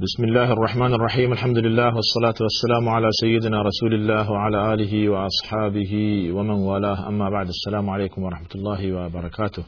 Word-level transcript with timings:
بسم 0.00 0.24
الله 0.24 0.52
الرحمن 0.52 0.94
الرحيم 0.94 1.32
الحمد 1.32 1.58
لله 1.58 1.94
والصلاة 1.94 2.34
والسلام 2.40 2.88
على 2.88 3.08
سيدنا 3.20 3.62
رسول 3.62 3.94
الله 3.94 4.30
وعلى 4.30 4.74
آله 4.74 5.08
وأصحابه 5.08 5.92
ومن 6.32 6.50
والاه 6.50 7.08
اما 7.08 7.30
بعد 7.30 7.46
السلام 7.48 7.90
عليكم 7.90 8.22
ورحمة 8.22 8.48
الله 8.54 8.92
وبركاته 8.92 9.62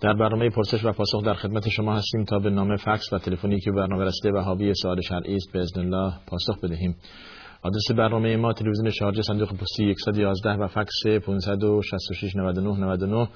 در 0.00 0.12
برنامه 0.12 0.50
پرسش 0.50 0.84
و 0.84 0.92
پاسخ 0.92 1.24
در 1.24 1.34
خدمت 1.34 1.68
شما 1.68 1.94
هستیم 1.96 2.24
تا 2.24 2.38
به 2.38 2.50
نام 2.50 2.76
فکس 2.76 3.12
و 3.12 3.18
تلفنی 3.18 3.60
که 3.60 3.70
برنامه 3.70 4.04
رسته 4.04 4.32
و 4.32 4.38
حاوی 4.38 4.72
سوال 4.74 5.00
شرعی 5.00 5.36
است 5.36 5.52
باذن 5.54 5.80
الله 5.80 6.12
پاسخ 6.26 6.64
بدهیم. 6.64 6.96
آدرس 7.62 7.90
برنامه 7.96 8.36
ما 8.36 8.52
تلویزیون 8.52 8.90
شارجه 8.90 9.22
صندوق 9.22 9.48
پستی 9.48 9.94
111 10.04 10.50
و 10.50 10.66
فکس 10.68 11.06
566 11.26 12.36
99 12.36 12.80
99 12.80 13.28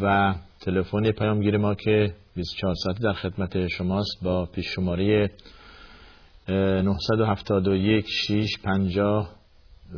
و 0.00 0.34
تلفن 0.60 1.10
پیامگیر 1.10 1.56
ما 1.56 1.74
که 1.74 2.14
24 2.34 2.74
ساعتی 2.74 3.02
در 3.02 3.12
خدمت 3.12 3.66
شماست 3.66 4.18
با 4.22 4.46
پیش 4.46 4.66
شماره 4.66 5.30
971 6.48 8.06
650 8.08 9.34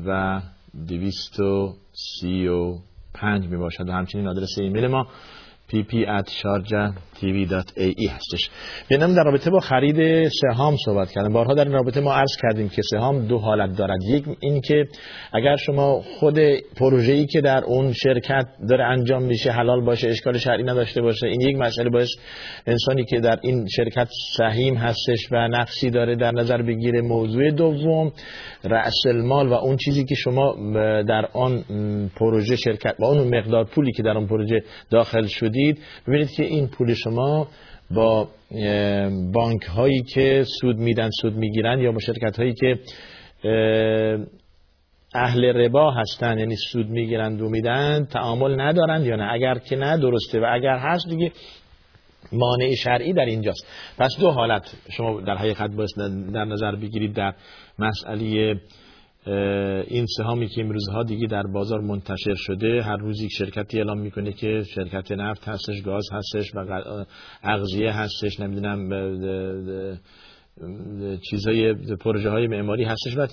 و 0.07 0.41
235 0.89 3.49
می 3.49 3.57
باشد 3.57 3.89
و 3.89 3.93
همچنین 3.93 4.29
آدرس 4.29 4.59
ایمیل 4.59 4.87
ما 4.87 5.07
pp@sharjah.tv.ae 5.73 8.09
هستش. 8.09 8.51
بینم 8.89 9.15
در 9.15 9.25
رابطه 9.25 9.51
با 9.51 9.61
خرید 9.61 10.29
سهام 10.29 10.77
صحبت 10.85 11.11
کردم. 11.11 11.33
بارها 11.33 11.55
در 11.55 11.65
این 11.65 11.73
رابطه 11.73 12.01
ما 12.01 12.13
عرض 12.13 12.37
کردیم 12.43 12.69
که 12.69 12.83
سهام 12.91 13.27
دو 13.27 13.39
حالت 13.39 13.79
دارد. 13.79 14.03
یک 14.03 14.25
این 14.41 14.61
که 14.61 14.85
اگر 15.33 15.57
شما 15.57 16.01
خود 16.01 16.39
پروژه‌ای 16.77 17.27
که 17.27 17.41
در 17.41 17.65
اون 17.65 17.93
شرکت 17.93 18.47
داره 18.69 18.85
انجام 18.85 19.23
میشه 19.23 19.51
حلال 19.51 19.85
باشه 19.85 20.09
اشکال 20.09 20.39
شرعی 20.39 20.63
نداشته 20.63 21.03
باشه 21.03 21.27
این 21.27 21.41
یک 21.41 21.57
مسئله 21.57 21.91
باعث 21.91 22.11
انسانی 22.67 23.05
که 23.05 23.21
در 23.21 23.39
این 23.43 23.67
شرکت 23.77 24.09
سهیم 24.37 24.75
هستش 24.75 25.33
و 25.33 25.49
نفسی 25.49 25.91
داره 25.91 26.17
در 26.17 26.33
نظر 26.33 26.63
بگیره. 26.63 27.01
موضوع 27.01 27.51
دوم 27.51 28.13
رأس 28.65 29.07
المال 29.07 29.49
و 29.49 29.53
اون 29.53 29.77
چیزی 29.77 30.05
که 30.05 30.15
شما 30.15 30.57
در 31.03 31.29
آن 31.33 31.65
پروژه 32.17 32.57
شرکت 32.57 32.97
با 32.99 33.09
اون 33.09 33.39
مقدار 33.39 33.65
پولی 33.65 33.93
که 33.93 34.03
در 34.03 34.11
اون 34.11 34.27
پروژه 34.27 34.63
داخل 34.91 35.27
شدید 35.57 35.79
ببینید 36.09 36.31
که 36.31 36.45
این 36.45 36.69
پول 36.69 36.95
شما 36.95 37.49
با 37.91 38.29
بانک 39.35 39.63
هایی 39.63 40.03
که 40.03 40.45
سود 40.61 40.77
میدن 40.77 41.11
سود 41.21 41.35
می‌گیرن 41.37 41.81
یا 41.81 41.93
با 41.93 41.99
شرکت 41.99 42.39
هایی 42.39 42.55
که 42.55 42.79
اهل 45.15 45.45
ربا 45.45 45.91
هستن 45.91 46.39
یعنی 46.39 46.57
سود 46.73 46.91
می‌گیرند 46.91 47.43
و 47.43 47.49
میدن 47.49 48.05
تعامل 48.05 48.61
ندارند 48.61 49.07
یا 49.07 49.17
نه؟ 49.17 49.33
اگر 49.33 49.59
که 49.59 49.77
نه 49.77 49.99
درسته. 49.99 50.41
و 50.41 50.47
اگر 50.53 50.79
هست 50.79 51.09
دیگه 51.09 51.33
مانع 52.33 52.75
شرعی 52.75 53.13
در 53.13 53.25
اینجاست. 53.25 53.67
پس 53.99 54.11
دو 54.21 54.31
حالت 54.31 54.63
شما 54.97 55.21
در 55.21 55.37
حقیقت 55.37 55.71
باید 55.71 55.91
در 56.33 56.45
نظر 56.45 56.77
بگیرید 56.77 57.15
در 57.15 57.35
مسئله 57.79 58.57
این 59.89 60.07
سهامی 60.17 60.49
که 60.49 60.61
امروزها 60.61 61.03
دیگه 61.03 61.27
در 61.27 61.43
بازار 61.43 61.81
منتشر 61.81 62.35
شده 62.35 62.83
هر 62.83 62.97
روزی 62.97 63.29
شرکتی 63.31 63.79
اعلام 63.79 63.99
می‌کنه 63.99 64.33
که 64.33 64.63
شرکت 64.75 65.13
نفت 65.13 65.49
هستش 65.49 65.83
گاز 65.83 66.05
هستش 66.13 66.55
و 66.55 66.83
اغذیه 67.43 67.93
هستش 67.93 68.41
نمی‌دونم 68.41 68.89
چیزای 71.31 71.75
پروژه 71.75 72.31
های 72.31 72.47
معماری 72.47 72.85
هستش. 72.85 73.17
و 73.17 73.27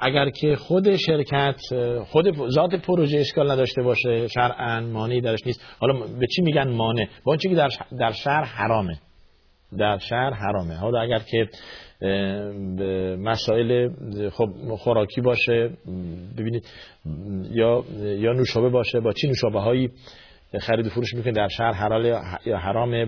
اگر 0.00 0.30
که 0.30 0.56
خود 0.56 0.96
شرکت 0.96 1.60
خود 2.06 2.48
ذات 2.50 2.74
پروژه 2.74 3.18
اشکال 3.18 3.50
نداشته 3.50 3.82
باشه 3.82 4.28
شرعا 4.28 4.80
مانعی 4.80 5.20
درش 5.20 5.46
نیست. 5.46 5.60
حالا 5.80 6.06
به 6.20 6.26
چی 6.36 6.42
میگن 6.42 6.68
مانع؟ 6.70 7.04
با 7.24 7.32
اون 7.32 7.38
که 7.38 7.68
در 7.98 8.12
شهر 8.12 8.44
حرامه. 8.44 8.98
در 9.78 9.98
شهر 9.98 10.30
حرامه. 10.30 10.74
حالا 10.74 11.00
اگر 11.00 11.18
که 11.18 11.48
مسائل 13.16 13.90
خب 14.30 14.48
خوراکی 14.78 15.20
باشه 15.20 15.70
ببینید 16.38 16.66
یا 17.50 17.84
یا 18.00 18.32
نوشابه 18.32 18.68
باشه 18.68 19.00
با 19.00 19.12
چی 19.12 19.26
نوشابه 19.26 19.60
هایی 19.60 19.90
خرید 20.60 20.86
و 20.86 20.90
فروش 20.90 21.14
می‌کنه 21.14 21.32
در 21.32 21.48
شهر 21.48 21.72
حلال 21.72 22.04
یا 22.46 22.58
حرام 22.58 23.06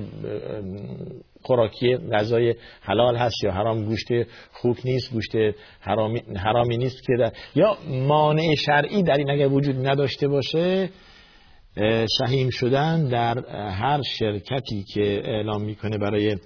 خوراکی 1.43 1.97
غذای 1.97 2.55
حلال 2.81 3.17
هست 3.17 3.45
یا 3.45 3.53
حرام 3.53 3.85
گوشت 3.85 4.09
خوک 4.53 4.77
نیست 4.85 5.13
گوشت 5.13 5.33
حرامی, 5.81 6.23
حرامی 6.37 6.77
نیست 6.77 7.07
که 7.07 7.13
در 7.19 7.33
یا 7.55 7.77
مانع 7.89 8.55
شرعی 8.67 9.03
در 9.03 9.17
این 9.17 9.31
اگر 9.31 9.49
وجود 9.49 9.87
نداشته 9.89 10.29
باشه 10.29 10.89
سهیم 12.19 12.51
شدن 12.51 13.09
در 13.09 13.39
هر 13.71 14.03
شرکتی 14.19 14.85
که 14.95 15.23
اعلام 15.25 15.63
می‌کنه 15.63 15.99
برای 15.99 16.37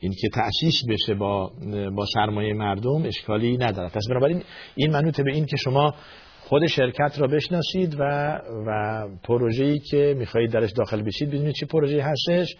اینکه 0.00 0.28
تأسیس 0.34 0.74
بشه 0.88 1.14
با 1.14 1.52
با 1.96 2.06
سرمایه 2.14 2.54
مردم 2.54 3.06
اشکالی 3.06 3.56
نداره 3.56 3.88
پس 3.88 4.02
بنابراین 4.10 4.42
این 4.74 4.90
منوط 4.90 5.20
به 5.20 5.32
این 5.32 5.46
که 5.46 5.56
شما 5.56 5.94
خود 6.40 6.66
شرکت 6.66 7.18
را 7.18 7.26
بشناسید 7.26 7.96
و 8.00 8.02
و 8.66 9.08
پروژه‌ای 9.22 9.78
که 9.78 10.14
می‌خواهید 10.18 10.50
درش 10.50 10.70
داخل 10.72 11.02
بشید 11.02 11.30
بدونید 11.30 11.54
چه 11.54 11.66
پروژه‌ای 11.66 12.00
هستش 12.00 12.56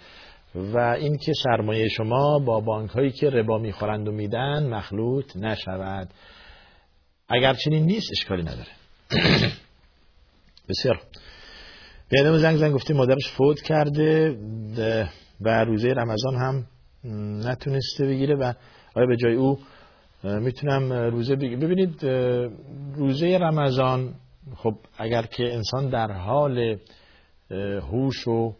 و 0.54 0.78
اینکه 0.78 1.32
سرمایه 1.44 1.88
شما 1.88 2.38
با 2.38 2.60
بانک 2.60 2.90
هایی 2.90 3.10
که 3.10 3.30
ربا 3.30 3.58
می‌خورند 3.58 4.08
و 4.08 4.12
میدن 4.12 4.66
مخلوط 4.66 5.36
نشود. 5.36 6.08
اگر 7.28 7.54
چنین 7.54 7.86
نیست 7.86 8.08
اشکالی 8.12 8.42
نداره. 8.42 8.70
بسیار 10.68 11.00
به 12.22 12.38
زنگ 12.38 12.56
زنگ 12.56 12.72
گفته 12.72 12.94
مادرش 12.94 13.32
فوت 13.36 13.62
کرده 13.62 14.38
و 15.40 15.64
روزه 15.64 15.88
رمضان 15.88 16.34
هم 16.34 16.66
نتونسته 17.50 18.06
بگیره 18.06 18.34
و 18.34 18.52
آیا 18.96 19.06
به 19.06 19.16
جای 19.16 19.34
او 19.34 19.58
می‌تونم 20.24 20.92
روزه 20.92 21.36
بگیرم 21.36 21.60
ببینید 21.60 22.04
روزه 22.96 23.38
رمضان 23.38 24.14
خب 24.56 24.74
اگر 24.98 25.22
که 25.22 25.54
انسان 25.54 25.88
در 25.90 26.12
حال 26.12 26.78
هوش 27.90 28.28
و 28.28 28.54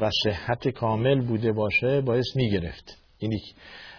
و 0.00 0.10
صحت 0.24 0.68
کامل 0.68 1.20
بوده 1.20 1.52
باشه 1.52 2.00
باعث 2.00 2.26
می‌گرفت. 2.36 2.98
اینی 3.18 3.40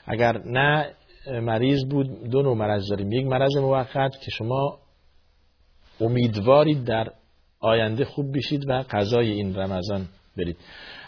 اگر 0.05 0.41
نه 0.45 0.93
مریض 1.41 1.85
بود 1.85 2.29
دو 2.29 2.41
نوع 2.41 2.57
مرض 2.57 2.89
داریم. 2.89 3.11
یک 3.11 3.25
مرض 3.25 3.57
موقت 3.57 4.11
که 4.25 4.31
شما 4.31 4.79
امیدوارید 6.01 6.83
در 6.83 7.11
آینده 7.67 8.05
خوب 8.05 8.37
بشید 8.37 8.69
و 8.69 8.83
قضای 8.89 9.31
این 9.31 9.55
رمضان 9.55 10.05
برید. 10.37 10.57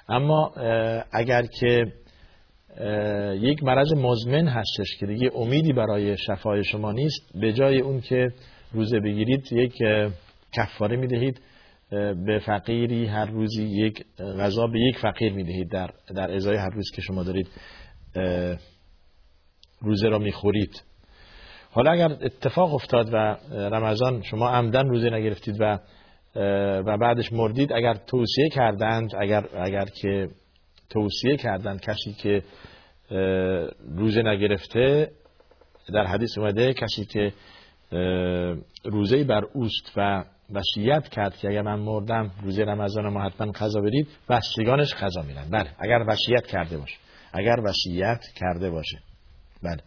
اما 0.10 0.52
اگر 1.12 1.46
که 1.60 1.86
یک 3.42 3.64
مرض 3.64 3.94
مزمن 3.94 4.48
هستش 4.48 4.98
که 5.00 5.06
دیگه 5.06 5.32
امیدی 5.36 5.74
برای 5.74 6.18
شفای 6.18 6.64
شما 6.64 6.92
نیست 6.92 7.40
به 7.42 7.54
جای 7.54 7.82
اون 7.82 8.02
که 8.02 8.28
روزه 8.72 9.00
بگیرید 9.00 9.54
یک 9.54 9.74
کفاره 10.54 10.98
می‌دهید 10.98 11.42
به 12.26 12.42
فقیری 12.46 13.06
هر 13.06 13.26
روزی 13.26 13.64
یک 13.64 14.06
غذا 14.40 14.68
به 14.68 14.80
یک 14.80 14.98
فقیر 14.98 15.34
می‌دهید 15.34 15.72
در 15.72 15.90
در 16.16 16.36
ازای 16.36 16.58
هر 16.58 16.70
روز 16.70 16.92
که 16.96 17.02
شما 17.02 17.24
دارید 17.24 17.48
روزه 19.82 20.08
را 20.08 20.20
می‌خورید. 20.20 20.84
حالا 21.72 21.92
اگر 21.92 22.12
اتفاق 22.22 22.74
افتاد 22.74 23.10
و 23.14 23.18
رمضان 23.52 24.22
شما 24.22 24.50
عمدن 24.50 24.88
روزه 24.88 25.10
نگرفتید 25.10 25.56
و 25.60 25.80
و 26.86 26.98
بعدش 26.98 27.34
مردید 27.34 27.74
اگر 27.74 27.94
توصیه 27.94 28.50
کردند 28.50 29.16
اگر 29.20 29.46
اگر 29.56 29.86
که 29.86 30.30
توصیه 30.90 31.38
کردند 31.38 31.82
کسی 31.82 32.14
که 32.14 32.44
روزه 33.96 34.22
نگرفته 34.22 35.12
در 35.94 36.06
حدیث 36.06 36.38
اومده 36.38 36.74
کسی 36.74 37.06
که 37.06 37.34
روزه 38.84 39.24
بر 39.24 39.44
اوست 39.54 39.92
و 39.98 40.24
وصیت 40.54 41.08
کرد 41.10 41.38
که 41.38 41.48
اگر 41.48 41.62
من 41.62 41.80
مردم 41.80 42.32
روزه 42.44 42.64
رمضان 42.64 43.10
ما 43.10 43.22
حتما 43.22 43.52
قضا 43.52 43.82
برید 43.82 44.08
بستگانش 44.30 44.94
قضا 44.94 45.22
میرن. 45.22 45.50
بله 45.50 45.70
اگر 45.80 46.04
وصیت 46.08 46.48
کرده 46.48 46.78
باشه. 46.78 46.98
اگر 47.34 47.56
وصیت 47.64 48.22
کرده 48.36 48.70
باشه. 48.70 49.00
بله. 49.64 49.82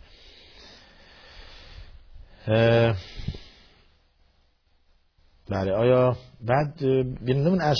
بله 5.52 5.72
آیا 5.72 6.16
بعد 6.40 6.74
بینمون 7.24 7.60
از 7.60 7.78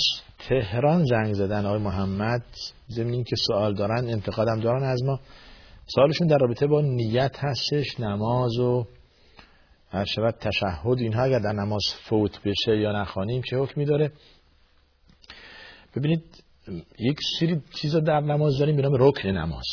تهران 0.49 1.05
زنگ 1.05 1.33
زدن 1.33 1.65
آقای 1.65 1.79
محمد 1.79 2.43
زمین 2.87 3.23
که 3.23 3.35
سوال 3.47 3.73
دارن 3.75 4.07
انتقادم 4.07 4.59
دارن 4.59 4.83
از 4.83 5.03
ما. 5.03 5.19
سوالشون 5.95 6.27
در 6.27 6.37
رابطه 6.37 6.67
با 6.67 6.81
نیت 6.81 7.35
هستش 7.39 7.99
نماز 7.99 8.57
و 8.59 8.85
هر 9.89 10.05
شود 10.05 10.35
تشهد 10.39 10.99
اینها 10.99 11.23
اگر 11.23 11.39
در 11.39 11.51
نماز 11.51 11.83
فوت 12.09 12.39
بشه 12.45 12.77
یا 12.77 13.01
نخوانیم 13.01 13.41
چه 13.49 13.57
حکمی 13.57 13.85
داره؟ 13.85 14.11
ببینید 15.95 16.43
یک 16.99 17.17
سری 17.39 17.61
چیزا 17.81 17.99
در 17.99 18.19
نماز 18.19 18.57
داریم 18.59 18.75
به 18.75 18.97
رکن 18.99 19.29
نماز. 19.29 19.65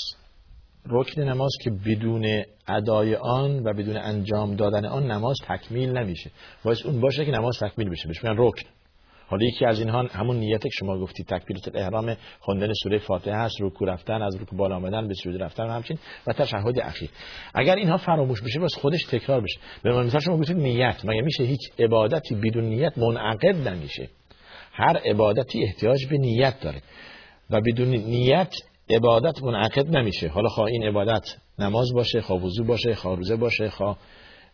رکن 0.87 1.23
نماز 1.23 1.51
که 1.65 1.71
بدون 1.71 2.45
ادای 2.69 3.15
آن 3.15 3.63
و 3.65 3.73
بدون 3.73 3.97
انجام 3.97 4.57
دادن 4.57 4.85
آن 4.87 5.11
نماز 5.11 5.37
تکمیل 5.49 5.99
نمیشه. 5.99 6.31
باید 6.65 6.79
اون 6.85 7.01
باشه 7.01 7.25
که 7.25 7.31
نماز 7.31 7.59
تکمیل 7.59 7.91
بشه. 7.91 8.09
بهش 8.09 8.25
میگن 8.25 8.37
رکن. 8.39 8.69
حالا 9.27 9.47
یکی 9.47 9.65
از 9.65 9.81
اینها 9.81 10.03
همون 10.03 10.37
نیت 10.37 10.63
که 10.63 10.69
شما 10.79 10.99
گفتید 10.99 11.27
تکبیرات 11.27 11.69
الاحرام 11.69 12.17
خواندن 12.41 12.73
سوره 12.83 12.99
فاتحه 12.99 13.35
هست 13.35 13.55
رکوع 13.61 13.89
رفتن 13.89 14.23
از 14.23 14.37
رکوع 14.37 14.59
بالا 14.59 14.77
آمدن 14.77 15.09
به 15.09 15.15
سجود 15.15 15.43
رفتن 15.43 15.65
و 15.65 15.71
همچین 15.71 15.99
و 16.27 16.33
تشهد 16.33 16.79
اخیر. 16.79 17.11
اگر 17.55 17.77
اینها 17.77 17.97
فراموش 17.97 18.43
بشه 18.43 18.61
واسه 18.61 18.81
خودش 18.81 19.05
تکرار 19.05 19.41
بشه. 19.41 19.61
به 19.83 20.03
مثال 20.03 20.21
شما 20.21 20.37
گفتید 20.37 20.57
نیت. 20.57 21.05
مگه 21.05 21.23
میشه 21.23 21.45
هیچ 21.45 21.61
عبادتی 21.79 22.35
بدون 22.35 22.65
نیت 22.65 22.99
منعقد 22.99 23.69
نمیشه؟ 23.69 24.09
هر 24.73 24.97
عبادتی 24.97 25.65
احتیاج 25.65 26.07
به 26.07 26.17
نیت 26.19 26.61
داره. 26.61 26.83
و 27.51 27.61
بدون 27.61 27.89
نیت 27.89 28.55
عبادت 28.91 29.43
منعقد 29.43 29.97
نمیشه. 29.97 30.29
حالا 30.29 30.49
خواه 30.49 30.67
این 30.67 30.85
عبادت 30.85 31.37
نماز 31.59 31.93
باشه 31.95 32.21
خواه 32.21 32.45
وضو 32.45 32.65
باشه 32.65 32.95
خواه 32.95 33.17
روزه 33.17 33.37
باشه 33.37 33.71
خواه 33.71 33.99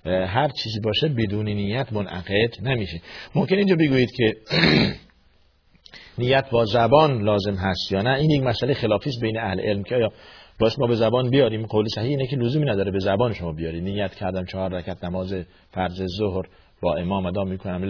هر 0.07 0.49
چیزی 0.49 0.81
باشه 0.81 1.09
بدون 1.09 1.49
نیت 1.49 1.93
منعقد 1.93 2.51
نمیشه. 2.63 3.01
ممکن 3.35 3.57
اینجا 3.57 3.77
بگویید 3.77 4.11
که 4.11 4.37
نیت 6.19 6.51
با 6.51 6.65
زبان 6.65 7.23
لازم 7.23 7.55
هست 7.55 7.93
یا 7.93 8.03
نه؟ 8.03 8.19
این 8.19 8.31
یک 8.31 8.43
مسئله 8.43 8.75
خلافی 8.75 9.11
بین 9.23 9.39
اهل 9.39 9.61
علم 9.61 9.83
که 9.83 9.95
آیا 9.95 10.13
باش 10.61 10.79
ما 10.79 10.87
به 10.87 10.95
زبان 10.95 11.31
بیاریم؟ 11.31 11.67
قول 11.67 11.89
صحیح 11.95 12.09
اینه 12.09 12.27
که 12.27 12.37
لزومی 12.37 12.65
نداره 12.67 12.91
به 12.91 12.99
زبان 12.99 13.33
شما 13.33 13.53
بیاری 13.53 13.81
نیت 13.81 14.15
کردم 14.15 14.45
چهار 14.45 14.71
رکعت 14.71 15.05
نماز 15.05 15.35
فرض 15.71 16.03
ظهر 16.19 16.47
با 16.83 16.97
امام 16.97 17.27
ادا 17.27 17.45
می‌کنم 17.45 17.85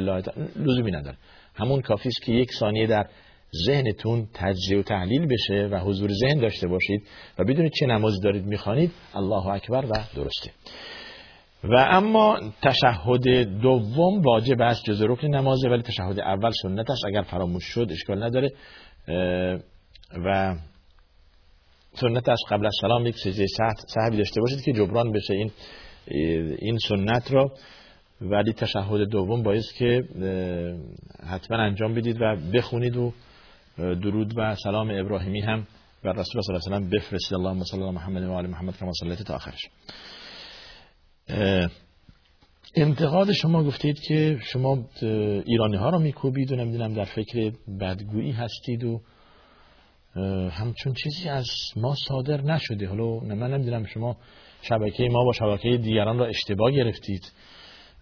لزومی 0.56 0.90
نداره. 0.90 1.16
همون 1.54 1.80
کافی 1.80 2.10
که 2.24 2.32
یک 2.32 2.52
ثانیه 2.52 2.86
در 2.86 3.06
ذهنتون 3.66 4.28
تجزیه 4.34 4.78
و 4.78 4.82
تحلیل 4.82 5.26
بشه 5.26 5.68
و 5.72 5.78
حضور 5.78 6.10
ذهن 6.12 6.38
داشته 6.38 6.68
باشید 6.68 7.02
و 7.38 7.44
بدونید 7.44 7.72
چه 7.80 7.86
نمازی 7.86 8.20
دارید 8.20 8.44
می‌خوانید 8.44 8.92
الله 9.14 9.46
اکبر 9.46 9.84
و 9.86 9.92
درسته. 10.16 10.50
و 11.64 11.74
اما 11.90 12.40
تشهد 12.62 13.28
دوم 13.60 14.22
واجب 14.22 14.62
است 14.62 14.84
جز 14.84 15.02
رکن 15.02 15.28
نمازه 15.28 15.68
ولی 15.68 15.82
تشهد 15.82 16.20
اول 16.20 16.50
سنت 16.62 16.90
است. 16.90 17.04
اگر 17.06 17.22
فراموش 17.22 17.64
شد 17.64 17.88
اشکال 17.90 18.22
نداره. 18.22 18.52
و 20.26 20.56
سنت 21.94 22.28
است. 22.28 22.42
قبل 22.50 22.66
از 22.66 22.72
سلام 22.80 23.06
یک 23.06 23.16
سجده 23.16 23.46
صحبی 23.88 24.16
داشته 24.16 24.40
باشید 24.40 24.62
که 24.64 24.72
جبران 24.72 25.12
بشه 25.12 25.34
این 25.34 25.50
این 26.58 26.78
سنت 26.88 27.32
را. 27.32 27.52
ولی 28.20 28.52
تشهد 28.52 29.00
دوم 29.00 29.42
باید 29.42 29.64
که 29.78 30.04
حتما 31.30 31.56
انجام 31.56 31.94
بدید 31.94 32.16
و 32.20 32.36
بخونید 32.54 32.96
و 32.96 33.12
درود 33.78 34.38
و 34.38 34.54
سلام 34.54 34.90
ابراهیمی 34.90 35.40
هم 35.40 35.66
و 36.04 36.08
رسول 36.08 36.14
الله 36.14 36.60
صلی 36.60 36.74
الله 36.74 36.76
علیه 36.76 36.88
و 36.88 36.90
بفرستید. 36.90 37.34
اللهم 37.38 37.64
صل 37.64 37.82
علی 37.82 37.90
محمد 37.90 38.22
و 38.22 38.32
آل 38.32 38.46
محمد 38.46 38.76
کما 38.76 38.92
صلیت 39.00 39.22
تا 39.22 39.34
آخرش. 39.34 39.60
انتقاد 42.74 43.32
شما 43.32 43.64
گفتید 43.64 44.00
که 44.00 44.38
شما 44.42 44.78
ایرانی 45.46 45.76
ها 45.76 45.90
رو 45.90 45.98
میکوبید 45.98 46.52
و 46.52 46.56
نمی‌دونم 46.56 46.94
در 46.94 47.04
فکر 47.04 47.52
بدگویی 47.80 48.32
هستید 48.32 48.84
و 48.84 49.00
همچون 50.50 50.92
چیزی 50.92 51.28
از 51.28 51.46
ما 51.76 51.94
صادر 52.08 52.40
نشده. 52.40 52.88
حالا 52.88 53.20
من 53.20 53.54
نمی‌دونم 53.54 53.84
شما 53.84 54.16
شبکه 54.62 55.08
ما 55.08 55.24
با 55.24 55.32
شبکه 55.32 55.76
دیگران 55.76 56.18
را 56.18 56.26
اشتباه 56.26 56.70
گرفتید. 56.70 57.32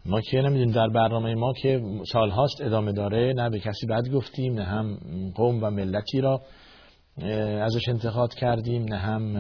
ما 0.07 0.21
که 0.21 0.37
نمی‌دونیم 0.37 0.71
در 0.75 0.89
برنامه 0.89 1.35
ما 1.35 1.53
که 1.53 1.83
سال 2.13 2.31
هاست 2.31 2.61
ادامه 2.61 2.93
داره 2.93 3.33
نه 3.37 3.51
به 3.51 3.59
کسی 3.59 3.87
بد 3.87 4.09
گفتیم 4.09 4.55
نه 4.55 4.65
هم 4.65 4.99
قوم 5.35 5.65
و 5.65 5.71
ملتی 5.71 6.21
را 6.21 6.43
ازش 7.63 7.89
انتقاد 7.89 8.35
کردیم 8.35 8.85
نه 8.85 8.97
هم 8.97 9.37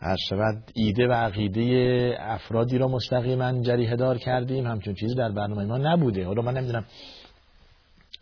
از 0.00 0.18
شود 0.28 0.62
ایده 0.74 1.08
و 1.08 1.12
عقیده 1.12 2.16
افرادی 2.20 2.78
را 2.78 2.88
مستقیما 2.88 3.62
جریه 3.62 3.96
دار 3.96 4.18
کردیم. 4.18 4.66
همچون 4.66 4.94
چیزی 4.94 5.14
در 5.14 5.32
برنامه 5.32 5.64
ما 5.64 5.78
نبوده. 5.78 6.26
حالا 6.26 6.42
من 6.42 6.56
نمی‌دونم 6.56 6.84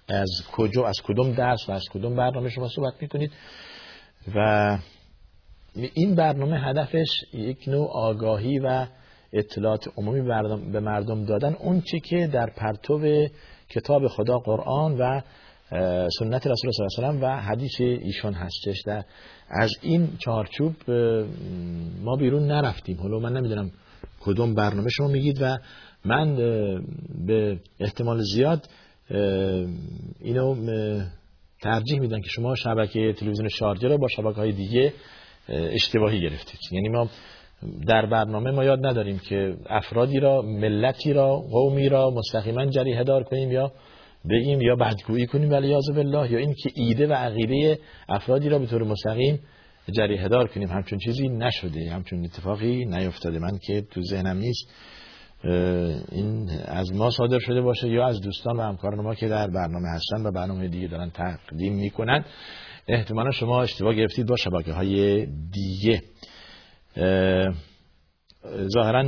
از 0.09 0.31
کجا 0.53 0.87
از 0.87 0.97
کدوم 1.05 1.33
درس 1.33 1.69
و 1.69 1.73
از 1.73 1.85
کدوم 1.93 2.17
برنامه 2.17 2.49
شما 2.49 2.69
صحبت 2.69 2.95
می‌کنید. 3.01 3.33
و 4.35 4.79
این 5.95 6.15
برنامه 6.15 6.61
هدفش 6.61 7.09
یک 7.33 7.69
نوع 7.69 7.91
آگاهی 7.93 8.59
و 8.59 8.87
اطلاعات 9.33 9.89
عمومی 9.97 10.21
به 10.73 10.81
مردم 10.81 11.25
دادن. 11.25 11.55
اون 11.55 11.81
چی 11.81 12.01
که 12.01 12.27
در 12.27 12.51
پرتو 12.57 13.27
کتاب 13.69 14.07
خدا 14.07 14.39
قرآن 14.39 14.99
و 14.99 15.21
سنت 16.19 16.47
رسول 16.47 16.71
صلی 16.71 17.05
الله 17.05 17.09
علیه 17.09 17.21
و 17.21 17.27
و 17.27 17.41
حدیث 17.41 17.81
ایشان 17.81 18.33
هستش. 18.33 18.83
در 18.87 19.05
از 19.51 19.71
این 19.83 20.09
چارچوب 20.19 20.91
ما 22.03 22.17
بیرون 22.17 22.47
نرفتیم. 22.47 22.97
حالا 22.97 23.19
من 23.19 23.33
نمی‌دونم 23.33 23.71
کدوم 24.21 24.55
برنامه 24.55 24.89
شما 24.91 25.09
میگید 25.09 25.39
و 25.43 25.57
من 26.05 26.37
به 27.27 27.59
احتمال 27.81 28.23
زیاد 28.35 28.69
اینو 30.21 30.57
ترجیح 31.63 32.01
میدن 32.01 32.21
که 32.21 32.29
شما 32.29 32.55
شبکه 32.55 33.13
تلویزیون 33.13 33.49
شارجه 33.49 33.89
رو 33.89 33.99
با 33.99 34.09
شبکه 34.09 34.37
های 34.37 34.53
دیگه 34.53 34.93
اشتباهی 35.49 36.21
گرفتید. 36.21 36.61
یعنی 36.73 36.89
ما 36.89 37.09
در 37.87 38.07
برنامه 38.07 38.51
ما 38.51 38.65
یاد 38.65 38.87
نداریم 38.87 39.19
که 39.19 39.57
افرادی 39.67 40.21
را 40.21 40.43
ملتی 40.43 41.13
را 41.13 41.37
قومی 41.37 41.89
را 41.89 42.11
مستقیما 42.11 42.67
جریه 42.67 43.05
دار 43.05 43.23
کنیم 43.23 43.53
یا 43.53 43.73
بگیم 44.31 44.61
یا 44.61 44.77
بدگویی 44.77 45.27
کنیم 45.27 45.51
ولی 45.51 45.69
یازو 45.69 45.93
بالله 45.93 46.33
یا 46.33 46.39
این 46.39 46.55
که 46.55 46.71
ایده 46.75 47.07
و 47.07 47.13
عقیده 47.13 47.79
افرادی 48.09 48.49
را 48.49 48.59
به 48.59 48.67
طور 48.67 48.83
مستقیم 48.83 49.41
جریه 49.93 50.29
دار 50.29 50.49
کنیم. 50.49 50.69
همچون 50.69 50.99
چیزی 50.99 51.29
نشده 51.29 51.91
همچون 51.91 52.25
اتفاقی 52.25 52.85
نیفتاده. 52.85 53.39
من 53.39 53.59
که 53.59 53.81
تو 53.81 54.03
ذهنم 54.03 54.37
نیست 54.37 54.71
این 56.13 56.51
از 56.65 56.93
ما 56.93 57.11
صادر 57.11 57.39
شده 57.39 57.61
باشه 57.61 57.89
یا 57.89 58.07
از 58.07 58.21
دوستان 58.21 58.57
و 58.57 58.63
همکاران 58.63 59.01
ما 59.01 59.15
که 59.15 59.29
در 59.29 59.47
برنامه 59.47 59.89
هستن 59.89 60.27
و 60.27 60.33
برنامه 60.33 60.69
دیگه 60.69 60.87
دارن 60.87 61.11
تقدیم 61.11 61.73
می‌کنن. 61.75 62.25
احتمالا 62.89 63.31
شما 63.31 63.63
اشتباه 63.63 63.95
گرفتید 63.95 64.27
با 64.27 64.37
شبکه 64.37 64.73
های 64.73 65.27
دیگه. 65.53 66.03
ظاهرا 68.75 69.03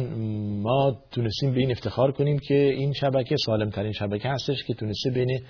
ما 0.63 0.97
تونستیم 1.11 1.55
به 1.55 1.61
این 1.61 1.71
افتخار 1.71 2.13
کنیم 2.13 2.39
که 2.39 2.55
این 2.55 2.93
شبکه 2.93 3.37
سالم 3.47 3.71
ترین 3.71 3.93
شبکه 3.93 4.29
هستش 4.29 4.65
که 4.65 4.75
تونسته 4.75 5.11
بین 5.11 5.41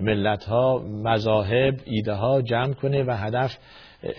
ملت 0.00 0.44
ها 0.44 0.78
مذاهب 0.78 1.74
ایده 1.84 2.12
ها 2.12 2.42
جمع 2.42 2.72
کنه 2.72 3.04
و 3.04 3.10
هدف 3.10 3.56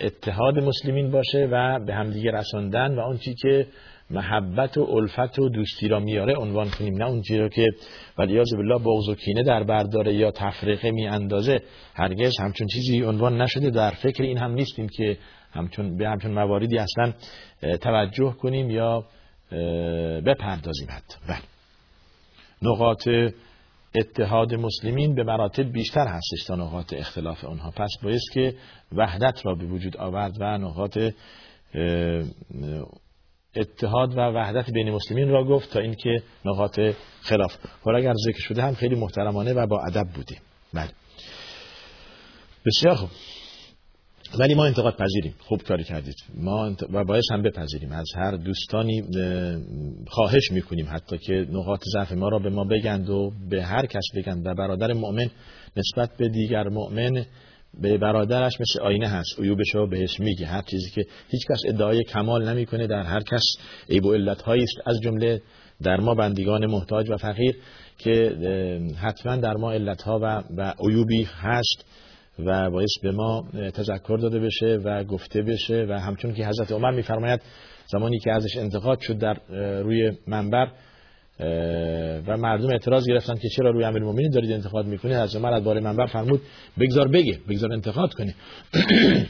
اتحاد 0.02 0.60
مسلمین 0.60 1.12
باشه 1.12 1.48
و 1.52 1.80
به 1.86 1.94
همدیگه 1.94 2.32
رساندن 2.32 3.00
و 3.00 3.18
چی 3.18 3.36
که 3.42 3.68
محبت 4.10 4.78
و 4.78 4.82
الفت 4.82 5.40
و 5.40 5.50
دوستی 5.50 5.88
را 5.88 6.00
میاره 6.00 6.36
عنوان 6.36 6.70
کنیم. 6.70 6.98
نه 6.98 7.06
اون 7.06 7.24
رو 7.30 7.50
که 7.50 7.68
ولیاز 8.18 8.48
بالله 8.58 8.80
بغض 8.80 9.10
و 9.10 9.16
کینه 9.16 9.44
در 9.44 9.64
برداره 9.64 10.14
یا 10.14 10.32
تفریقه 10.32 10.92
می 10.92 11.08
اندازه 11.08 11.62
هرگز 11.94 12.34
همچون 12.40 12.68
چیزی 12.68 13.04
عنوان 13.04 13.42
نشده. 13.42 13.70
در 13.70 13.92
فکر 13.92 14.24
این 14.24 14.38
هم 14.38 14.52
نیستیم 14.52 14.90
که 14.90 15.18
همچون 15.56 15.98
به 15.98 16.10
همچون 16.10 16.32
مواردی 16.32 16.78
اصلا 16.78 17.14
توجه 17.82 18.32
کنیم 18.32 18.70
یا 18.70 19.06
بپردازیم 20.26 20.88
حتی. 20.90 21.18
بله. 21.28 21.42
نقاط 22.62 23.10
اتحاد 23.96 24.54
مسلمین 24.54 25.16
به 25.16 25.24
مراتب 25.24 25.72
بیشتر 25.72 26.08
هستش 26.08 26.44
تا 26.48 26.56
نقاط 26.56 26.94
اختلاف 26.94 27.46
آنها. 27.46 27.72
پس 27.72 27.90
بایست 28.04 28.32
که 28.34 28.56
وحدت 28.92 29.46
را 29.46 29.56
به 29.56 29.66
وجود 29.66 29.98
آورد 29.98 30.38
و 30.40 30.58
نقاط 30.58 30.98
اتحاد 33.56 34.18
و 34.18 34.20
وحدت 34.20 34.72
بین 34.72 34.92
مسلمین 34.92 35.30
را 35.30 35.44
گفت 35.44 35.74
تا 35.74 35.80
اینکه 35.80 36.24
نقاط 36.46 36.80
خلاف. 37.22 37.56
حالا 37.84 37.98
اگر 37.98 38.14
ذکر 38.26 38.40
شده 38.40 38.62
هم 38.62 38.74
خیلی 38.74 38.96
محترمانه 38.96 39.54
و 39.54 39.68
با 39.68 39.82
ادب 39.88 40.08
بوده 40.16 40.36
بله. 40.74 40.90
بسیار 42.66 42.96
خوب. 42.96 43.10
ولی 44.40 44.54
ما 44.56 44.66
انتقاد 44.66 44.96
پذیریم. 44.96 45.36
خوب 45.40 45.64
کاری 45.64 45.84
کردید. 45.84 46.16
ما 46.36 46.76
و 46.94 47.04
باید 47.04 47.24
هم 47.32 47.42
بپذیریم 47.42 47.92
از 47.92 48.06
هر 48.16 48.32
دوستانی 48.32 49.04
خواهش 50.08 50.52
می‌کنیم 50.52 50.88
حتی 50.90 51.18
که 51.18 51.34
نقاط 51.34 51.80
ضعف 51.94 52.12
ما 52.12 52.30
را 52.30 52.40
به 52.40 52.50
ما 52.50 52.64
بگند 52.64 53.10
و 53.10 53.32
به 53.50 53.64
هر 53.64 53.86
کس 53.86 54.04
بگند 54.16 54.48
و 54.48 54.54
برادر 54.56 54.94
مؤمن 54.94 55.30
نسبت 55.78 56.18
به 56.18 56.30
دیگر 56.30 56.70
مؤمن 56.70 57.26
به 57.82 57.98
برادرش 57.98 58.54
مثل 58.62 58.82
آینه 58.82 59.08
هست. 59.08 59.40
عیوبش 59.40 59.76
رو 59.76 59.90
بهش 59.90 60.20
میگه 60.20 60.46
هر 60.46 60.62
چیزی 60.62 60.90
که 60.90 61.06
هیچ 61.30 61.42
کس 61.50 61.60
ادعای 61.68 62.04
کمال 62.04 62.50
نمی‌کنه 62.50 62.88
در 62.88 63.04
هر 63.04 63.20
کس 63.20 63.44
عیب 63.90 64.06
و 64.06 64.14
علت 64.14 64.48
است. 64.48 64.78
از 64.86 65.02
جمله 65.02 65.42
در 65.84 65.98
ما 66.00 66.16
بندگان 66.16 66.66
محتاج 66.66 67.10
و 67.10 67.18
فقیر 67.18 67.56
که 67.98 68.36
حتما 69.02 69.36
در 69.36 69.54
ما 69.54 69.72
علت 69.74 70.02
ها 70.02 70.20
و, 70.24 70.44
و 70.58 70.74
عیوبی 70.90 71.24
هست. 71.24 71.86
و 72.40 72.70
باعث 72.70 73.00
به 73.04 73.12
ما 73.12 73.48
تذکر 73.74 74.18
داده 74.22 74.40
بشه 74.40 74.80
و 74.84 75.04
گفته 75.04 75.42
بشه 75.42 75.86
و 75.90 76.00
همچون 76.00 76.34
که 76.34 76.48
حضرت 76.48 76.72
عمر 76.72 76.92
میفرماید 76.92 77.42
زمانی 77.88 78.20
که 78.20 78.32
ازش 78.32 78.58
انتقاد 78.58 79.00
شد 79.00 79.18
در 79.18 79.38
روی 79.82 80.12
منبر 80.28 80.72
و 82.28 82.38
مردم 82.38 82.70
اعتراض 82.70 83.08
گرفتن 83.08 83.36
که 83.36 83.50
چرا 83.50 83.70
روی 83.70 83.84
امیرالمومنین 83.84 84.30
دارید 84.30 84.52
انتقاد 84.52 84.86
می‌کنید 84.86 85.16
از 85.16 85.36
عمر 85.36 85.54
از 85.54 85.64
بار 85.64 85.80
منبر 85.80 86.06
فرمود 86.06 86.42
بگذار 86.80 87.08
بگه 87.08 87.40
بگذار 87.50 87.74
انتقاد 87.74 88.14
کنه. 88.14 88.36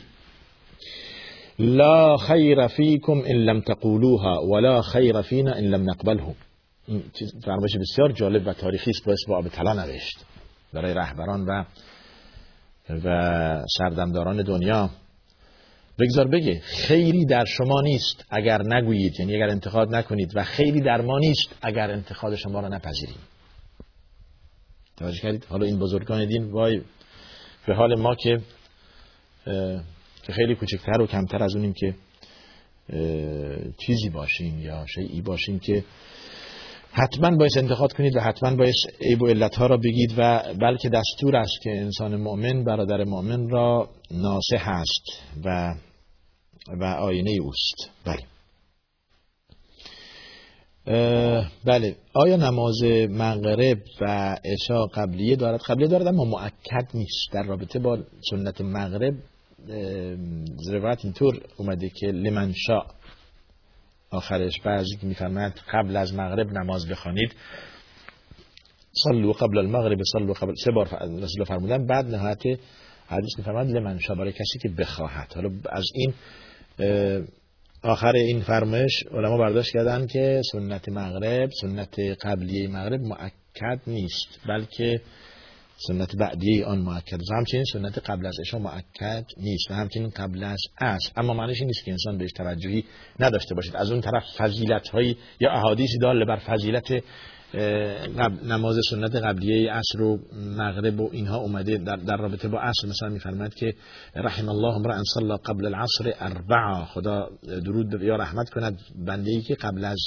لا 1.59 2.17
خیر 2.17 2.67
فیکم 2.67 3.21
ان 3.25 3.35
لم 3.35 3.61
تقولوها 3.61 4.45
ولا 4.47 4.81
خیر 4.81 5.21
فینا 5.21 5.53
ان 5.53 5.63
لم 5.63 5.89
نقبله 5.89 6.23
فرمایش 7.45 7.77
بسیار 7.77 8.11
جالب 8.11 8.47
و 8.47 8.53
تاریخی 8.53 8.91
است 8.91 9.27
با 9.27 9.41
طلا 9.41 9.73
نوشت. 9.73 10.25
برای 10.73 10.93
رهبران 10.93 11.45
و 11.45 11.63
و 12.89 13.63
سردمداران 13.77 14.43
دنیا. 14.43 14.89
بگذار 15.99 16.27
بگه 16.27 16.59
خیری 16.59 17.25
در 17.25 17.45
شما 17.45 17.81
نیست 17.81 18.25
اگر 18.29 18.61
نگویید 18.61 19.19
یعنی 19.19 19.35
اگر 19.35 19.49
انتخاب 19.49 19.95
نکنید 19.95 20.31
و 20.35 20.43
خیری 20.43 20.81
در 20.81 21.01
ما 21.01 21.19
نیست 21.19 21.49
اگر 21.61 21.91
انتخاب 21.91 22.35
شما 22.35 22.59
را 22.59 22.67
نپذیریم. 22.67 23.19
توجه 24.97 25.19
کردید؟ 25.19 25.45
حالا 25.45 25.65
این 25.65 25.79
بزرگان 25.79 26.25
دین 26.25 26.51
وای 26.51 26.81
به 27.67 27.75
حال 27.75 27.95
ما 27.95 28.15
که 28.15 28.41
که 30.23 30.33
خیلی 30.33 30.55
کوچکتر 30.55 31.01
و 31.01 31.07
کمتر 31.07 31.43
از 31.43 31.55
اونیم 31.55 31.73
که 31.73 31.95
چیزی 33.77 34.09
باشیم 34.09 34.59
یا 34.59 34.85
شیعی 34.95 35.21
باشیم 35.21 35.59
که 35.59 35.83
حتما 36.97 37.37
باید 37.37 37.57
انتخاب 37.57 37.93
کنید 37.93 38.15
و 38.15 38.19
حتما 38.19 38.55
باید 38.55 38.75
عیب 39.01 39.21
و 39.21 39.27
علتها 39.27 39.65
را 39.65 39.77
بگید 39.77 40.13
و 40.17 40.43
بلکه 40.61 40.89
دستور 40.89 41.35
است 41.35 41.61
که 41.63 41.69
انسان 41.71 42.15
مؤمن 42.15 42.63
برادر 42.63 43.03
مؤمن 43.03 43.49
را 43.49 43.89
ناسه 44.11 44.57
هست 44.57 45.03
و 45.45 45.75
و 46.81 46.83
آینه 46.83 47.31
اوست. 47.41 47.91
بله. 48.05 48.21
بله. 51.65 51.95
آیا 52.13 52.35
نماز 52.35 52.83
مغرب 53.09 53.77
و 54.01 54.37
عشا 54.45 54.85
قبلیه 54.85 55.35
دارد؟ 55.35 55.61
قبلیه 55.61 55.87
دارد 55.87 56.07
اما 56.07 56.23
معکد 56.25 56.87
نیست. 56.93 57.33
در 57.33 57.43
رابطه 57.43 57.79
با 57.79 57.97
سنت 58.29 58.61
مغرب 58.61 59.13
روایت 60.71 60.99
اینطور 61.05 61.41
اومده 61.57 61.89
که 61.89 62.07
لمن 62.07 62.53
شاء. 62.67 62.85
آخرش 64.09 64.61
بعضی 64.61 64.97
که 64.97 65.07
قبل 65.73 65.97
از 65.97 66.13
مغرب 66.13 66.51
نماز 66.51 66.87
بخوانید. 66.87 67.35
صلو 69.03 69.31
قبل 69.31 69.57
المغرب 69.57 69.97
صلو 70.11 70.33
قبل 70.33 70.53
سه 70.63 70.71
بار 70.71 70.87
رسول 71.21 71.43
فرمودن 71.43 71.85
بعد 71.85 72.05
نهایت 72.05 72.43
حدیث 73.07 73.37
میفرماید 73.37 73.75
لمن 73.75 73.99
برای 74.17 74.31
کسی 74.31 74.59
که 74.61 74.69
بخواهد. 74.69 75.33
حالا 75.33 75.49
از 75.69 75.85
این 75.93 76.13
آخر 77.83 78.15
این 78.15 78.41
فرمایش 78.41 79.03
علما 79.11 79.37
برداشت 79.37 79.73
کردن 79.73 80.07
که 80.07 80.41
سنت 80.51 80.89
مغرب 80.89 81.49
سنت 81.61 81.99
قبلیه 81.99 82.67
مغرب 82.67 83.01
معکد 83.01 83.81
نیست 83.87 84.39
بلکه 84.47 85.01
سنت 85.77 86.15
بعدیه 86.15 86.65
آن 86.65 86.77
معکد 86.77 87.21
و 87.21 87.35
همچنین 87.37 87.63
سنت 87.73 88.09
قبل 88.09 88.25
از 88.25 88.35
عشا 88.39 88.59
معکد 88.59 89.25
نیست 89.37 89.71
و 89.71 89.73
همچنین 89.73 90.09
قبل 90.09 90.43
از 90.43 90.59
عصر. 90.81 91.11
اما 91.17 91.33
معنیش 91.33 91.61
نیست 91.61 91.85
که 91.85 91.91
انسان 91.91 92.17
بهش 92.17 92.31
توجهی 92.31 92.85
نداشته 93.19 93.55
باشد 93.55 93.75
از 93.75 93.91
اون 93.91 94.01
طرف 94.01 94.23
فضیلت 94.37 94.89
هایی 94.89 95.17
یا 95.39 95.51
احادیثی 95.51 95.97
دال 95.97 96.25
بر 96.25 96.37
فضیلت 96.37 97.03
نماز 98.43 98.79
سنت 98.89 99.15
قبلیه 99.15 99.71
عصر 99.71 100.01
و 100.01 100.19
مغرب 100.57 100.99
و 100.99 101.09
اینها 101.11 101.37
اومده 101.37 101.77
در, 101.77 102.17
رابطه 102.17 102.47
با 102.47 102.59
عصر. 102.59 102.87
مثلا 102.87 103.09
میفرماید 103.09 103.53
که 103.53 103.73
رحم 104.15 104.49
الله 104.49 104.75
امرا 104.75 105.03
صلى 105.13 105.37
قبل 105.45 105.65
العصر 105.65 106.13
اربعه 106.19 106.85
خدا 106.85 107.29
درود 107.43 108.01
یا 108.01 108.15
رحمت 108.15 108.49
کند 108.49 108.79
بنده 109.05 109.31
ای 109.31 109.41
که 109.41 109.55
قبل 109.55 109.85
از 109.85 109.99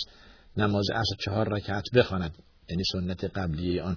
نماز 0.56 0.90
عصر 0.90 1.16
چهار 1.25 1.48
رکعت 1.48 1.84
بخواند. 1.94 2.34
یعنی 2.70 2.82
سنت 2.92 3.25
قبلیه 3.25 3.82
آن. 3.82 3.96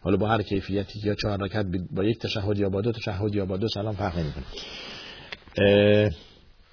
حالا 0.00 0.16
با 0.16 0.28
هر 0.28 0.42
کیفیتی 0.42 1.00
یا 1.04 1.14
چهار 1.14 1.38
رکعت 1.42 1.66
با 1.90 2.04
یک 2.04 2.18
تشهد 2.18 2.58
یا 2.58 2.68
با 2.68 2.80
دو 2.80 2.92
تشهد 2.92 3.34
یا 3.34 3.44
با 3.46 3.56
دو 3.56 3.68
سلام 3.68 3.94
فرق 3.94 4.18
نمی‌کنه. 4.18 4.44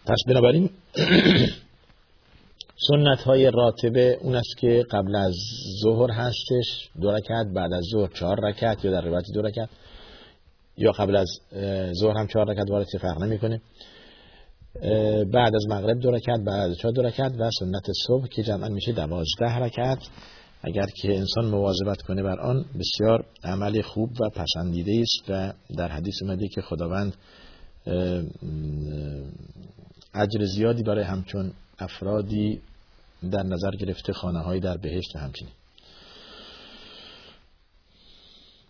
پس 0.05 0.17
بنابراین 0.27 0.69
سنت 2.87 3.19
های 3.19 3.51
راتبه 3.51 4.17
اون 4.21 4.35
است 4.35 4.57
که 4.57 4.85
قبل 4.91 5.15
از 5.15 5.35
ظهر 5.83 6.11
هستش 6.11 6.89
دو 7.01 7.11
رکعت 7.11 7.47
بعد 7.55 7.73
از 7.73 7.83
ظهر 7.91 8.09
چهار 8.13 8.37
رکعت 8.43 8.85
یا 8.85 8.91
در 8.91 9.01
روایت 9.01 9.25
دو 9.33 9.41
رکعت. 9.41 9.69
یا 10.77 10.91
قبل 10.91 11.15
از 11.15 11.27
ظهر 11.99 12.17
هم 12.17 12.27
چهار 12.27 12.49
رکعت 12.49 12.69
وارد 12.69 12.85
فرق 13.01 13.23
نمی‌کنه. 13.23 13.61
بعد 15.33 15.55
از 15.55 15.67
مغرب 15.69 15.99
دو 15.99 16.11
رکعت 16.11 16.39
بعد 16.39 16.69
از 16.69 16.77
چهار 16.77 16.93
دو 16.93 17.01
رکعت 17.01 17.31
و 17.39 17.49
سنت 17.59 17.91
صبح 18.07 18.27
که 18.27 18.43
جمعا 18.43 18.69
میشه 18.69 18.91
دوازده 18.91 19.57
رکعت. 19.57 19.99
اگر 20.67 20.87
که 21.01 21.17
انسان 21.17 21.45
مواظبت 21.45 22.01
کنه 22.01 22.23
بر 22.23 22.39
آن 22.39 22.65
بسیار 22.79 23.25
عمل 23.43 23.81
خوب 23.81 24.09
و 24.21 24.29
پسندیده 24.29 25.01
است 25.01 25.29
و 25.29 25.53
در 25.77 25.87
حدیث 25.87 26.15
اومده 26.21 26.47
که 26.47 26.61
خداوند 26.61 27.15
اجر 30.13 30.45
زیادی 30.55 30.83
برای 30.83 31.03
همچون 31.03 31.53
افرادی 31.79 32.61
در 33.31 33.43
نظر 33.43 33.71
گرفته 33.71 34.13
خانه 34.13 34.39
های 34.39 34.59
در 34.59 34.77
بهشت 34.77 35.15
همچنین. 35.15 35.51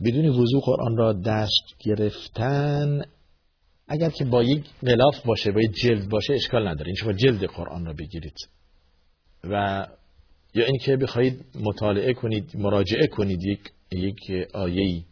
بدون 0.05 0.25
وضوع 0.25 0.61
قرآن 0.65 0.97
را 0.97 1.13
دست 1.13 1.65
گرفتن 1.79 3.01
اگر 3.87 4.09
که 4.09 4.25
با 4.25 4.43
یک 4.43 4.65
غلاف 4.81 5.25
باشه 5.25 5.51
با 5.51 5.61
یک 5.61 5.71
جلد 5.71 6.09
باشه 6.09 6.33
اشکال 6.33 6.67
نداره. 6.67 6.87
این 6.87 6.95
شما 6.95 7.13
جلد 7.13 7.43
قرآن 7.43 7.85
را 7.85 7.93
بگیرید. 7.93 8.35
و 9.43 9.87
یا 10.57 10.65
اینکه 10.65 10.97
بخواهید 10.97 11.45
مطالعه 11.59 12.13
کنید 12.13 12.51
مراجعه 12.55 13.07
کنید 13.07 13.43
یک 13.43 13.59
یک 13.91 14.47
آیه 14.53 15.03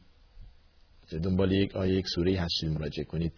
دنبال 1.23 1.51
یک 1.51 1.75
آیه 1.75 1.93
یک 1.93 2.05
سوره 2.07 2.39
هستید 2.39 2.69
مراجعه 2.69 3.05
کنید. 3.05 3.31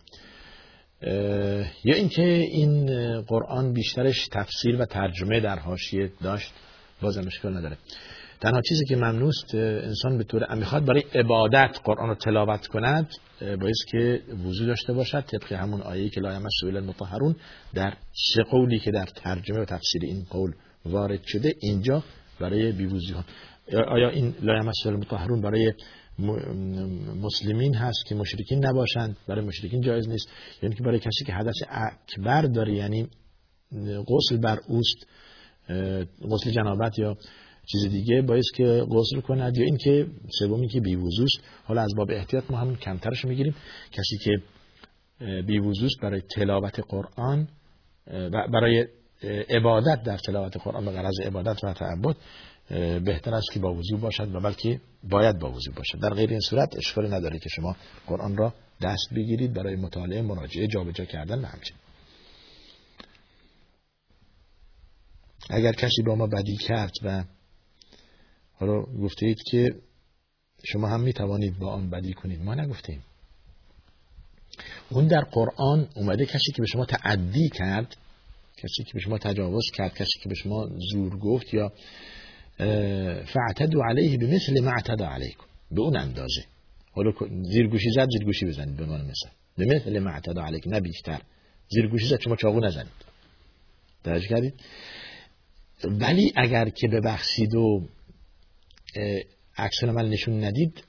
یا 1.83 1.95
اینکه 1.95 2.23
این 2.23 2.85
قرآن 3.21 3.73
بیشترش 3.73 4.27
تفسیر 4.31 4.81
و 4.81 4.85
ترجمه 4.85 5.39
در 5.39 5.59
حاشیه 5.59 6.11
داشت 6.23 6.51
بازم 7.01 7.27
اشکال 7.27 7.57
نداره. 7.57 7.77
تنها 8.41 8.61
چیزی 8.61 8.85
که 8.85 8.95
ممنوست 8.95 9.55
انسان 9.55 10.17
به 10.17 10.23
طور 10.23 10.55
می‌خواد 10.55 10.85
برای 10.85 11.03
عبادت 11.15 11.79
قرآن 11.83 12.09
رو 12.09 12.15
تلاوت 12.15 12.67
کند 12.67 13.09
باید 13.41 13.75
که 13.91 14.21
وضو 14.45 14.65
داشته 14.65 14.93
باشد. 14.93 15.21
طبق 15.21 15.53
همون 15.53 15.81
آیه 15.81 16.09
که 16.09 16.21
لا 16.21 16.41
سویل 16.61 16.77
المطهرون 16.77 17.35
در 17.73 17.93
سه 18.33 18.43
قولی 18.43 18.79
که 18.79 18.91
در 18.91 19.05
ترجمه 19.05 19.59
و 19.59 19.65
تفسیر 19.65 20.01
این 20.03 20.25
قول 20.29 20.53
وارد 20.87 21.23
شده 21.25 21.53
اینجا 21.59 22.03
برای 22.39 22.71
بیوزی 22.71 23.13
ها 23.13 23.23
آیا 23.87 24.09
این 24.09 24.33
لا 24.41 24.57
یمسل 24.57 24.89
المطهرون 24.89 25.41
برای 25.41 25.73
مسلمین 27.21 27.75
هست 27.75 28.05
که 28.05 28.15
مشرکین 28.15 28.65
نباشند؟ 28.65 29.17
برای 29.27 29.45
مشرکین 29.45 29.81
جایز 29.81 30.09
نیست. 30.09 30.29
یعنی 30.63 30.75
که 30.75 30.83
برای 30.83 30.99
کسی 30.99 31.25
که 31.25 31.33
حدث 31.33 31.55
اکبر 31.69 32.41
داره 32.41 32.73
یعنی 32.73 33.07
غسل 34.07 34.37
بر 34.37 34.59
اوست 34.67 35.07
غسل 36.31 36.51
جنابت 36.51 36.99
یا 36.99 37.17
چیز 37.71 37.91
دیگه 37.91 38.21
باید 38.21 38.43
که 38.55 38.85
غسل 38.91 39.19
کند 39.19 39.57
یا 39.57 39.65
اینکه 39.65 40.07
سومی 40.39 40.67
که 40.67 40.79
بیوزوست 40.79 41.39
حالا 41.63 41.81
از 41.81 41.91
باب 41.97 42.11
احتیاط 42.11 42.43
ما 42.49 42.57
هم 42.57 42.75
کمترش 42.75 43.25
می‌گیریم. 43.25 43.55
کسی 43.91 44.17
که 44.23 44.31
بیوزوست 45.41 46.01
برای 46.01 46.21
تلاوت 46.35 46.79
قرآن 46.89 47.47
برای 48.53 48.87
عبادت 49.49 50.03
در 50.03 50.17
تلاوت 50.17 50.57
قرآن 50.57 50.85
به 50.85 50.91
غرض 50.91 51.19
عبادت 51.25 51.63
و 51.63 51.73
تعبد 51.73 52.15
بهتر 53.03 53.35
است 53.35 53.51
که 53.53 53.59
با 53.59 53.73
وضو 53.73 53.97
باشد 53.97 54.35
و 54.35 54.39
بلکه 54.39 54.81
باید 55.03 55.39
با 55.39 55.51
وضو 55.51 55.71
باشد. 55.71 55.99
در 55.99 56.09
غیر 56.09 56.29
این 56.29 56.39
صورت 56.39 56.77
اشکالی 56.77 57.09
نداره 57.09 57.39
که 57.39 57.49
شما 57.49 57.75
قرآن 58.07 58.37
را 58.37 58.53
دست 58.81 59.13
بگیرید 59.15 59.53
برای 59.53 59.75
مطالعه 59.75 60.21
مراجعه 60.21 60.67
جابجا 60.67 61.05
کردن 61.05 61.39
و 61.39 61.45
همچنین. 61.45 61.79
اگر 65.49 65.71
کسی 65.71 66.01
با 66.07 66.15
ما 66.15 66.27
بدی 66.27 66.57
کرد 66.57 66.91
و 67.03 67.23
حالا 68.53 68.81
گفته 68.81 69.25
اید 69.25 69.37
که 69.51 69.65
شما 70.63 70.87
هم 70.87 71.01
می 71.01 71.13
توانید 71.13 71.59
با 71.59 71.71
آن 71.71 71.89
بدی 71.89 72.13
کنید 72.13 72.41
ما 72.41 72.55
نگفتیم 72.55 73.03
اون 74.89 75.07
در 75.07 75.21
قرآن 75.21 75.87
اومده 75.95 76.25
کسی 76.25 76.51
که 76.55 76.61
به 76.61 76.67
شما 76.67 76.85
تعدی 76.85 77.49
کرد 77.49 77.95
کسی 78.57 78.83
که 78.83 78.93
به 78.93 78.99
شما 78.99 79.17
تجاوز 79.17 79.71
کرد 79.73 79.93
کسی 79.93 80.19
که 80.23 80.29
به 80.29 80.35
شما 80.35 80.69
زور 80.91 81.17
گفت 81.17 81.53
یا 81.53 81.73
فاعتدوا 83.25 83.85
علیه 83.89 84.17
به 84.17 84.27
مثل 84.27 84.63
ما 84.63 84.71
اعتدا 84.71 85.07
علیکم. 85.07 85.43
به 85.71 85.81
اون 85.81 85.97
اندازه. 85.97 86.45
حالا 86.91 87.11
زیرگوشی 87.51 87.89
زد 87.95 88.07
زیرگوشی 88.11 88.45
بزنید 88.45 88.77
به 88.77 88.85
من 88.85 89.01
مثل 89.01 89.29
به 89.57 89.65
مثل 89.65 89.99
ما 89.99 90.09
اعتدا 90.09 90.45
علیکم 90.45 90.69
نه 90.69 90.81
زیرگوشی 91.69 92.07
زد 92.07 92.19
شما 92.19 92.35
چاقو 92.35 92.59
نزنید. 92.59 93.07
درج 94.03 94.27
کردید؟ 94.27 94.53
ولی 95.83 96.33
اگر 96.35 96.69
که 96.69 96.87
ببخشید 96.87 97.55
و 97.55 97.87
عکس 99.57 99.83
عمل 99.83 100.09
نشون 100.09 100.43
ندید 100.43 100.83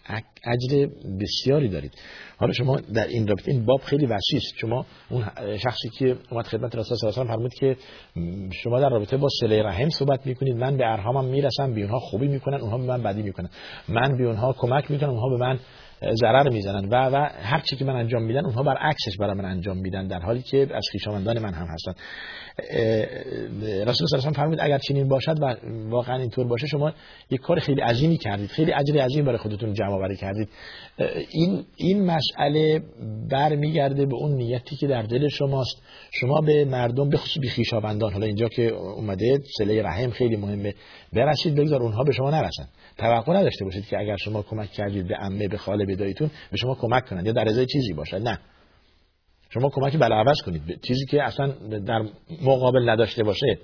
اجر 0.45 0.87
بسیاری 1.21 1.69
دارید. 1.69 1.93
حالا 2.37 2.53
شما 2.53 2.77
در 2.77 3.07
این 3.07 3.27
رابطه 3.27 3.53
این 3.53 3.65
باب 3.65 3.81
خیلی 3.81 4.07
وسیع 4.07 4.37
است. 4.37 4.55
شما 4.61 4.87
اون 5.11 5.25
شخصی 5.57 5.89
که 5.99 6.17
اومد 6.31 6.47
خدمت 6.47 6.77
رسول 6.77 6.97
صلی 6.97 7.23
الله 7.23 7.33
علیه 7.33 7.47
و 7.47 7.49
که 7.49 7.77
شما 8.65 8.81
در 8.81 8.89
رابطه 8.89 9.17
با 9.17 9.29
صله 9.41 9.63
رحم 9.63 9.89
صحبت 9.89 10.27
می‌کنید. 10.27 10.57
من 10.57 10.77
به 10.77 10.93
ارهامم 10.93 11.25
می‌رسم 11.25 11.75
به 11.75 11.81
اونها 11.81 11.99
خوبی 11.99 12.29
می‌کنن 12.29 12.61
اونها 12.61 12.79
به 12.79 12.85
من 12.85 13.03
بدی 13.03 13.23
می‌کنن. 13.23 13.49
من 13.89 14.19
به 14.19 14.25
اونها 14.25 14.53
کمک 14.59 14.91
می‌کنم 14.91 15.11
اونها 15.11 15.29
به 15.29 15.37
من 15.37 15.59
ضرر 16.15 16.49
می‌زنن. 16.49 16.89
و 16.89 17.11
و 17.11 17.29
هر 17.43 17.61
چی 17.61 17.77
که 17.77 17.85
من 17.85 17.97
انجام 17.97 18.23
میدن 18.23 18.45
اونها 18.45 18.63
برعکسش 18.63 19.17
برای 19.21 19.35
من 19.35 19.45
انجام 19.45 19.77
میدن 19.77 20.07
در 20.07 20.21
حالی 20.21 20.43
که 20.43 20.67
از 20.75 20.87
خویشاوندان 20.91 21.39
من 21.39 21.55
هم 21.55 21.67
هستن. 21.67 21.93
رسول 23.87 24.07
الله 24.13 24.31
فرمود 24.33 24.59
اگر 24.61 24.79
چنین 24.79 25.09
باشد 25.09 25.43
و 25.43 25.57
واقعا 25.91 26.17
اینطور 26.17 26.47
باشه 26.47 26.67
شما 26.67 26.93
یک 27.31 27.41
کار 27.41 27.59
خیلی 27.59 27.81
عظیمی 27.81 28.17
کردید. 28.17 28.51
خیلی 28.51 28.73
اجر 28.73 29.01
عظیم 29.01 29.25
برای 29.25 29.39
خودتون 29.39 29.73
جمع 29.73 29.93
آوری 29.93 30.17
کردید. 30.17 30.49
این 31.31 31.65
این 31.77 32.05
مسئله 32.05 32.83
برمیگرده 33.31 34.07
به 34.07 34.15
اون 34.15 34.33
نیتی 34.33 34.77
که 34.77 34.87
در 34.87 35.03
دل 35.03 35.29
شماست. 35.29 35.83
شما 36.11 36.41
به 36.41 36.65
مردم 36.65 37.09
به 37.09 37.17
خصوص 37.17 37.43
بی 37.43 37.51
خویشاوندان 37.51 38.13
حالا 38.13 38.27
اینجا 38.27 38.49
که 38.49 38.63
اومده 38.69 39.39
صله 39.59 39.83
رحم 39.83 40.11
خیلی 40.11 40.37
مهمه 40.37 40.75
برسید 41.13 41.55
بگذار 41.55 41.83
اونها 41.83 42.05
به 42.05 42.13
شما 42.13 42.31
نرسن. 42.31 42.69
توقع 42.99 43.33
نداشته 43.33 43.65
باشید 43.65 43.87
که 43.87 43.99
اگر 43.99 44.17
شما 44.17 44.43
کمک 44.43 44.71
کردید 44.71 45.09
به 45.09 45.17
عمه 45.17 45.49
به 45.49 45.57
خاله 45.57 45.87
به 45.87 45.97
داییتون 45.97 46.31
به 46.51 46.57
شما 46.57 46.75
کمک 46.75 47.09
کنند 47.09 47.27
یا 47.27 47.33
در 47.33 47.49
ازای 47.49 47.67
چیزی 47.67 47.93
باشه 47.93 48.19
نه. 48.19 48.39
شما 49.51 49.69
کمکی 49.69 49.99
بلا 49.99 50.17
عوض 50.17 50.41
کنید. 50.41 50.81
چیزی 50.81 51.07
که 51.07 51.23
اصلا 51.23 51.47
در 51.79 52.03
مقابل 52.43 52.91
نداشته 52.91 53.25
باشه. 53.25 53.59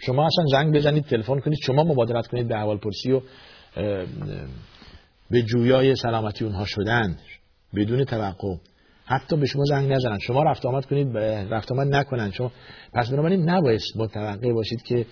شما 0.00 0.26
اصلا 0.26 0.44
زنگ 0.52 0.76
بزنید 0.76 1.04
تلفن 1.04 1.40
کنید 1.40 1.58
شما 1.62 1.84
مبادرت 1.84 2.26
کنید 2.26 2.48
به 2.48 2.56
احوال 2.56 2.78
پرسی 2.78 3.12
و 3.12 3.20
به 5.30 5.42
جویای 5.42 5.96
سلامتی 5.96 6.44
اونها 6.44 6.64
شدن 6.64 7.18
بدون 7.74 8.04
توقع. 8.04 8.56
حتی 9.04 9.36
به 9.36 9.46
شما 9.46 9.64
زنگ 9.64 9.92
نزنن. 9.92 10.18
شما 10.18 10.42
رفت 10.42 10.66
آمد 10.66 10.86
کنید 10.86 11.16
رفت 11.52 11.72
آمد 11.72 11.86
نکنن. 11.86 12.30
شما 12.30 12.52
پس 12.94 13.10
بنابراین 13.10 13.50
نباید 13.50 13.80
متوقع 13.96 14.52
باشید 14.52 14.82
که 14.82 15.06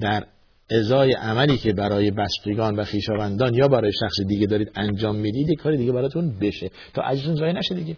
در 0.00 0.26
ازای 0.70 1.12
عملی 1.12 1.58
که 1.58 1.72
برای 1.72 2.10
بستگان 2.10 2.76
و 2.76 2.84
خیشاوندان 2.84 3.54
یا 3.54 3.68
برای 3.68 3.92
شخص 3.92 4.20
دیگه 4.28 4.46
دارید 4.46 4.72
انجام 4.74 5.16
می‌دید 5.16 5.60
کاری 5.60 5.76
دیگه 5.76 5.92
براتون 5.92 6.38
بشه. 6.38 6.70
تا 6.94 7.02
عجزتون 7.02 7.34
زای 7.34 7.52
نشه 7.52 7.74
دیگه. 7.74 7.96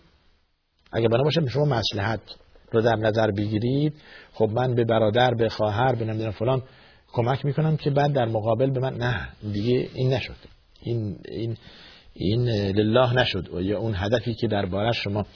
اگه 0.93 1.09
بنا 1.09 1.23
باشه 1.23 1.49
شما 1.49 1.65
مسلحت 1.65 2.21
رو 2.73 2.81
در 2.81 2.97
نظر 2.97 3.31
بگیرید. 3.31 3.95
خب 4.33 4.51
من 4.55 4.75
به 4.75 4.85
برادر 4.85 5.35
به 5.35 5.49
خواهر 5.49 5.95
به 5.95 6.05
نمی‌دونم 6.05 6.31
فلان 6.31 6.63
کمک 7.13 7.45
می‌کنم 7.45 7.77
که 7.77 7.91
بعد 7.91 8.13
در 8.13 8.25
مقابل 8.25 8.71
به 8.71 8.81
من 8.81 8.95
نه 8.95 9.29
دیگه 9.53 9.89
این 9.95 10.13
نشد. 10.13 10.37
این 10.83 11.19
این 11.29 11.57
این 12.15 12.49
لله 12.51 13.15
نشد. 13.15 13.49
یا 13.61 13.79
اون 13.79 13.95
هدفی 13.97 14.35
که 14.35 14.49
درباره 14.49 14.93
شما 14.93 15.27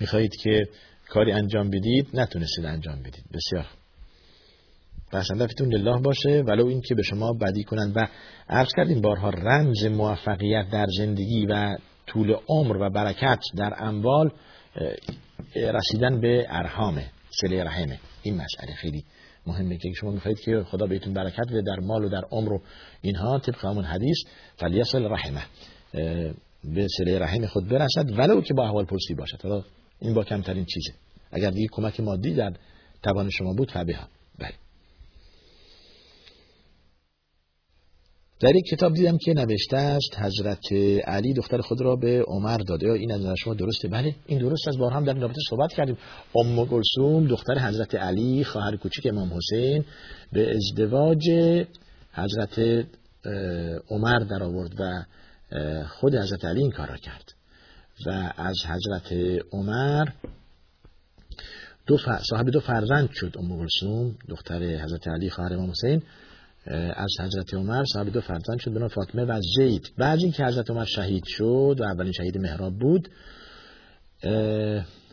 می‌خواهید 0.00 0.36
که 0.42 0.68
کاری 1.08 1.32
انجام 1.32 1.70
بدید 1.70 2.08
نتونستید 2.14 2.64
انجام 2.64 2.98
بدید. 3.02 3.24
بسیار 3.34 3.66
پس 5.12 5.26
هدفتون 5.34 5.74
لله 5.74 6.02
باشه 6.02 6.42
ولو 6.46 6.66
اینکه 6.66 6.94
به 6.94 7.02
شما 7.02 7.32
بدی 7.32 7.64
کنند. 7.64 7.92
و 7.96 8.06
عرض 8.48 8.68
کردیم 8.76 9.00
بارها 9.00 9.30
رمز 9.30 9.84
موفقیت 9.84 10.70
در 10.72 10.86
زندگی 10.98 11.46
و 11.46 11.76
طول 12.06 12.36
عمر 12.48 12.76
و 12.76 12.90
برکت 12.90 13.38
در 13.56 13.74
اموال 13.78 14.30
رسیدن 15.56 16.20
به 16.20 16.46
ارهامه 16.48 17.06
سله 17.40 17.64
رحمه 17.64 17.98
این 18.22 18.34
مسئله 18.34 18.74
خیلی 18.74 19.04
مهمه 19.46 19.76
که 19.76 19.92
شما 20.00 20.10
می‌خواهید 20.10 20.40
که 20.40 20.62
خدا 20.62 20.86
بهتون 20.86 21.14
برکت 21.14 21.46
بده 21.48 21.62
در 21.62 21.80
مال 21.80 22.04
و 22.04 22.08
در 22.08 22.22
عمر 22.30 22.52
و 22.52 22.62
اینها 23.02 23.38
طبق 23.38 23.64
همون 23.64 23.84
حدیث 23.84 24.16
فلیصل 24.56 25.04
رحمه. 25.04 25.42
به 26.64 26.86
سله 26.98 27.18
رحم 27.18 27.46
خود 27.46 27.68
برسد 27.68 28.18
ولو 28.18 28.40
که 28.40 28.54
با 28.54 28.64
احوال 28.64 28.84
پرسی 28.84 29.14
باشد. 29.14 29.64
این 30.00 30.14
با 30.14 30.24
کمترین 30.24 30.64
چیزه. 30.64 30.92
اگر 31.32 31.50
دیگه 31.50 31.68
کمک 31.72 32.00
مادی 32.00 32.34
در 32.34 32.52
توان 33.02 33.30
شما 33.30 33.54
بود 33.54 33.70
فبها. 33.70 34.06
بله 34.06 34.19
در 38.40 38.56
یک 38.56 38.64
کتاب 38.64 38.94
دیدم 38.94 39.18
که 39.18 39.34
نوشته 39.34 39.76
است 39.76 40.18
حضرت 40.18 40.72
علی 41.06 41.34
دختر 41.34 41.60
خود 41.60 41.80
را 41.80 41.96
به 41.96 42.22
عمر 42.26 42.58
داده. 42.58 42.86
یا 42.86 42.94
این 42.94 43.12
از 43.12 43.34
شما 43.38 43.54
درسته؟ 43.54 43.88
بله 43.88 44.14
این 44.26 44.38
درست 44.38 44.68
از 44.68 44.78
بار 44.78 44.92
هم 44.92 45.04
در 45.04 45.14
رابطه 45.14 45.40
صحبت 45.50 45.72
کردیم. 45.72 45.98
ام 46.36 46.64
گلسوم 46.64 47.26
دختر 47.26 47.58
حضرت 47.58 47.94
علی 47.94 48.44
خواهر 48.44 48.76
کوچک 48.76 49.06
امام 49.06 49.32
حسین 49.34 49.84
به 50.32 50.56
ازدواج 50.56 51.30
حضرت 52.12 52.86
عمر 53.90 54.18
در 54.18 54.42
آورد 54.42 54.72
و 54.80 55.04
خود 55.88 56.14
حضرت 56.14 56.44
علی 56.44 56.60
این 56.60 56.70
کار 56.70 56.88
را 56.88 56.96
کرد. 56.96 57.32
و 58.06 58.32
از 58.36 58.56
حضرت 58.66 59.12
عمر 59.52 60.08
دو 61.86 61.98
صاحب 62.30 62.50
دو 62.50 62.60
فرزند 62.60 63.08
شد. 63.12 63.34
ام 63.38 63.58
گلسوم 63.58 64.14
دختر 64.28 64.62
حضرت 64.62 65.08
علی 65.08 65.30
خواهر 65.30 65.54
امام 65.54 65.70
حسین. 65.70 66.02
از 66.96 67.10
حضرت 67.20 67.54
عمر 67.54 67.84
صاحب 67.84 68.08
دو 68.08 68.20
فرزند 68.20 68.58
شد 68.58 68.74
به 68.74 68.88
فاطمه 68.88 69.24
و 69.24 69.40
زید. 69.56 69.92
بعد 69.98 70.18
اینکه 70.18 70.44
حضرت 70.44 70.70
عمر 70.70 70.84
شهید 70.84 71.24
شد 71.26 71.76
و 71.80 71.82
اولین 71.82 72.12
شهید 72.12 72.38
محراب 72.38 72.78
بود 72.78 73.08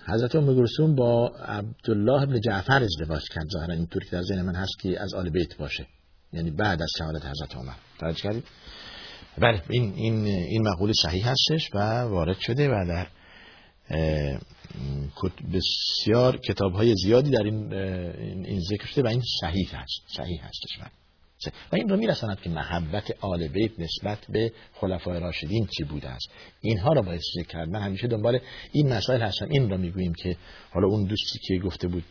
حضرت 0.08 0.36
ام 0.36 0.56
گلسوم 0.56 0.96
با 0.96 1.28
عبدالله 1.28 2.22
ابن 2.22 2.40
جعفر 2.40 2.84
ازدواج 2.84 3.24
کرد. 3.34 3.48
ظاهرا 3.54 3.74
اینطور 3.74 4.04
که 4.04 4.10
در 4.12 4.22
ذهن 4.22 4.42
من 4.42 4.56
هست 4.56 4.80
که 4.80 5.02
از 5.02 5.14
آل 5.14 5.30
بیت 5.30 5.58
باشه. 5.58 5.88
یعنی 6.34 6.52
بعد 6.52 6.82
از 6.82 6.90
شهادت 6.98 7.26
حضرت 7.26 7.56
عمر. 7.56 7.74
توجه 8.00 8.22
کردید 8.22 8.44
بله 9.38 9.62
این 9.70 9.94
این 9.96 10.26
این 10.26 10.68
مقوله 10.68 10.94
صحیح 11.04 11.30
هستش 11.30 11.70
و 11.74 12.02
وارد 12.02 12.40
شده 12.40 12.70
و 12.70 12.86
در 12.88 13.08
بسیار 15.54 16.38
کتاب 16.38 16.72
های 16.74 16.96
زیادی 17.04 17.30
در 17.30 17.44
این 17.44 17.74
این 18.46 18.60
ذکر 18.60 18.86
شده 18.86 19.04
و 19.04 19.08
این 19.08 19.22
صحیح 19.42 19.70
هست. 19.72 20.18
صحیح 20.18 20.42
هستش 20.44 20.80
من 20.80 20.90
و 21.46 21.76
این 21.76 21.90
رو 21.90 21.98
میرساند 21.98 22.40
که 22.40 22.50
محبت 22.50 23.12
آل 23.22 23.48
بیت 23.48 23.72
نسبت 23.80 24.26
به 24.30 24.52
خلفای 24.74 25.20
راشدین 25.20 25.68
چی 25.78 25.84
بوده 25.84 26.10
است؟ 26.10 26.30
اینها 26.62 26.94
رو 26.94 27.02
باید 27.02 27.22
ذکر 27.36 27.48
کرد. 27.48 27.70
من 27.70 27.82
همیشه 27.82 28.08
دنبال 28.08 28.40
این 28.72 28.94
مسائل 28.94 29.22
هستم. 29.22 29.48
این 29.50 29.70
رو 29.70 29.78
می‌گوییم 29.78 30.14
که 30.14 30.38
حالا 30.72 30.88
اون 30.88 31.04
دوستی 31.04 31.40
که 31.48 31.58
گفته 31.60 31.88
بود 31.88 32.04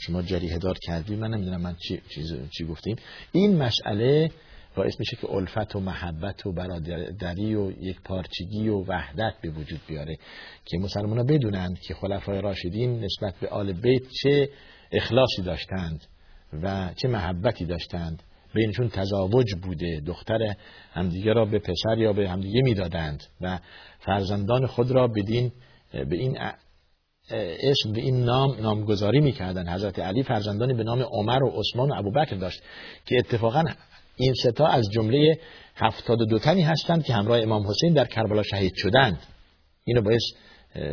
شما 0.00 0.22
جریه 0.22 0.58
دار 0.58 0.78
کردی 0.82 1.16
من 1.16 1.28
نمی‌دونم 1.28 1.60
من 1.60 1.76
چی, 1.88 2.00
چیز 2.08 2.32
چی 2.50 2.64
گفتیم 2.64 2.96
این 3.32 3.56
مسئله 3.56 4.30
باعث 4.76 5.00
میشه 5.00 5.16
که 5.16 5.30
الفت 5.30 5.76
و 5.76 5.80
محبت 5.80 6.46
و 6.46 6.52
برادری 6.52 7.54
و 7.54 7.70
یک 7.70 8.00
پارچگی 8.00 8.68
و 8.68 8.84
وحدت 8.84 9.34
به 9.42 9.50
وجود 9.50 9.80
بیاره 9.88 10.16
که 10.64 10.78
مسلمان 10.78 11.18
ها 11.18 11.24
بدونند 11.24 11.80
که 11.80 11.94
خلفای 11.94 12.40
راشدین 12.40 13.04
نسبت 13.04 13.34
به 13.40 13.48
آل 13.48 13.72
بیت 13.72 14.02
چه 14.22 14.48
اخلاصی 14.92 15.42
داشتند. 15.42 16.06
و 16.62 16.90
چه 16.96 17.08
محبتی 17.08 17.64
داشتند. 17.64 18.22
بینشون 18.54 18.88
تزاوج 18.88 19.54
بوده. 19.62 20.00
دختر 20.06 20.54
همدیگه 20.92 21.32
را 21.32 21.44
به 21.44 21.58
پسر 21.58 21.98
یا 21.98 22.12
به 22.12 22.28
همدیگه 22.28 22.62
می‌دادند 22.62 23.24
و 23.40 23.58
فرزندان 23.98 24.66
خود 24.66 24.90
را 24.90 25.08
بدین 25.08 25.52
به 25.92 26.16
این 26.16 26.38
اسم 27.30 27.92
به 27.92 28.00
این 28.00 28.24
نام 28.24 28.60
نامگذاری 28.60 29.20
می‌کردند. 29.20 29.68
حضرت 29.68 29.98
علی 29.98 30.22
فرزندانی 30.22 30.74
به 30.74 30.82
نام 30.82 31.02
عمر 31.02 31.42
و 31.42 31.52
عثمان 31.56 31.90
و 31.90 31.94
ابوبکر 31.94 32.36
داشت 32.36 32.62
که 33.06 33.18
اتفاقا 33.18 33.64
این 34.16 34.34
ستا 34.34 34.66
از 34.66 34.88
جمله 34.92 35.38
هفتاد 35.76 36.20
و 36.20 36.24
دو 36.24 36.38
تنی 36.38 36.62
هستند 36.62 37.04
که 37.04 37.14
همراه 37.14 37.40
امام 37.40 37.66
حسین 37.66 37.92
در 37.92 38.04
کربلا 38.04 38.42
شهید 38.42 38.72
شدند. 38.76 39.18
اینو 39.84 40.02
باید 40.02 40.20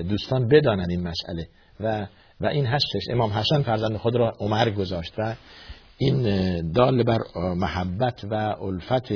دوستان 0.09 0.47
بدانند 0.47 0.89
این 0.89 1.01
مسئله. 1.01 1.47
و 1.79 2.07
و 2.41 2.45
این 2.45 2.65
هستش. 2.65 3.01
امام 3.11 3.31
حسن 3.31 3.61
فرزند 3.61 3.97
خود 3.97 4.15
را 4.15 4.35
عمر 4.39 4.69
گذاشت 4.69 5.13
و 5.17 5.35
این 5.97 6.21
دال 6.71 7.03
بر 7.03 7.19
محبت 7.35 8.23
و 8.23 8.33
الفت 8.33 9.11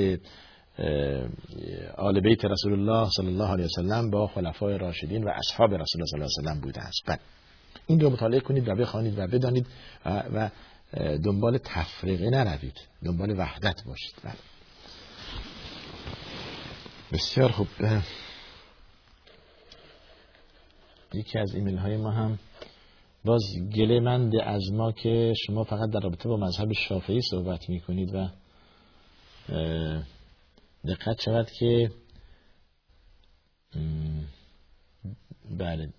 آل 1.98 2.20
بیت 2.20 2.46
رسول 2.46 2.74
الله 2.74 3.10
صلی 3.10 3.28
الله 3.28 3.52
علیه 3.52 3.66
وسلم 3.66 4.10
با 4.10 4.28
خلفای 4.28 4.78
راشدین 4.78 5.24
و 5.24 5.30
اصحاب 5.30 5.74
رسول 5.74 6.02
الله 6.02 6.06
صلی 6.06 6.20
الله 6.20 6.32
علیه 6.40 6.50
وسلم 6.50 6.62
بوده 6.62 6.82
است. 6.82 7.02
بله. 7.08 7.20
این 7.88 8.00
رو 8.00 8.10
مطالعه 8.10 8.40
کنید 8.40 8.68
و 8.70 8.76
بخوانید 8.76 9.20
و 9.20 9.28
بدانید 9.28 9.68
و 10.06 10.50
دنبال 11.26 11.58
تفریقه 11.58 12.30
نروید. 12.30 12.80
دنبال 13.06 13.40
وحدت 13.40 13.84
باشید. 13.86 14.16
بله. 14.24 14.34
بسیار 17.12 17.52
خوب. 17.52 17.68
یکی 21.14 21.40
از 21.40 21.56
ایمیل 21.56 21.78
های 21.78 21.98
ما 21.98 22.12
هم 22.12 22.40
باز 23.26 23.42
گله 23.76 24.00
مند 24.00 24.36
از 24.36 24.72
ما 24.72 24.92
که 24.92 25.34
شما 25.46 25.64
فقط 25.64 25.90
در 25.90 26.00
رابطه 26.00 26.30
با 26.30 26.38
مذهب 26.38 26.74
شافعی 26.74 27.22
صحبت 27.32 27.70
می 27.70 27.80
کنید 27.80 28.16
و 28.16 28.30
دقت 30.86 31.22
شود 31.22 31.48
که 31.60 31.92
بله 35.58 35.94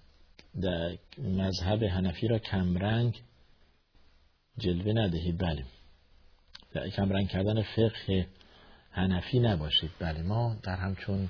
در 0.63 0.99
مذهب 1.19 1.83
هنفی 1.83 2.29
را 2.29 2.39
کمرنگ 2.39 3.23
جلوه 4.59 4.93
ندهید. 4.93 5.39
بله. 5.39 5.65
در 6.75 6.89
کمرنگ 6.89 7.29
کردن 7.29 7.63
فقه 7.63 8.27
هنفی 8.93 9.41
نباشید. 9.41 9.91
بله 9.99 10.23
ما 10.23 10.57
در 10.63 10.77
همچون 10.77 11.29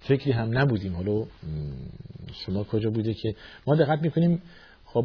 فکری 0.00 0.32
هم 0.32 0.58
نبودیم. 0.58 0.96
حالا 0.96 1.26
شما 2.46 2.64
کجا 2.64 2.90
بوده 2.90 3.14
که 3.14 3.34
ما 3.66 3.76
دقت 3.76 4.02
می‌کنیم 4.02 4.42
خب 4.84 5.04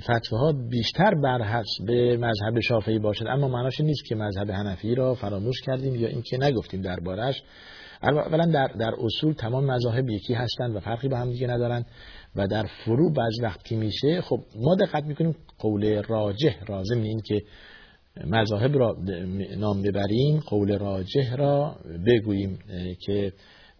فتوه 0.00 0.38
ها 0.38 0.52
بیشتر 0.70 1.14
بر 1.14 1.62
به 1.86 2.16
مذهب 2.16 2.60
شافعی 2.60 2.98
باشد. 2.98 3.26
اما 3.26 3.48
معناش 3.48 3.80
نیست 3.80 4.04
که 4.04 4.14
مذهب 4.14 4.50
حنفی 4.50 4.94
را 4.94 5.14
فراموش 5.14 5.60
کردیم 5.60 5.94
یا 5.94 6.08
اینکه 6.08 6.38
نگفتیم 6.40 6.80
دربارش. 6.80 7.42
اولا 8.02 8.46
در, 8.46 8.66
در 8.66 8.94
اصول 8.98 9.32
تمام 9.32 9.64
مذاهب 9.64 10.10
یکی 10.10 10.34
هستند 10.34 10.76
و 10.76 10.80
فرقی 10.80 11.08
با 11.08 11.16
هم 11.16 11.30
دیگه 11.30 11.46
ندارن 11.46 11.84
و 12.36 12.46
در 12.46 12.66
فرو 12.84 13.12
بعض 13.12 13.32
وقتی 13.42 13.76
میشه 13.76 14.20
خب 14.20 14.40
ما 14.56 14.74
دقت 14.74 15.04
می‌کنیم 15.04 15.36
قول 15.58 16.02
راجح 16.02 16.64
رازم 16.66 17.02
این 17.02 17.20
که 17.20 17.42
مذاهب 18.26 18.76
را 18.78 18.96
نام 19.56 19.82
ببریم 19.82 20.40
قول 20.40 20.78
راجح 20.78 21.34
را 21.36 21.76
بگوییم 22.06 22.58
که 23.06 23.32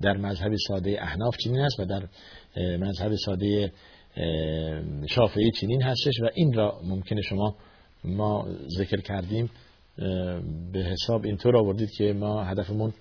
در 0.02 0.16
مذهب 0.16 0.52
ساده 0.68 1.02
احناف 1.02 1.36
چنین 1.36 1.60
است 1.60 1.80
و 1.80 1.84
در 1.84 2.02
مذهب 2.59 3.14
ساده 3.14 3.73
شافعی 5.09 5.51
چنین 5.51 5.83
هستش 5.83 6.21
و 6.23 6.29
این 6.35 6.53
را 6.53 6.81
ممکنه 6.85 7.23
شما 7.23 7.57
ما 8.05 8.47
ذکر 8.79 9.01
کردیم 9.01 9.51
به 10.73 10.79
حساب 10.79 11.25
اینطور 11.25 11.57
آوردید 11.57 11.90
که 11.90 12.12
ما 12.12 12.44
هدفمون 12.44 12.92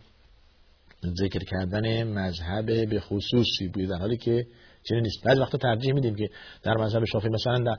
ذکر 1.06 1.40
کردن 1.40 2.04
مذهب 2.04 2.90
به 2.90 3.00
خصوصی 3.00 3.68
بود 3.68 3.90
در 3.90 3.98
حالی 3.98 4.18
که 4.18 4.46
چنین 4.84 5.02
نیست. 5.04 5.24
بعض 5.24 5.40
وقتا 5.40 5.58
ترجیح 5.58 5.94
میدیم 5.94 6.16
که 6.16 6.30
در 6.64 6.78
مذهب 6.78 7.06
شافعی 7.06 7.30
مثلا 7.30 7.58
در 7.58 7.78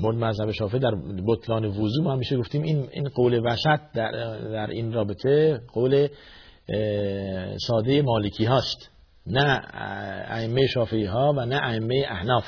مورد 0.00 0.16
مذهب 0.16 0.50
شافعی 0.50 0.80
در 0.80 0.94
بطلان 1.26 1.64
وضو 1.64 2.02
ما 2.02 2.12
همیشه 2.12 2.36
گفتیم 2.36 2.62
این 2.62 2.88
این 2.92 3.08
قول 3.08 3.40
وسط 3.44 3.80
در, 3.94 4.10
در 4.50 4.70
این 4.70 4.92
رابطه 4.92 5.60
قول 5.72 6.08
ساده 7.66 8.02
مالکی 8.02 8.44
هاست. 8.44 8.90
نه 9.30 9.60
ائمه 10.30 10.66
شافعی 10.66 11.04
ها 11.04 11.34
و 11.36 11.46
نه 11.46 11.56
ائمه 11.62 12.06
احناف. 12.10 12.44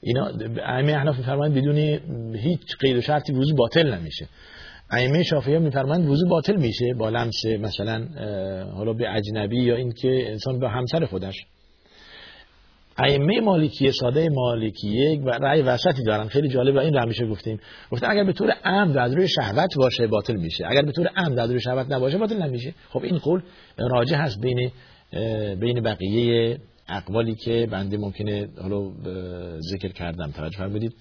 اینا 0.00 0.30
ائمه 0.66 0.92
احناف 0.92 1.16
میفرمایند 1.16 1.54
بدون 1.54 1.76
هیچ 2.34 2.76
قید 2.80 2.96
و 2.96 3.00
شرطی 3.00 3.32
وضو 3.32 3.54
باطل 3.54 3.94
نمیشه. 3.94 4.28
ائمه 4.90 5.22
شافعی 5.22 5.54
ها 5.54 5.60
میفرمایند 5.60 6.08
وضو 6.08 6.28
باطل 6.28 6.56
میشه 6.56 6.94
با 6.98 7.08
لمس 7.08 7.44
مثلا 7.60 8.08
حالا 8.74 8.92
به 8.92 9.14
اجنبی 9.14 9.62
یا 9.62 9.76
اینکه 9.76 10.30
انسان 10.30 10.58
به 10.58 10.68
همسر 10.68 11.04
خودش. 11.04 11.34
ائمه 12.98 13.40
مالکیه 13.40 13.90
ساده 13.90 14.28
مالکیه 14.28 15.20
و 15.24 15.30
رأی 15.30 15.62
وسطی 15.62 16.02
دارن. 16.02 16.28
خیلی 16.28 16.48
جالب 16.48 16.76
این 16.76 16.94
رو 16.94 17.00
همیشه 17.00 17.26
گفتیم. 17.26 17.60
گفتن 17.90 18.10
اگر 18.10 18.24
به 18.24 18.32
طور 18.32 18.50
عمد 18.64 18.96
از 18.96 19.14
روی 19.14 19.28
شهوت 19.28 19.74
باشه 19.76 20.06
باطل 20.06 20.36
میشه. 20.36 20.66
اگر 20.66 20.82
به 20.82 20.92
طور 20.92 21.10
عمد 21.16 21.38
از 21.38 21.50
روی 21.50 21.60
شهوت 21.60 21.92
نباشه 21.92 22.18
باطل 22.18 22.42
نمیشه. 22.42 22.74
خب 22.90 23.02
این 23.02 23.18
قول 23.18 23.42
راجع 23.78 24.16
هست 24.16 24.40
بین 24.40 24.70
بین 25.60 25.80
بقیه 25.80 26.60
اقوالی 26.88 27.34
که 27.34 27.68
بنده 27.70 27.96
ممکنه 27.96 28.48
حالا 28.62 28.92
ذکر 29.60 29.88
کردم 29.88 30.30
توجه 30.30 30.58
فرمودید. 30.58 30.94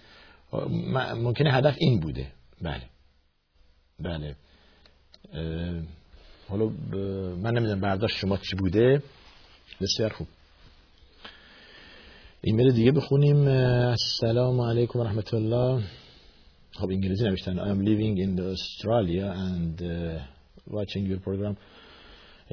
ممکنه 1.15 1.52
هدف 1.54 1.76
این 1.80 1.99
بوده. 1.99 2.28
بله. 2.62 2.84
بله. 3.99 4.36
حالا 6.47 6.65
من 7.36 7.52
نمی‌دونم 7.52 7.82
برداشت 7.82 8.17
شما 8.17 8.38
چی 8.38 8.56
بوده. 8.56 9.04
بسیار 9.82 10.10
خوب. 10.10 10.28
ایمیل 12.41 12.71
دیگه 12.71 12.91
بخونیم. 12.91 13.47
السلام 13.47 14.62
علیکم 14.62 14.99
و 14.99 15.04
رحمت 15.04 15.34
الله. 15.34 15.84
خب 16.71 16.89
انگلیسی 16.89 17.23
نوشتن. 17.23 17.60
I 17.60 17.67
am 17.76 17.82
living 17.82 18.17
in 18.17 18.39
Australia 18.39 19.28
and 19.47 19.82
watching 20.67 21.06
your 21.12 21.19
program. 21.19 21.56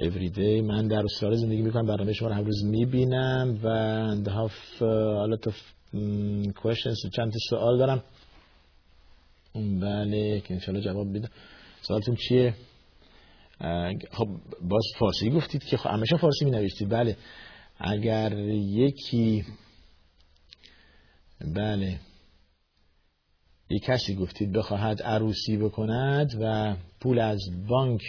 Every 0.01 0.37
day 0.37 0.63
من 0.63 0.89
در 0.89 1.03
استرالیا 1.05 1.39
زندگی 1.39 1.63
می‌کنم 1.63 1.87
برنامه 1.87 2.13
شما 2.13 2.29
رو 2.29 2.35
هر 2.35 2.43
روز 2.43 2.65
می‌بینم 2.65 3.61
و 3.63 3.69
and 4.15 4.29
have 4.29 4.81
uh, 4.81 5.25
a 5.25 5.29
lot 5.33 5.47
of 5.47 5.55
um, 5.95 6.53
questions 6.63 7.11
چند 7.17 7.33
سوال 7.51 7.79
دارم. 7.79 8.03
بله 9.55 10.41
که 10.41 10.55
انشالله 10.55 10.81
جواب 10.81 11.17
بدم 11.17 11.29
سوالتون 11.83 12.17
چیه؟ 12.17 12.55
خب 14.13 14.29
باز 14.63 14.85
فارسی 14.99 15.31
گفتید 15.31 15.65
که 15.65 15.77
خب 15.77 15.91
همیشه 15.91 16.17
فارسی 16.17 16.45
می 16.45 16.51
نوشتید 16.51 16.89
بله. 16.89 17.17
اگر 17.79 18.39
یکی 18.39 19.45
بله. 21.55 22.01
یک 23.71 23.83
کسی 23.83 24.15
گفتید 24.15 24.53
بخواهد 24.53 25.03
عروسی 25.03 25.57
بکند 25.57 26.31
و 26.41 26.77
پول 27.01 27.19
از 27.19 27.41
بانک 27.69 28.01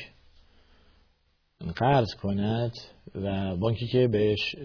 قرض 1.76 2.14
کند 2.14 2.72
و 3.16 3.56
بانکی 3.56 3.88
که 3.88 4.08
بهش 4.08 4.56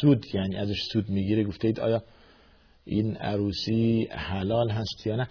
سود 0.00 0.26
یعنی 0.34 0.56
ازش 0.56 0.82
سود 0.92 1.08
می‌گیره 1.08 1.44
گفتید 1.44 1.80
آیا 1.80 2.02
این 2.84 3.16
عروسی 3.16 4.08
حلال 4.10 4.70
هست 4.70 5.06
یا 5.06 5.16
نه؟ 5.16 5.28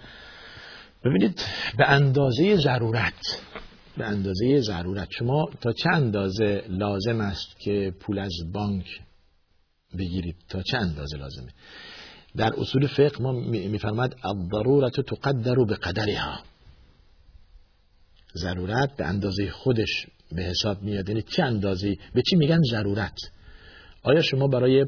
ببینید 1.06 1.42
به 1.78 1.90
اندازه 1.90 2.56
ضرورت 2.56 3.42
به 3.98 4.06
اندازه 4.06 4.62
ضرورت 4.62 5.08
شما 5.12 5.46
تا 5.62 5.74
چه 5.74 5.90
اندازه 5.94 6.64
لازم 6.70 7.22
است 7.22 7.60
که 7.60 7.94
پول 8.00 8.20
از 8.20 8.34
بانک 8.54 8.86
بگیرید؟ 9.98 10.36
تا 10.50 10.62
چه 10.62 10.78
اندازه 10.78 11.18
لازمه؟ 11.18 11.52
در 12.38 12.52
اصول 12.58 12.88
فقه 12.88 13.22
ما 13.22 13.32
میفرماد 13.32 14.16
الضرورت 14.24 15.02
تقدر 15.02 15.56
به 15.68 15.76
قدرها 15.76 16.40
ضرورت 18.38 18.96
به 18.98 19.06
اندازه 19.06 19.50
خودش 19.52 20.08
به 20.32 20.42
حساب 20.42 20.82
میاد. 20.82 21.10
یعنی 21.10 21.22
چه 21.22 21.44
اندازه 21.44 21.96
به 22.14 22.22
چی 22.30 22.36
میگن 22.36 22.62
ضرورت؟ 22.72 23.18
آیا 24.04 24.22
شما 24.22 24.48
برای 24.48 24.86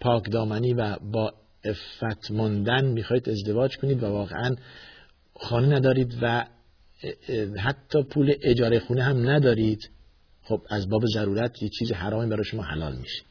پاکدامنی 0.00 0.74
و 0.74 0.96
با 1.12 1.32
افت 1.64 2.30
مندن 2.30 2.84
می‌خواید 2.84 3.28
ازدواج 3.28 3.76
کنید 3.76 4.02
و 4.02 4.06
واقعا 4.06 4.56
خانه 5.40 5.76
ندارید 5.76 6.18
و 6.22 6.46
حتی 7.58 8.02
پول 8.02 8.34
اجاره 8.42 8.78
خونه 8.78 9.02
هم 9.02 9.30
ندارید؟ 9.30 9.90
خب 10.42 10.60
از 10.70 10.88
باب 10.88 11.02
ضرورت 11.14 11.62
یه 11.62 11.68
چیز 11.78 11.92
حرامی 11.92 12.30
برای 12.30 12.44
شما 12.44 12.62
حلال 12.62 12.96
میشه. 12.96 13.22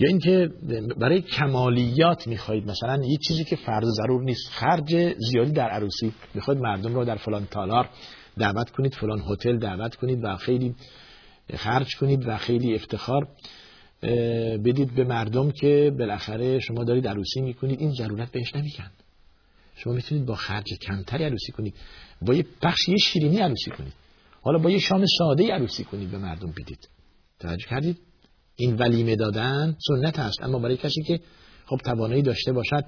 یا 0.00 0.08
اینکه 0.08 0.50
برای 0.96 1.22
کمالیات 1.22 2.26
می‌خواهید 2.26 2.66
مثلا 2.66 3.04
یه 3.04 3.18
چیزی 3.28 3.44
که 3.44 3.56
فرض 3.56 3.86
ضرور 3.96 4.22
نیست 4.22 4.48
خرج 4.48 5.14
زیادی 5.18 5.52
در 5.52 5.68
عروسی 5.68 6.12
می‌خواید 6.34 6.60
مردم 6.60 6.94
رو 6.94 7.04
در 7.04 7.16
فلان 7.16 7.46
تالار 7.46 7.90
دعوت 8.38 8.70
کنید 8.70 8.94
فلان 8.94 9.22
هتل 9.30 9.58
دعوت 9.58 9.94
کنید 9.94 10.24
و 10.24 10.36
خیلی 10.36 10.74
خرج 11.56 11.96
کنید 11.96 12.28
و 12.28 12.36
خیلی 12.36 12.74
افتخار 12.74 13.28
بدید 14.64 14.94
به 14.94 15.04
مردم 15.04 15.50
که 15.50 15.92
بالاخره 15.98 16.60
شما 16.60 16.84
دارید 16.84 17.08
عروسی 17.08 17.40
می‌کنید. 17.40 17.80
این 17.80 17.92
ضرورت 17.92 18.32
بهش 18.32 18.54
نمیکن 18.54 18.90
شما 19.76 19.92
می‌تونید 19.92 20.26
با 20.26 20.34
خرج 20.34 20.74
کمتری 20.82 21.24
عروسی 21.24 21.52
کنید. 21.52 21.74
با 22.22 22.34
یه 22.34 22.46
بخش 22.62 22.88
یه 22.88 22.96
شیرینی 22.96 23.38
عروسی 23.38 23.70
کنید. 23.70 23.92
حالا 24.42 24.58
با 24.58 24.70
یه 24.70 24.78
شام 24.78 25.04
ساده 25.18 25.52
عروسی 25.52 25.84
کنید 25.84 26.10
به 26.10 26.18
مردم 26.18 26.50
بدید. 26.50 26.88
توجه 27.40 27.66
کردید؟ 27.66 27.98
این 28.56 28.76
ولیمه 28.76 29.16
دادن 29.16 29.76
سنت 29.88 30.18
است 30.18 30.42
اما 30.42 30.58
برای 30.58 30.76
کسی 30.76 31.02
که 31.02 31.20
خب 31.66 31.76
توانایی 31.76 32.22
داشته 32.22 32.52
باشد 32.52 32.84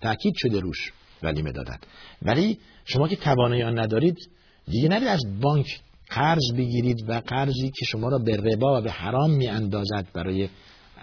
تاکید 0.00 0.34
شده 0.36 0.60
روش 0.60 0.92
ولیمه 1.22 1.52
دادن. 1.52 1.78
ولی 2.22 2.58
شما 2.84 3.08
که 3.08 3.16
توانایی 3.16 3.62
آن 3.62 3.78
ندارید 3.78 4.16
دیگه 4.66 4.88
نرید 4.88 5.08
از 5.08 5.40
بانک 5.40 5.80
قرض 6.08 6.52
بگیرید 6.56 7.04
و 7.08 7.20
قرضی 7.26 7.70
که 7.70 7.84
شما 7.86 8.08
را 8.08 8.18
به 8.18 8.36
ربا 8.36 8.78
و 8.78 8.82
به 8.82 8.90
حرام 8.90 9.30
می 9.30 9.48
اندازد 9.48 10.06
برای 10.14 10.48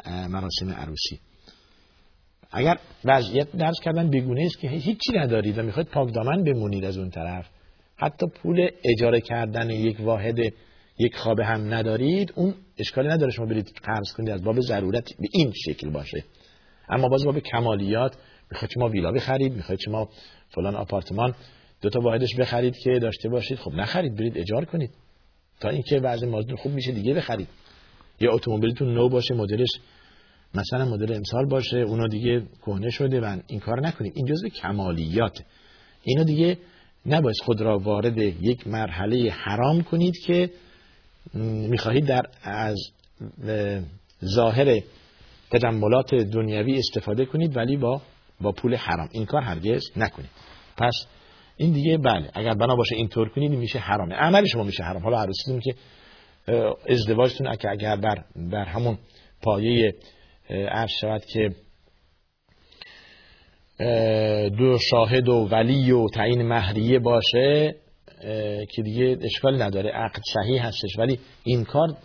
مراسم 0.07 0.69
عروسی. 0.69 1.19
اگر 2.51 2.79
وضعیت 3.05 3.51
درس 3.51 3.79
کردن 3.83 4.09
بگونه 4.09 4.45
است 4.45 4.59
که 4.59 4.69
هیچی 4.69 5.13
ندارید 5.13 5.57
و 5.57 5.63
می‌خواید 5.63 5.87
پاک 5.87 6.13
دامن 6.13 6.43
بمونید 6.43 6.85
از 6.85 6.97
اون 6.97 7.09
طرف 7.09 7.45
حتی 7.95 8.25
پول 8.27 8.69
اجاره 8.83 9.21
کردن 9.21 9.69
یک 9.69 9.99
واحد 9.99 10.39
یک 10.99 11.15
خوابه 11.15 11.45
هم 11.45 11.73
ندارید 11.73 12.33
اون 12.35 12.53
اشکالی 12.77 13.07
نداره 13.07 13.31
شما 13.31 13.45
برید 13.45 13.71
قرض 13.83 14.13
کنید 14.13 14.29
از 14.29 14.43
باب 14.43 14.59
ضرورت 14.59 15.09
به 15.19 15.27
این 15.31 15.53
شکل 15.65 15.89
باشه. 15.89 16.23
اما 16.89 17.07
باز 17.07 17.25
باب 17.25 17.39
کمالیات 17.39 18.15
می‌خواید 18.51 18.71
شما 18.73 18.89
ویلا 18.89 19.11
بخرید 19.11 19.53
می‌خواید 19.53 19.79
شما 19.79 20.09
فلان 20.49 20.75
آپارتمان 20.75 21.35
دو 21.81 21.89
تا 21.89 21.99
واحدش 21.99 22.35
بخرید 22.35 22.77
که 22.77 22.99
داشته 22.99 23.29
باشید 23.29 23.57
خب 23.57 23.71
نخرید 23.73 24.15
برید 24.15 24.37
اجار 24.37 24.65
کنید. 24.65 24.89
تا 25.59 25.69
اینکه 25.69 25.99
بعضی 25.99 26.25
مازدون 26.25 26.55
خوب 26.55 26.71
میشه 26.71 26.91
دیگه 26.91 27.13
بخرید. 27.13 27.47
یا 28.19 28.33
اتومبیلتون 28.33 28.93
نو 28.93 29.09
باشه 29.09 29.33
مدلش 29.33 29.69
مثلا 30.55 30.85
مدل 30.85 31.13
امسال 31.13 31.45
باشه 31.45 31.77
اونا 31.77 32.07
دیگه 32.07 32.43
کهنه 32.65 32.89
شده 32.89 33.21
و 33.21 33.37
این 33.47 33.59
کار 33.59 33.87
نکنید. 33.87 34.13
این 34.15 34.25
جزء 34.25 34.47
کمالیات. 34.47 35.43
اینو 36.03 36.23
دیگه 36.23 36.57
نباید 37.05 37.35
خود 37.43 37.61
را 37.61 37.79
وارد 37.79 38.17
یک 38.17 38.67
مرحله 38.67 39.31
حرام 39.31 39.83
کنید 39.83 40.13
که 40.25 40.49
می‌خواهید 41.69 42.05
در 42.05 42.25
از 42.43 42.77
ظاهر 44.25 44.81
تجملات 45.51 46.15
دنیوی 46.15 46.77
استفاده 46.77 47.25
کنید 47.25 47.57
ولی 47.57 47.77
با 47.77 48.01
با 48.41 48.51
پول 48.51 48.75
حرام. 48.75 49.09
این 49.11 49.25
کار 49.25 49.41
هرگز 49.41 49.83
نکنید. 49.97 50.29
پس 50.77 51.05
این 51.61 51.71
دیگه 51.71 51.97
بله 51.97 52.31
اگر 52.33 52.53
بنا 52.53 52.75
باشه 52.75 52.95
اینطور 52.95 53.29
کنید 53.29 53.51
میشه 53.51 53.79
حرامه. 53.79 54.15
عمل 54.15 54.45
شما 54.45 54.63
میشه 54.63 54.83
حرام. 54.83 55.03
حالا 55.03 55.21
عروسیتون 55.21 55.59
که 55.59 55.75
ازدواجتون 56.89 57.47
اگر 57.47 57.95
بر 57.95 58.23
بر 58.35 58.65
همون 58.65 58.97
پایه 59.41 59.95
عرض 60.49 60.89
شود 61.01 61.25
که 61.25 61.49
دو 64.57 64.77
شاهد 64.91 65.29
و 65.29 65.47
ولی 65.51 65.91
و 65.91 66.07
تعیین 66.07 66.41
مهریه 66.41 66.99
باشه 66.99 67.75
که 68.71 68.81
دیگه 68.83 69.17
اشکال 69.21 69.61
نداره. 69.61 69.89
عقد 69.89 70.21
صحیح 70.33 70.65
هستش. 70.65 70.97
ولی 70.97 71.19
این 71.43 71.63
کار 71.63 71.97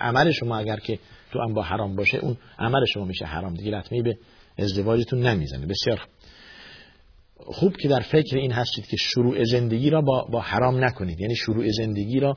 عمل 0.00 0.30
شما 0.30 0.56
اگر 0.56 0.76
که 0.76 0.98
تو 1.32 1.40
هم 1.40 1.54
با 1.54 1.62
حرام 1.62 1.96
باشه 1.96 2.18
اون 2.18 2.36
عمل 2.58 2.84
شما 2.94 3.04
میشه 3.04 3.24
حرام. 3.24 3.54
دیگه 3.54 3.70
لطمه 3.70 4.02
به 4.02 4.16
ازدواجتون 4.58 5.26
نمی‌زنه. 5.26 5.66
بسیار 5.66 6.00
خوب 7.36 7.76
که 7.76 7.88
در 7.88 8.00
فکر 8.00 8.36
این 8.36 8.52
هستید 8.52 8.86
که 8.86 8.96
شروع 8.96 9.44
زندگی 9.44 9.90
را 9.90 10.00
با, 10.00 10.24
با 10.32 10.40
حرام 10.40 10.84
نکنید. 10.84 11.20
یعنی 11.20 11.36
شروع 11.36 11.68
زندگی 11.68 12.20
را 12.20 12.36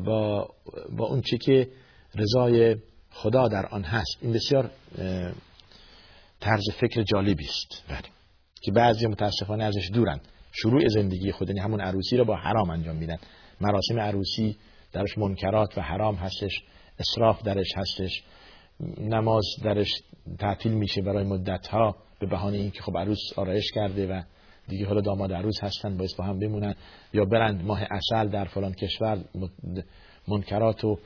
با, 0.00 0.48
با 0.96 1.06
اون 1.06 1.20
چی 1.20 1.38
که 1.38 1.68
رضای 2.14 2.76
خدا 3.10 3.48
در 3.48 3.66
آن 3.66 3.82
هست. 3.82 4.18
این 4.20 4.32
بسیار 4.32 4.70
طرز 6.40 6.70
فکر 6.80 7.02
جالبی 7.02 7.44
است. 7.44 7.84
بله. 7.88 8.02
که 8.62 8.72
بعضی 8.72 9.06
متاسفانه 9.06 9.64
ازش 9.64 9.90
دورن. 9.92 10.20
شروع 10.52 10.88
زندگی 10.88 11.32
خود 11.32 11.48
یعنی 11.48 11.60
همون 11.60 11.80
عروسی 11.80 12.16
را 12.16 12.24
با 12.24 12.36
حرام 12.36 12.70
انجام 12.70 12.96
میدن. 12.96 13.18
مراسم 13.60 14.00
عروسی 14.00 14.56
درش 14.92 15.18
منکرات 15.18 15.78
و 15.78 15.80
حرام 15.80 16.14
هستش. 16.14 16.62
اصراف 16.98 17.42
درش 17.42 17.68
هستش. 17.76 18.22
نماز 18.98 19.44
درش 19.64 19.90
تعطیل 20.38 20.72
میشه 20.72 21.02
برای 21.02 21.24
مدت 21.24 21.66
ها 21.66 21.96
به 22.20 22.26
بهانه 22.26 22.56
اینکه 22.56 22.82
خب 22.82 22.98
عروس 22.98 23.18
آرایش 23.36 23.72
کرده 23.74 24.06
و 24.06 24.22
دیگه 24.68 24.86
حالا 24.86 25.00
داماد 25.00 25.32
عروس 25.32 25.62
هستن 25.62 25.96
باید 25.96 26.10
با 26.18 26.24
هم 26.24 26.38
بمونن 26.38 26.74
یا 27.12 27.24
برند 27.24 27.64
ماه 27.64 27.82
اصل 27.90 28.28
در 28.28 28.44
فلان 28.44 28.72
کشور 28.72 29.18
منکرات 30.28 30.84
و 30.84 30.98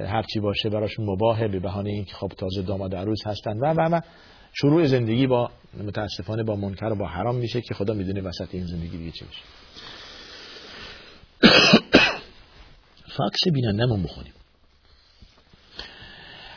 هرچی 0.00 0.40
باشه 0.40 0.68
براشون 0.68 1.06
مباهه 1.10 1.48
به 1.48 1.60
بهانه 1.60 1.90
اینکه 1.90 2.14
خب 2.14 2.32
تازه 2.38 2.62
داماد 2.62 2.94
عروس 2.94 3.26
هستن. 3.26 3.58
و 3.58 3.74
و 3.76 3.96
و 3.96 4.00
شروع 4.52 4.86
زندگی 4.86 5.26
با 5.26 5.50
متاسفانه 5.84 6.42
با 6.42 6.56
منکر 6.56 6.86
و 6.86 6.94
با 6.94 7.06
حرام 7.06 7.36
میشه 7.36 7.60
که 7.60 7.74
خدا 7.74 7.94
می‌دونه 7.94 8.20
وسط 8.20 8.48
این 8.54 8.66
زندگی 8.66 8.96
دیگه 8.98 9.10
چه 9.10 9.26
میشه 9.26 9.42
فاکس 13.16 13.40
بینندمون 13.52 14.02
بخونیم. 14.02 14.32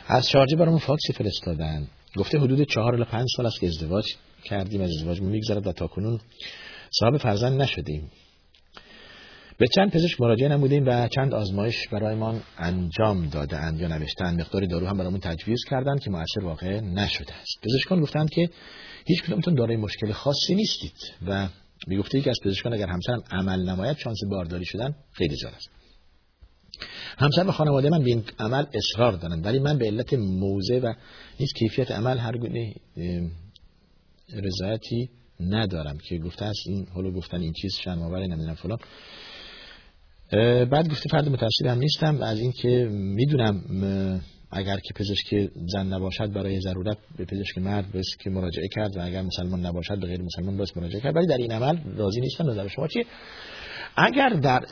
از 0.06 0.28
شارجه 0.28 0.56
برامون 0.56 0.78
فاکسی 0.78 1.12
فرستادن. 1.12 1.88
گفته 2.18 2.38
حدود 2.38 2.62
چهار 2.62 2.94
الی 2.94 3.04
پنج 3.04 3.26
سال 3.36 3.46
است 3.46 3.60
که 3.60 3.66
ازدواج 3.66 4.04
کردیم 4.44 4.80
از 4.80 4.90
ازدواج 4.90 5.20
میگذرد 5.20 5.66
و 5.66 5.72
تا 5.72 5.86
کنون 5.86 6.20
صاحب 6.90 7.16
فرزند 7.16 7.62
نشدیم. 7.62 8.10
به 9.58 9.66
چند 9.74 9.90
پزشک 9.90 10.20
مراجعه 10.20 10.48
نمودیم 10.48 10.86
و 10.86 11.08
چند 11.08 11.34
آزمایش 11.34 11.88
برایمان 11.88 12.42
انجام 12.58 13.28
دادند 13.28 13.80
یا 13.80 13.88
نوشتن 13.88 14.40
مقداری 14.40 14.66
دارو 14.66 14.86
هم 14.86 14.98
برامون 14.98 15.20
تجویز 15.20 15.58
کردند 15.70 16.00
که 16.00 16.10
موثر 16.10 16.44
واقع 16.44 16.80
نشده 16.80 17.34
است. 17.34 17.58
پزشکان 17.62 18.00
گفتند 18.00 18.30
که 18.30 18.50
هیچ 19.06 19.22
کدومتون 19.22 19.54
دارای 19.54 19.76
مشکل 19.76 20.12
خاصی 20.12 20.54
نیستید 20.54 20.96
و 21.26 21.48
می‌گفته 21.86 22.18
یکی 22.18 22.30
از 22.30 22.38
پزشکان 22.44 22.74
اگر 22.74 22.86
همسرم 22.86 23.22
عمل 23.30 23.68
نماید 23.68 23.96
شانس 23.96 24.18
بارداری 24.30 24.64
شدن 24.64 24.94
خیلی 25.12 25.36
زیاد 25.36 25.54
است. 25.54 25.77
همسر 27.18 27.46
و 27.46 27.52
خانواده 27.52 27.90
من 27.90 28.02
به 28.02 28.10
این 28.10 28.24
عمل 28.38 28.64
اصرار 28.74 29.12
دارند 29.12 29.46
ولی 29.46 29.58
من 29.58 29.78
به 29.78 29.86
علت 29.86 30.14
موزه 30.14 30.78
و 30.78 30.92
هیچ 31.38 31.54
کیفیت 31.54 31.90
عمل 31.90 32.18
هر 32.18 32.36
گونه 32.36 32.74
رضایتی 34.32 35.10
ندارم 35.40 35.98
که 35.98 36.18
گفته 36.18 36.44
است 36.44 36.60
این 36.66 36.86
حالا 36.94 37.10
گفتن 37.10 37.40
این 37.40 37.52
چیز 37.52 37.74
شرم‌آور 37.84 38.26
نمی‌دونم 38.26 38.54
فلان. 38.54 38.78
بعد 40.64 40.90
گفته 40.90 41.08
فرد 41.08 41.28
متأثر 41.28 41.68
هم 41.68 41.78
نیستم 41.78 42.22
از 42.22 42.38
اینکه 42.38 42.88
می‌دونم 42.90 43.60
اگر 44.50 44.76
که 44.76 44.94
پزشک 44.94 45.50
زن 45.72 45.86
نباشد 45.86 46.32
برای 46.32 46.60
ضرورت 46.60 46.98
به 47.18 47.24
پزشک 47.24 47.58
مرد 47.58 47.92
بس 47.92 48.06
که 48.20 48.30
مراجعه 48.30 48.68
کرد 48.68 48.96
و 48.96 49.00
اگر 49.04 49.22
مسلمان 49.22 49.66
نباشد 49.66 50.00
به 50.00 50.06
غیر 50.06 50.22
مسلمان 50.22 50.56
باید 50.56 50.72
مراجعه 50.76 51.00
کرد. 51.00 51.16
ولی 51.16 51.26
در 51.26 51.36
این 51.36 51.52
عمل 51.52 51.78
راضی 51.96 52.20
نیستم 52.20 52.50
نظر 52.50 52.68
شما 52.68 52.88
چیه؟ 52.88 53.04
اگر 53.96 54.28
در 54.28 54.62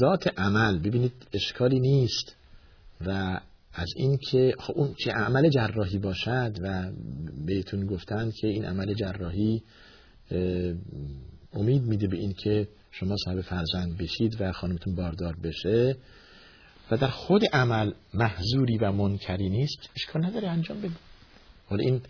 ذات 0.00 0.38
عمل. 0.38 0.78
ببینید 0.78 1.12
اشکالی 1.32 1.80
نیست. 1.80 2.36
و 3.06 3.40
از 3.74 3.88
اینکه 3.96 4.54
خب 4.58 4.72
اون 4.76 4.94
چه 5.04 5.10
عمل 5.10 5.48
جراحی 5.48 5.98
باشد 5.98 6.56
و 6.62 6.90
بهتون 7.46 7.86
گفتن 7.86 8.30
که 8.40 8.48
این 8.48 8.64
عمل 8.64 8.94
جراحی 8.94 9.62
امید 11.52 11.82
میده 11.82 12.06
به 12.06 12.16
اینکه 12.16 12.68
شما 12.90 13.16
صاحب 13.24 13.40
فرزند 13.40 13.98
بشید 13.98 14.36
و 14.40 14.52
خانمتون 14.52 14.94
باردار 14.94 15.36
بشه. 15.36 15.96
و 16.90 16.96
در 16.96 17.08
خود 17.08 17.42
عمل 17.52 17.92
محضوری 18.14 18.78
و 18.78 18.92
منکری 18.92 19.48
نیست. 19.48 19.90
اشکال 19.96 20.24
نداره 20.24 20.48
انجام 20.48 20.78
بده 20.78 20.94
حالا 21.68 21.84
این 21.84 22.00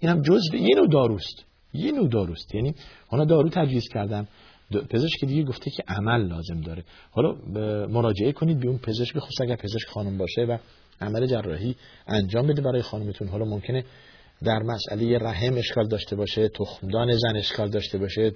این 0.00 0.10
هم 0.10 0.22
جزء 0.22 0.56
یه 0.56 0.76
نوع 0.76 0.88
داروست. 0.92 1.44
یه 1.72 1.92
نوع 1.92 2.08
داروست. 2.08 2.54
یعنی 2.54 2.74
حالا 3.06 3.24
دارو 3.24 3.48
تجویز 3.48 3.84
کردم. 3.92 4.28
پزشک 4.90 5.24
دیگه 5.24 5.42
گفته 5.42 5.70
که 5.70 5.82
عمل 5.88 6.28
لازم 6.28 6.60
داره. 6.60 6.84
حالا 7.10 7.34
مراجعه 7.86 8.32
کنید 8.32 8.60
به 8.60 8.68
اون 8.68 8.78
پزشک 8.78 9.14
بخصوص 9.14 9.40
اگر 9.40 9.56
پزشک 9.56 9.88
خانم 9.88 10.18
باشه 10.18 10.42
و 10.42 10.58
عمل 11.00 11.26
جراحی 11.26 11.76
انجام 12.06 12.46
بده 12.46 12.62
برای 12.62 12.82
خانمتون. 12.82 13.28
حالا 13.28 13.44
ممکنه 13.44 13.84
در 14.44 14.58
مسئله 14.58 15.18
رحم 15.18 15.54
اشکال 15.54 15.88
داشته 15.88 16.16
باشه 16.16 16.48
تخمدان 16.48 17.16
زن 17.16 17.36
اشکال 17.36 17.70
داشته 17.70 17.98
باشه 17.98 18.32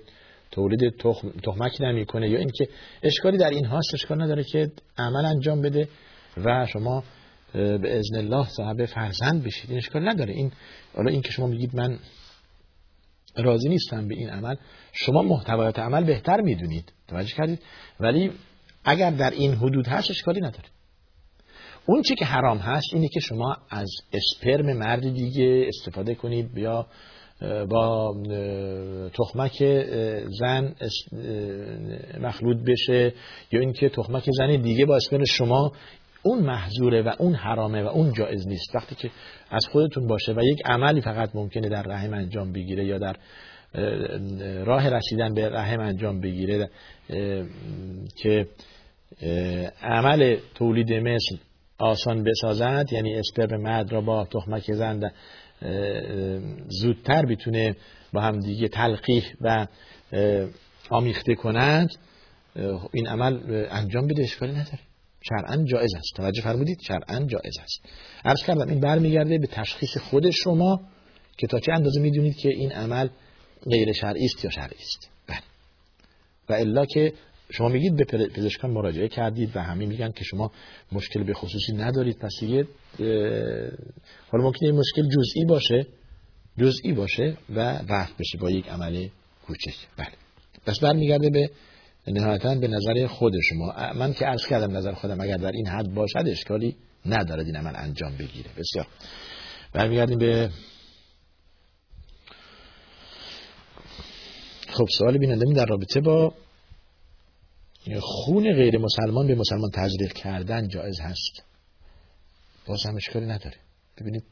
تولید 0.50 0.96
تخم 0.98 1.30
تخمک 1.30 1.80
نمی‌کنه 1.80 2.30
یا 2.30 2.38
اینکه 2.38 2.68
اشکالی 3.02 3.38
در 3.38 3.50
این 3.50 3.64
هاست 3.64 3.94
اشکال 3.94 4.22
نداره 4.22 4.44
که 4.44 4.70
عمل 4.98 5.24
انجام 5.24 5.62
بده 5.62 5.88
و 6.44 6.66
شما 6.66 7.04
به 7.54 7.98
اذن 7.98 8.16
الله 8.16 8.48
صاحب 8.48 8.84
فرزند 8.84 9.44
بشید. 9.44 9.70
این 9.70 9.78
اشکال 9.78 10.08
نداره. 10.08 10.32
این 10.32 10.52
حالا 10.96 11.10
این 11.10 11.22
که 11.22 11.32
شما 11.32 11.46
میگید 11.46 11.76
من 11.76 11.98
راضی 13.36 13.68
نیستم 13.68 14.08
به 14.08 14.14
این 14.14 14.30
عمل. 14.30 14.54
شما 14.92 15.22
محتوایات 15.22 15.78
عمل 15.78 16.04
بهتر 16.04 16.40
می‌دونید. 16.40 16.92
توجه 17.08 17.34
کردید. 17.36 17.62
ولی 18.00 18.30
اگر 18.84 19.10
در 19.10 19.30
این 19.30 19.54
حدود 19.54 19.86
هست 19.86 20.10
اشکالی 20.10 20.40
نداره 20.40 20.64
اون 21.86 22.02
چی 22.02 22.14
که 22.14 22.24
حرام 22.24 22.58
هست 22.58 22.86
اینه 22.94 23.08
که 23.08 23.20
شما 23.20 23.56
از 23.70 23.90
اسپرم 24.12 24.76
مرد 24.76 25.14
دیگه 25.14 25.64
استفاده 25.68 26.14
کنید 26.14 26.58
یا 26.58 26.86
با 27.68 28.14
تخمک 29.14 29.64
زن 30.40 30.74
مخلوط 32.20 32.56
بشه 32.66 33.12
یا 33.52 33.60
اینکه 33.60 33.88
تخمک 33.88 34.30
زن 34.38 34.56
دیگه 34.56 34.86
با 34.86 34.96
اسپرم 34.96 35.24
شما 35.24 35.72
اون 36.24 36.38
محظوره 36.38 37.02
و 37.02 37.12
اون 37.18 37.34
حرامه 37.34 37.82
و 37.82 37.86
اون 37.86 38.12
جایز 38.12 38.48
نیست. 38.48 38.74
وقتی 38.74 38.94
که 38.94 39.10
از 39.50 39.66
خودتون 39.66 40.06
باشه 40.06 40.32
و 40.32 40.40
یک 40.42 40.58
عملی 40.64 41.00
فقط 41.00 41.30
ممکنه 41.34 41.68
در 41.68 41.82
رحم 41.82 42.14
انجام 42.14 42.52
بگیره 42.52 42.84
یا 42.84 42.98
در 42.98 43.16
راه 44.64 44.88
رسیدن 44.90 45.34
به 45.34 45.48
رحم 45.48 45.80
انجام 45.80 46.20
بگیره 46.20 46.70
که 48.16 48.48
عمل 49.82 50.36
تولید 50.54 50.92
مثل 50.92 51.36
آسان 51.78 52.24
بسازد 52.24 52.84
یعنی 52.92 53.14
اسپرم 53.18 53.60
مرد 53.60 53.92
را 53.92 54.00
با 54.00 54.24
تخمک 54.24 54.72
زن 54.72 55.10
زودتر 56.68 57.26
بتونه 57.26 57.76
با 58.12 58.20
هم 58.20 58.38
دیگه 58.38 58.68
تلقیح 58.68 59.24
و 59.40 59.66
آمیخته 60.90 61.34
کنند 61.34 61.90
این 62.92 63.06
عمل 63.06 63.66
انجام 63.70 64.06
بده 64.06 64.22
اشکالی 64.22 64.52
نداره. 64.52 64.78
شرعا 65.28 65.64
جایز 65.64 65.94
است. 65.94 66.16
توجه 66.16 66.42
فرمودید 66.42 66.80
شرعا 66.80 67.18
جایز 67.18 67.58
است. 67.62 67.84
عرض 68.24 68.42
کردم 68.46 68.68
این 68.68 68.80
برمیگرده 68.80 69.38
به 69.38 69.46
تشخیص 69.46 69.96
خود 69.96 70.30
شما 70.30 70.80
که 71.36 71.46
تا 71.46 71.60
چه 71.60 71.72
اندازه 71.72 72.00
می‌دونید 72.00 72.36
که 72.36 72.48
این 72.48 72.72
عمل 72.72 73.08
غیر 73.70 73.92
شرعی 73.92 74.24
است 74.24 74.44
یا 74.44 74.50
شرعی 74.50 74.80
است. 74.80 75.10
بله. 75.26 75.38
و 76.48 76.52
الا 76.52 76.86
که 76.86 77.12
شما 77.50 77.68
میگید 77.68 77.96
به 77.96 78.04
پزشکان 78.28 78.70
مراجعه 78.70 79.08
کردید 79.08 79.56
و 79.56 79.60
همین 79.60 79.88
میگن 79.88 80.10
که 80.10 80.24
شما 80.24 80.52
مشکل 80.92 81.22
به 81.22 81.34
خصوصی 81.34 81.72
ندارید. 81.72 82.18
پس 82.18 82.32
دیگه 82.40 82.66
حالا 84.30 84.44
ممکنه 84.44 84.68
این 84.68 84.78
مشکل 84.78 85.02
جزئی 85.02 85.44
باشه 85.48 85.86
جزئی 86.58 86.92
باشه 86.92 87.36
و 87.54 87.60
رفت 87.88 88.16
بشه 88.18 88.38
با 88.38 88.50
یک 88.50 88.68
عمل 88.68 89.08
کوچک. 89.46 89.74
بله. 89.96 90.12
پس 90.66 90.80
برمیگرده 90.80 91.30
به 91.30 91.50
نهایتا 92.12 92.54
به 92.54 92.68
نظر 92.68 93.06
خود 93.06 93.32
شما. 93.48 93.74
من 93.94 94.12
که 94.12 94.24
عرض 94.24 94.46
کردم 94.46 94.76
نظر 94.76 94.92
خودم 94.92 95.20
اگر 95.20 95.36
در 95.36 95.52
این 95.52 95.68
حد 95.68 95.94
باشد 95.94 96.24
اشکالی 96.26 96.76
ندارد 97.06 97.46
این 97.46 97.56
عمل 97.56 97.72
انجام 97.76 98.16
بگیره. 98.16 98.50
بسیار. 98.58 98.86
برمیگردیم 99.72 100.18
به 100.18 100.50
خب 104.68 104.86
سوال 104.98 105.18
بیننده 105.18 105.52
در 105.52 105.66
رابطه 105.66 106.00
با 106.00 106.34
خون 108.00 108.52
غیر 108.52 108.78
مسلمان 108.78 109.26
به 109.26 109.34
مسلمان 109.34 109.70
تزریق 109.74 110.12
کردن 110.12 110.68
جایز 110.68 111.00
هست؟ 111.00 111.42
باز 112.66 112.86
هم 112.86 112.96
اشکالی 112.96 113.26
نداره. 113.26 113.56
ببینید. 114.00 114.24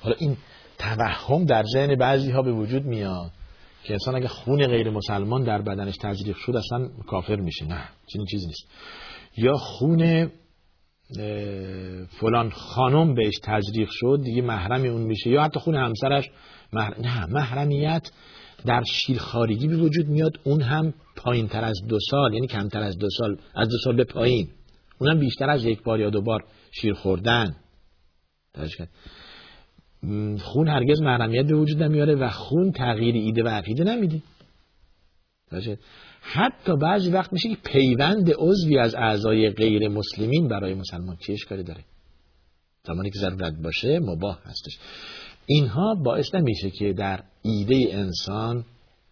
حالا 0.00 0.16
این 0.18 0.36
توهم 0.78 1.44
در 1.44 1.64
ذهن 1.72 1.96
بعضی 1.96 2.30
ها 2.30 2.42
به 2.42 2.52
وجود 2.52 2.84
میاد. 2.84 3.30
که 3.84 3.92
انسان 3.92 4.16
اگه 4.16 4.28
خون 4.28 4.66
غیر 4.66 4.90
مسلمان 4.90 5.44
در 5.44 5.62
بدنش 5.62 5.96
تزریق 5.96 6.36
شد 6.36 6.56
اصلا 6.56 6.88
کافر 7.06 7.36
میشه 7.36 7.66
نه 7.66 7.88
چنین 8.06 8.26
چیزی 8.26 8.46
نیست. 8.46 8.68
یا 9.36 9.56
خون 9.56 10.30
فلان 12.20 12.50
خانم 12.50 13.14
بهش 13.14 13.34
تزریق 13.42 13.88
شد 13.90 14.20
دیگه 14.24 14.42
محرم 14.42 14.84
اون 14.84 15.02
میشه 15.02 15.30
یا 15.30 15.42
حتی 15.42 15.60
خون 15.60 15.74
همسرش 15.74 16.30
نه 16.72 17.26
محرمیت 17.26 18.10
در 18.66 18.82
شیرخارگی 18.92 19.68
به 19.68 19.76
وجود 19.76 20.08
میاد 20.08 20.32
اون 20.44 20.60
هم 20.60 20.94
پایین 21.16 21.48
تر 21.48 21.64
از 21.64 21.76
دو 21.88 21.98
سال 22.10 22.34
یعنی 22.34 22.46
کمتر 22.46 22.82
از 22.82 22.98
دو 22.98 23.08
سال 23.18 23.38
از 23.54 23.68
دو 23.68 23.76
سال 23.84 23.96
به 23.96 24.04
پایین. 24.04 24.48
اونم 24.98 25.20
بیشتر 25.20 25.50
از 25.50 25.64
یک 25.64 25.82
بار 25.82 26.00
یا 26.00 26.10
دو 26.10 26.22
بار 26.22 26.44
شیر 26.80 26.94
خوردن. 26.94 27.56
خون 30.40 30.68
هرگز 30.68 31.00
محرمیت 31.00 31.46
به 31.46 31.54
وجود 31.54 31.82
نمیاره 31.82 32.14
و 32.14 32.28
خون 32.28 32.72
تغییر 32.72 33.14
ایده 33.14 33.42
و 33.42 33.48
عقیده 33.48 33.84
نمیده. 33.84 34.22
حتی 36.20 36.72
بعضی 36.82 37.10
وقت 37.10 37.32
میشه 37.32 37.48
که 37.48 37.56
پیوند 37.64 38.30
عضوی 38.38 38.78
از 38.78 38.94
اعضای 38.94 39.50
غیر 39.50 39.88
مسلمین 39.88 40.48
برای 40.48 40.74
مسلمان 40.74 41.16
چه 41.16 41.32
اشکالی 41.32 41.62
داره؟ 41.62 41.84
زمانی 42.86 43.10
که 43.10 43.18
ضرورت 43.18 43.54
باشه 43.62 43.98
مباه 43.98 44.40
هستش. 44.44 44.78
اینها 45.46 45.94
باعث 46.04 46.34
نمیشه 46.34 46.70
که 46.70 46.92
در 46.92 47.20
ایده 47.42 47.86
انسان 47.90 48.64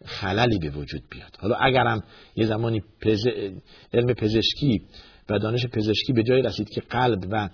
خللی 0.04 0.58
به 0.58 0.70
وجود 0.70 1.02
بیاد. 1.10 1.36
حالا 1.38 1.56
اگرم 1.56 2.02
یه 2.36 2.46
زمانی 2.46 2.82
پز... 3.00 3.26
علم 3.92 4.14
پزشکی 4.14 4.82
و 5.28 5.38
دانش 5.38 5.66
پزشکی 5.66 6.12
به 6.12 6.22
جای 6.22 6.42
رسید 6.42 6.68
که 6.68 6.80
قلب 6.80 7.28
و 7.30 7.48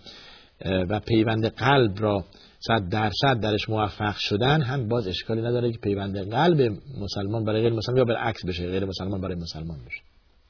و 0.64 1.01
پیوند 1.01 1.47
قلب 1.47 2.01
را 2.01 2.25
صد 2.66 2.88
درصد 2.88 3.40
درش 3.40 3.68
موفق 3.68 4.16
شدن 4.16 4.62
هم 4.62 4.88
باز 4.88 5.09
اشکالی 5.09 5.40
نداره 5.40 5.72
که 5.72 5.79
پیوند 5.79 6.31
قلب 6.31 6.79
مسلمان 7.01 7.44
برای 7.44 7.62
غیر 7.62 7.72
مسلمان 7.72 7.98
یا 7.98 8.05
برعکس 8.05 8.46
بشه 8.46 8.66
غیر 8.66 8.85
مسلمان 8.85 9.20
برای 9.20 9.35
مسلمان 9.35 9.79
بشه. 9.87 10.01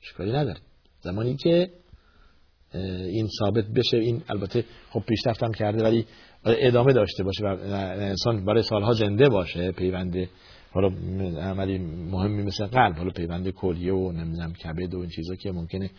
اشکالی 0.03 0.33
نداره. 0.33 0.61
زمانی 1.01 1.37
که 1.37 1.71
این 2.75 3.29
ثابت 3.39 3.65
بشه 3.65 3.97
این 3.97 4.23
البته 4.29 4.65
خب 4.91 5.01
پیشرفت 5.01 5.43
هم 5.43 5.53
کرده 5.53 5.85
ولی 5.85 6.07
ادامه 6.45 6.93
داشته 6.93 7.23
باشه 7.23 7.45
و 7.45 7.47
انسان 8.01 8.45
برای 8.45 8.63
سالها 8.63 8.93
زنده 8.93 9.29
باشه 9.29 9.73
پیوند 9.73 10.29
حالا 10.73 10.89
عملی 11.41 11.79
مهمی 11.79 12.43
مثل 12.43 12.67
قلب 12.67 12.97
حالا 12.97 13.11
پیوند 13.11 13.51
کلیه 13.51 13.93
و 13.93 14.13
نمی‌دونم 14.13 14.53
کبد 14.53 14.95
و 14.95 14.99
این 14.99 15.11
چیزا 15.11 15.35
که 15.35 15.53
ممکنه 15.53 15.91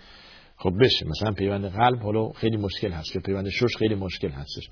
خب 0.58 0.72
بشه. 0.82 1.06
مثلا 1.08 1.32
پیوند 1.32 1.66
قلب 1.66 2.04
حالا 2.04 2.30
خیلی 2.30 2.58
مشکل 2.58 2.92
هست 2.92 3.12
که 3.12 3.20
پیوند 3.20 3.50
شش 3.50 3.78
خیلی 3.80 3.96
مشکل 3.96 4.30
هستش. 4.30 4.70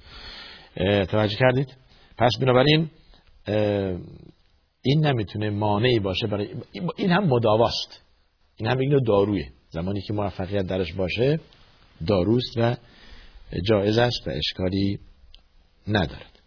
توجه 1.05 1.37
کردید؟ 1.37 1.67
پس 2.17 2.31
بنابراین 2.41 2.89
این 4.81 5.05
نمی‌تونه 5.05 5.49
مانعی 5.49 5.99
باشه 5.99 6.27
برای 6.27 6.55
این 6.97 7.11
هم 7.11 7.23
مداواست 7.23 8.01
این 8.55 8.69
هم 8.69 8.77
اینو 8.77 8.99
دارویه. 8.99 9.51
زمانی 9.69 10.01
که 10.01 10.13
موفقیت 10.13 10.65
درش 10.67 10.93
باشه 10.93 11.39
داروست 12.07 12.57
و 12.57 12.75
جایز 13.63 13.97
است 13.97 14.27
و 14.27 14.31
اشکالی 14.31 14.99
ندارد. 15.87 16.39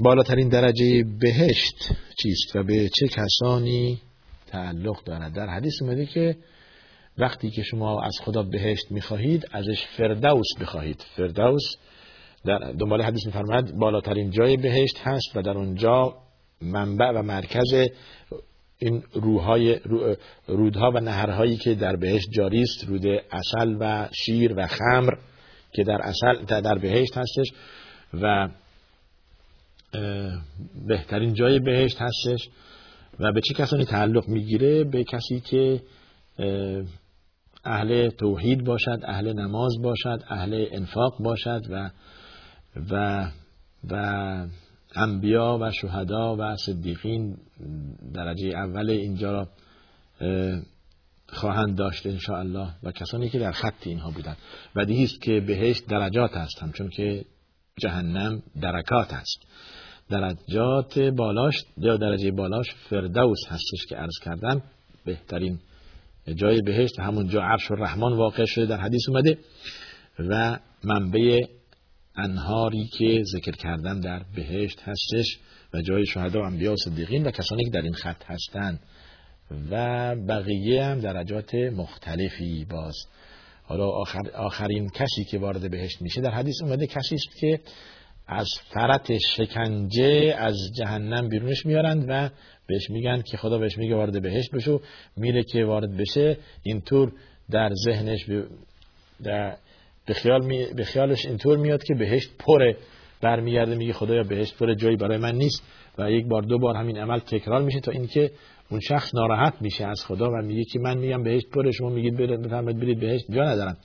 بالاترین 0.00 0.48
درجه 0.48 1.04
بهشت 1.20 1.92
چیست 2.22 2.56
و 2.56 2.62
به 2.62 2.88
چه 2.88 3.08
کسانی 3.08 4.00
تعلق 4.46 5.04
دارد؟ 5.04 5.34
در 5.34 5.46
حدیث 5.46 5.82
اومده 5.82 6.06
که 6.06 6.36
وقتی 7.18 7.50
که 7.50 7.62
شما 7.62 8.02
از 8.02 8.18
خدا 8.24 8.42
بهشت 8.42 8.90
می‌خواهید 8.90 9.48
ازش 9.52 9.86
فردوس 9.96 10.46
بخواهید. 10.60 11.04
فردوس 11.16 11.62
در 12.44 12.58
دنبال 12.58 13.02
حدیث 13.02 13.26
میفرماید 13.26 13.78
بالاترین 13.78 14.30
جای 14.30 14.56
بهشت 14.56 14.98
هست 14.98 15.36
و 15.36 15.42
در 15.42 15.58
اونجا 15.58 16.14
منبع 16.62 17.10
و 17.10 17.22
مرکز 17.22 17.88
این 18.78 19.02
روهای 19.12 19.80
رودها 20.46 20.90
و 20.90 21.00
نهرهایی 21.00 21.56
که 21.56 21.74
در 21.74 21.96
بهشت 21.96 22.28
جاری 22.30 22.62
است 22.62 22.84
رود 22.84 23.06
اصل 23.06 23.76
و 23.80 24.08
شیر 24.12 24.54
و 24.56 24.66
خمر 24.66 25.14
که 25.72 25.84
در 25.84 25.98
اصل 26.02 26.44
در 26.44 26.78
بهشت 26.78 27.18
هستش 27.18 27.46
و 28.14 28.48
بهترین 30.88 31.34
جای 31.34 31.58
بهشت 31.58 31.96
هستش 32.00 32.48
و 33.20 33.32
به 33.32 33.40
چه 33.40 33.54
کسانی 33.54 33.84
تعلق 33.84 34.28
می‌گیره؟ 34.28 34.84
به 34.84 35.04
کسی 35.04 35.40
که 35.40 35.80
اهل 37.66 38.10
توحید 38.10 38.64
باشد 38.64 39.00
اهل 39.04 39.32
نماز 39.32 39.72
باشد 39.82 40.22
اهل 40.28 40.66
انفاق 40.70 41.22
باشد 41.22 41.62
و 41.70 41.90
و 42.90 43.26
و 43.90 44.46
انبیا 44.94 45.58
و 45.60 45.70
شهدا 45.70 46.36
و 46.38 46.56
صدیقین 46.56 47.36
درجه 48.14 48.48
اول 48.48 48.90
اینجا 48.90 49.32
را 49.32 49.48
خواهند 51.28 51.78
داشت 51.78 52.30
الله 52.30 52.68
و 52.82 52.92
کسانی 52.92 53.28
که 53.28 53.38
در 53.38 53.52
خط 53.52 53.86
اینها 53.86 54.10
بودند. 54.10 54.36
و 54.76 54.84
دیست 54.84 55.22
که 55.22 55.40
بهشت 55.40 55.86
درجات 55.86 56.36
هست 56.36 56.72
چون 56.72 56.88
که 56.88 57.24
جهنم 57.80 58.42
درکات 58.60 59.12
است. 59.12 59.42
درجات 60.10 60.98
بالاش 60.98 61.54
یا 61.76 61.96
درجه 61.96 62.30
بالاش 62.30 62.66
فردوس 62.90 63.38
هستش 63.48 63.86
که 63.88 63.96
عرض 63.96 64.18
کردم 64.22 64.62
بهترین 65.04 65.58
جای 66.34 66.60
بهشت 66.60 67.00
همون 67.00 67.28
جا 67.28 67.42
عرش 67.42 67.70
الرحمن 67.70 68.16
واقع 68.16 68.44
شده 68.44 68.66
در 68.66 68.80
حدیث 68.80 69.08
اومده 69.08 69.38
و 70.18 70.58
منبع 70.84 71.46
انهاری 72.16 72.86
که 72.98 73.22
ذکر 73.32 73.52
کردم 73.52 74.00
در 74.00 74.22
بهشت 74.36 74.80
هستش 74.80 75.38
و 75.74 75.82
جای 75.82 76.06
شهدا 76.06 76.40
و 76.40 76.44
انبیا 76.44 76.72
و 76.72 76.76
صدیقین 76.76 77.26
و 77.26 77.30
کسانی 77.30 77.64
که 77.64 77.70
در 77.70 77.82
این 77.82 77.94
خط 77.94 78.24
هستند 78.24 78.80
و 79.70 80.16
بقیه 80.28 80.84
هم 80.84 81.00
درجات 81.00 81.54
مختلفی 81.54 82.66
باز. 82.70 82.96
حالا 83.62 83.86
آخر 83.86 84.30
آخرین 84.34 84.88
کسی 84.88 85.24
که 85.30 85.38
وارد 85.38 85.70
بهشت 85.70 86.02
میشه 86.02 86.20
در 86.20 86.30
حدیث 86.30 86.62
اومده 86.62 86.86
کسی 86.86 87.14
است 87.14 87.36
که 87.40 87.60
از 88.26 88.48
فرط 88.74 89.12
شکنجه 89.36 90.34
از 90.38 90.56
جهنم 90.78 91.28
بیرونش 91.28 91.66
میارند 91.66 92.04
و 92.08 92.30
بهش 92.66 92.90
میگن 92.90 93.22
که 93.22 93.36
خدا 93.36 93.58
بهش 93.58 93.78
میگه 93.78 93.94
وارد 93.94 94.22
بهشت 94.22 94.50
بشو. 94.50 94.80
میره 95.16 95.42
که 95.42 95.64
وارد 95.64 95.96
بشه 95.96 96.38
اینطور 96.62 97.12
در 97.50 97.70
ذهنش 97.84 98.26
در 99.22 99.56
به, 100.06 100.14
خیال 100.14 100.44
می... 100.44 100.66
به 100.76 100.84
خیالش 100.84 101.26
اینطور 101.26 101.58
میاد 101.58 101.82
که 101.82 101.94
بهشت 101.94 102.30
پره. 102.38 102.76
برمیگرده 103.20 103.74
میگه 103.74 103.92
خدایا 103.92 104.22
بهشت 104.22 104.58
پره 104.58 104.74
جایی 104.74 104.96
برای 104.96 105.18
من 105.18 105.34
نیست. 105.34 105.62
و 105.98 106.10
یک 106.10 106.26
بار 106.26 106.42
دو 106.42 106.58
بار 106.58 106.76
همین 106.76 106.98
عمل 106.98 107.18
تکرار 107.18 107.62
میشه 107.62 107.80
تا 107.80 107.92
اینکه 107.92 108.30
اون 108.70 108.80
شخص 108.80 109.14
ناراحت 109.14 109.54
میشه 109.60 109.86
از 109.86 110.04
خدا 110.04 110.30
و 110.30 110.42
میگه 110.42 110.64
که 110.64 110.78
من 110.78 110.98
میگم 110.98 111.22
بهشت 111.22 111.46
پره 111.50 111.70
شما 111.70 111.88
میگید 111.88 112.16
برید 112.16 112.50
برید 112.80 113.00
بهشت 113.00 113.32
جا 113.32 113.44
ندارم. 113.44 113.76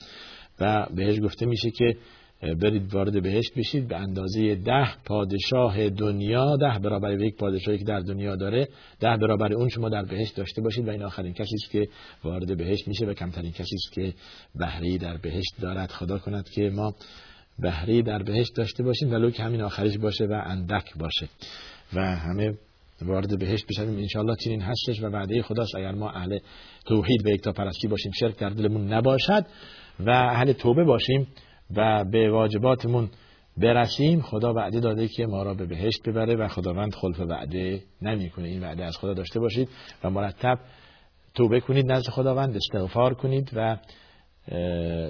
و 0.60 0.86
بهش 0.96 1.20
گفته 1.20 1.46
میشه 1.46 1.70
که 1.70 1.96
برید 2.42 2.94
وارد 2.94 3.22
بهشت 3.22 3.54
بشید 3.56 3.88
به 3.88 3.96
اندازه 3.96 4.54
ده 4.54 4.94
پادشاه 5.04 5.88
دنیا 5.88 6.56
ده 6.56 6.78
برابر 6.78 7.20
یک 7.20 7.36
پادشاهی 7.36 7.78
که 7.78 7.84
در 7.84 8.00
دنیا 8.00 8.36
داره 8.36 8.68
ده 9.00 9.16
برابر 9.16 9.52
اون 9.52 9.68
شما 9.68 9.88
در 9.88 10.04
بهشت 10.04 10.36
داشته 10.36 10.62
باشید 10.62 10.88
و 10.88 10.90
این 10.90 11.02
آخرین 11.02 11.32
کسی 11.32 11.54
است 11.54 11.70
که 11.70 11.88
وارد 12.24 12.56
بهشت 12.56 12.88
میشه 12.88 13.06
و 13.06 13.14
کمترین 13.14 13.52
کسی 13.52 13.74
است 13.74 13.92
که 13.92 14.14
بهری 14.54 14.98
در 14.98 15.16
بهشت 15.16 15.54
دارد. 15.60 15.90
خدا 15.90 16.18
کند 16.18 16.48
که 16.48 16.70
ما 16.70 16.94
بهری 17.58 18.02
در 18.02 18.22
بهشت 18.22 18.56
داشته 18.56 18.82
باشیم 18.82 19.12
ولو 19.12 19.30
که 19.30 19.42
همین 19.42 19.60
آخرش 19.60 19.98
باشه 19.98 20.24
و 20.24 20.42
اندک 20.44 20.98
باشه 20.98 21.28
و 21.92 22.16
همه 22.16 22.54
وارد 23.02 23.38
بهشت 23.38 23.66
بشویم. 23.66 23.98
انشاءالله 23.98 24.36
چنین 24.44 24.62
هستش 24.62 25.02
و 25.02 25.06
وعده 25.06 25.42
خداست. 25.42 25.74
اگر 25.74 25.92
ما 25.92 26.10
اهل 26.10 26.38
توحید 26.86 27.26
و 27.26 27.28
یکتا 27.28 27.52
پرستی 27.52 27.88
باشیم 27.88 28.12
شرک 28.20 28.38
در 28.38 28.50
دلمون 28.50 28.92
نباشد 28.92 29.46
و 30.00 30.10
اهل 30.10 30.52
توبه 30.52 30.84
باشیم. 30.84 31.26
و 31.76 32.04
به 32.04 32.30
واجباتمون 32.30 33.10
برسیم 33.56 34.20
خدا 34.20 34.54
وعده 34.54 34.80
داده 34.80 35.08
که 35.08 35.26
ما 35.26 35.42
را 35.42 35.54
به 35.54 35.66
بهشت 35.66 36.08
ببره 36.08 36.36
و 36.36 36.48
خداوند 36.48 36.94
خلف 36.94 37.20
وعده 37.20 37.82
نمی‌کنه. 38.02 38.48
این 38.48 38.64
وعده 38.64 38.84
از 38.84 38.96
خدا 38.96 39.14
داشته 39.14 39.40
باشید 39.40 39.68
و 40.04 40.10
مرتب 40.10 40.58
توبه 41.34 41.60
کنید 41.60 41.92
نزد 41.92 42.10
خداوند 42.10 42.56
استغفار 42.56 43.14
کنید 43.14 43.50
و 43.54 43.76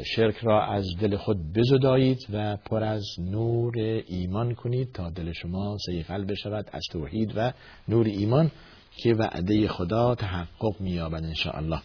شرک 0.05 0.37
را 0.37 0.67
از 0.67 0.85
دل 1.01 1.17
خود 1.17 1.53
بزدایید 1.53 2.19
و 2.33 2.57
پر 2.57 2.85
از 2.85 3.05
نور 3.19 3.73
ایمان 4.09 4.55
کنید 4.55 4.93
تا 4.93 5.11
دل 5.11 5.33
شما 5.33 5.77
سیفل 5.87 6.25
بشود 6.25 6.67
از 6.73 6.83
توحید 6.93 7.33
و 7.37 7.53
نور 7.89 8.07
ایمان 8.07 8.51
که 8.97 9.15
وعده 9.15 9.69
خدا 9.69 10.15
تحقق 10.15 10.81
مییابد 10.81 11.25
ان 11.25 11.35
الله 11.55 11.83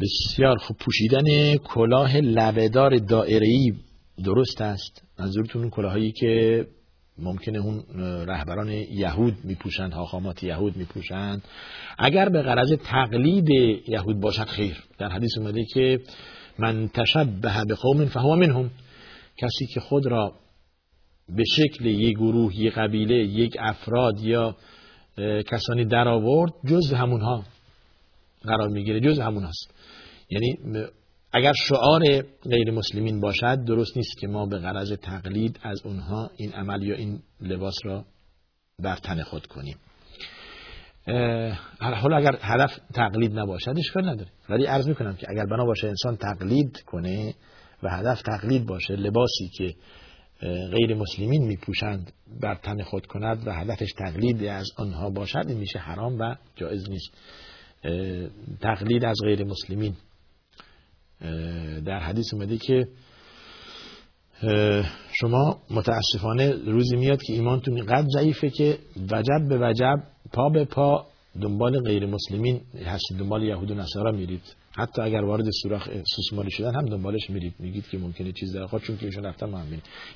بسیار 0.00 0.56
خوب 0.56 0.76
پوشیدن 0.76 1.56
کلاه 1.56 2.16
لبهدار 2.16 2.98
دائره‌ای 2.98 3.72
درست 4.24 4.60
است. 4.60 5.02
منظورتون 5.18 5.62
اون 5.62 5.70
کلاهایی 5.70 6.12
که 6.12 6.66
ممکنه 7.18 7.58
اون 7.58 7.84
رهبران 8.28 8.68
یهود 8.70 9.34
میپوشند 9.44 9.92
حاخامات 9.92 10.42
یهود 10.42 10.76
میپوشند. 10.76 11.42
اگر 11.98 12.28
به 12.28 12.42
غرض 12.42 12.72
تقلید 12.72 13.48
یهود 13.88 14.20
باشد 14.20 14.44
خیر. 14.44 14.84
در 14.98 15.08
حدیث 15.08 15.38
اومده 15.38 15.64
که 15.64 16.00
من 16.58 16.88
تشبه 16.88 17.64
به 17.68 17.74
قوم 17.74 18.06
فهو 18.06 18.36
منهم. 18.36 18.70
کسی 19.36 19.66
که 19.74 19.80
خود 19.80 20.06
را 20.06 20.32
به 21.28 21.44
شکل 21.44 21.86
یک 21.86 22.16
گروه 22.16 22.56
یک 22.56 22.74
قبیله 22.74 23.14
یک 23.14 23.56
افراد 23.58 24.20
یا 24.20 24.56
کسانی 25.46 25.84
در 25.84 26.08
آورد 26.08 26.52
جز 26.66 26.92
همونها 26.92 27.44
قرار 28.42 28.68
می‌گیره 28.68 29.00
جز 29.00 29.18
همون 29.18 29.44
هست 29.44 29.74
یعنی 30.30 30.58
اگر 31.32 31.52
شعار 31.68 32.02
غیر 32.50 32.70
مسلمین 32.70 33.20
باشد 33.20 33.64
درست 33.64 33.96
نیست 33.96 34.18
که 34.18 34.26
ما 34.26 34.46
به 34.46 34.58
غرض 34.58 34.92
تقلید 34.92 35.60
از 35.62 35.80
اونها 35.84 36.30
این 36.36 36.52
عمل 36.52 36.82
یا 36.82 36.96
این 36.96 37.22
لباس 37.40 37.74
را 37.84 38.04
بر 38.78 38.96
تن 38.96 39.22
خود 39.22 39.46
کنیم. 39.46 39.76
حالا 41.80 42.16
اگر 42.16 42.38
هدف 42.40 42.78
تقلید 42.94 43.38
نباشد 43.38 43.74
اشکال 43.78 44.08
نداره. 44.08 44.30
ولی 44.48 44.66
عرض 44.66 44.88
می‌کنم 44.88 45.16
که 45.16 45.26
اگر 45.30 45.46
بنا 45.46 45.64
باشه 45.64 45.88
انسان 45.88 46.16
تقلید 46.16 46.82
کنه 46.86 47.34
و 47.82 47.88
هدف 47.90 48.22
تقلید 48.22 48.66
باشه 48.66 48.96
لباسی 48.96 49.48
که 49.58 49.74
غیر 50.70 50.94
مسلمین 50.94 51.46
میپوشند 51.46 52.12
بر 52.40 52.54
تن 52.54 52.82
خود 52.82 53.06
کند 53.06 53.46
و 53.46 53.52
هدفش 53.52 53.92
تقلید 53.92 54.44
از 54.44 54.70
آنها 54.76 55.10
باشد 55.10 55.44
این 55.48 55.58
میشه 55.58 55.78
حرام 55.78 56.18
و 56.18 56.34
جایز 56.56 56.90
نیست. 56.90 57.14
تقلید 58.60 59.04
از 59.04 59.16
غیر 59.24 59.44
مسلمین. 59.44 59.96
در 61.86 61.98
حدیث 61.98 62.34
اومده 62.34 62.58
که 62.58 62.88
شما 65.12 65.60
متاسفانه 65.70 66.52
روزی 66.52 66.96
میاد 66.96 67.22
که 67.22 67.32
ایمانتون 67.32 67.74
اینقدر 67.74 68.06
ضعیفه 68.18 68.50
که 68.50 68.78
وجب 69.12 69.48
به 69.48 69.58
وجب 69.68 70.02
پا 70.32 70.48
به 70.48 70.64
پا 70.64 71.06
دنبال 71.40 71.80
غیر 71.80 72.06
مسلمین 72.06 72.60
هستید 72.86 73.18
دنبال 73.18 73.42
یهود 73.42 73.70
و 73.70 73.74
نصارا 73.74 74.12
میرید. 74.12 74.42
حتی 74.72 75.02
اگر 75.02 75.24
وارد 75.24 75.44
سوراخ 75.62 75.88
سوسمالی 76.16 76.50
شدن 76.50 76.74
هم 76.74 76.86
دنبالش 76.86 77.30
میرید. 77.30 77.54
میگید 77.58 77.88
که 77.88 77.98
ممکنه 77.98 78.32
چیز 78.32 78.56
در 78.56 78.66
چون 78.66 78.96
که 78.96 79.06
ایشون 79.06 79.24
رفتن 79.24 79.50
ما 79.50 79.62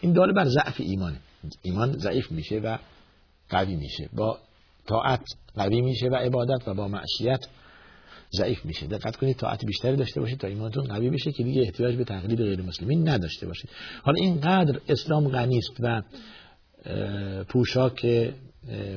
این 0.00 0.12
داله 0.12 0.32
بر 0.32 0.44
ضعف 0.44 0.80
ایمانه 0.80 1.20
ایمان 1.62 1.92
ضعیف 1.92 2.32
میشه 2.32 2.58
و 2.58 2.78
قوی 3.48 3.76
میشه. 3.76 4.08
با 4.12 4.38
طاعت 4.86 5.24
قوی 5.54 5.80
میشه 5.80 6.06
و 6.06 6.14
عبادت 6.14 6.68
و 6.68 6.74
با 6.74 6.88
معصیت 6.88 7.46
ضعیف 8.36 8.64
میشه. 8.64 8.86
دقت 8.86 9.16
کنید 9.16 9.36
طاعت 9.36 9.64
بیشتری 9.64 9.96
داشته 9.96 10.20
باشید 10.20 10.38
تا 10.38 10.46
ایمانتون 10.46 10.84
قوی 10.84 11.10
بشه 11.10 11.32
که 11.32 11.42
دیگه 11.42 11.62
احتیاج 11.62 11.96
به 11.96 12.04
تقلید 12.04 12.42
غیر 12.42 12.62
مسلمین 12.62 13.08
نداشته 13.08 13.46
باشید. 13.46 13.70
حالا 14.02 14.22
اینقدر 14.22 14.80
اسلام 14.88 15.28
غنی 15.28 15.58
است 15.58 15.76
و 15.80 16.02
پوشاک 17.44 18.06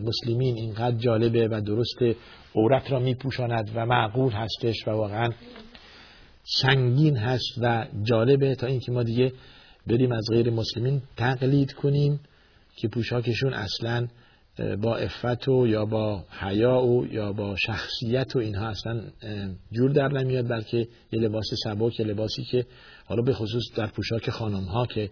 مسلمین 0.03 0.55
اینقدر 0.55 0.97
جالبه 0.97 1.47
و 1.47 1.61
درست 1.61 2.17
عورت 2.55 2.91
را 2.91 2.99
میپوشاند 2.99 3.71
و 3.75 3.85
معقول 3.85 4.33
هستش 4.33 4.87
و 4.87 4.91
واقعا 4.91 5.29
سنگین 6.43 7.17
هست 7.17 7.57
و 7.61 7.87
جالبه 8.03 8.55
تا 8.55 8.67
اینکه 8.67 8.91
ما 8.91 9.03
دیگه 9.03 9.33
بریم 9.87 10.11
از 10.11 10.25
غیر 10.31 10.49
مسلمین 10.49 11.01
تقلید 11.17 11.73
کنیم 11.73 12.19
که 12.75 12.87
پوشاکشون 12.87 13.53
اصلا 13.53 14.07
با 14.81 14.95
افت 14.95 15.47
و 15.47 15.67
یا 15.67 15.85
با 15.85 16.25
حیا 16.39 16.81
و 16.81 17.07
یا 17.07 17.33
با 17.33 17.55
شخصیت 17.55 18.35
و 18.35 18.39
اینها 18.39 18.67
اصلا 18.67 19.01
جور 19.71 19.91
در 19.91 20.07
نمیاد 20.07 20.49
بلکه 20.49 20.87
یه 21.11 21.19
لباس 21.19 21.45
سبک 21.63 22.01
لباسی 22.01 22.43
که 22.43 22.65
حالا 23.05 23.21
به 23.21 23.33
خصوص 23.33 23.63
در 23.75 23.87
پوشاک 23.87 24.29
خانم 24.29 24.63
ها 24.63 24.85
که 24.85 25.09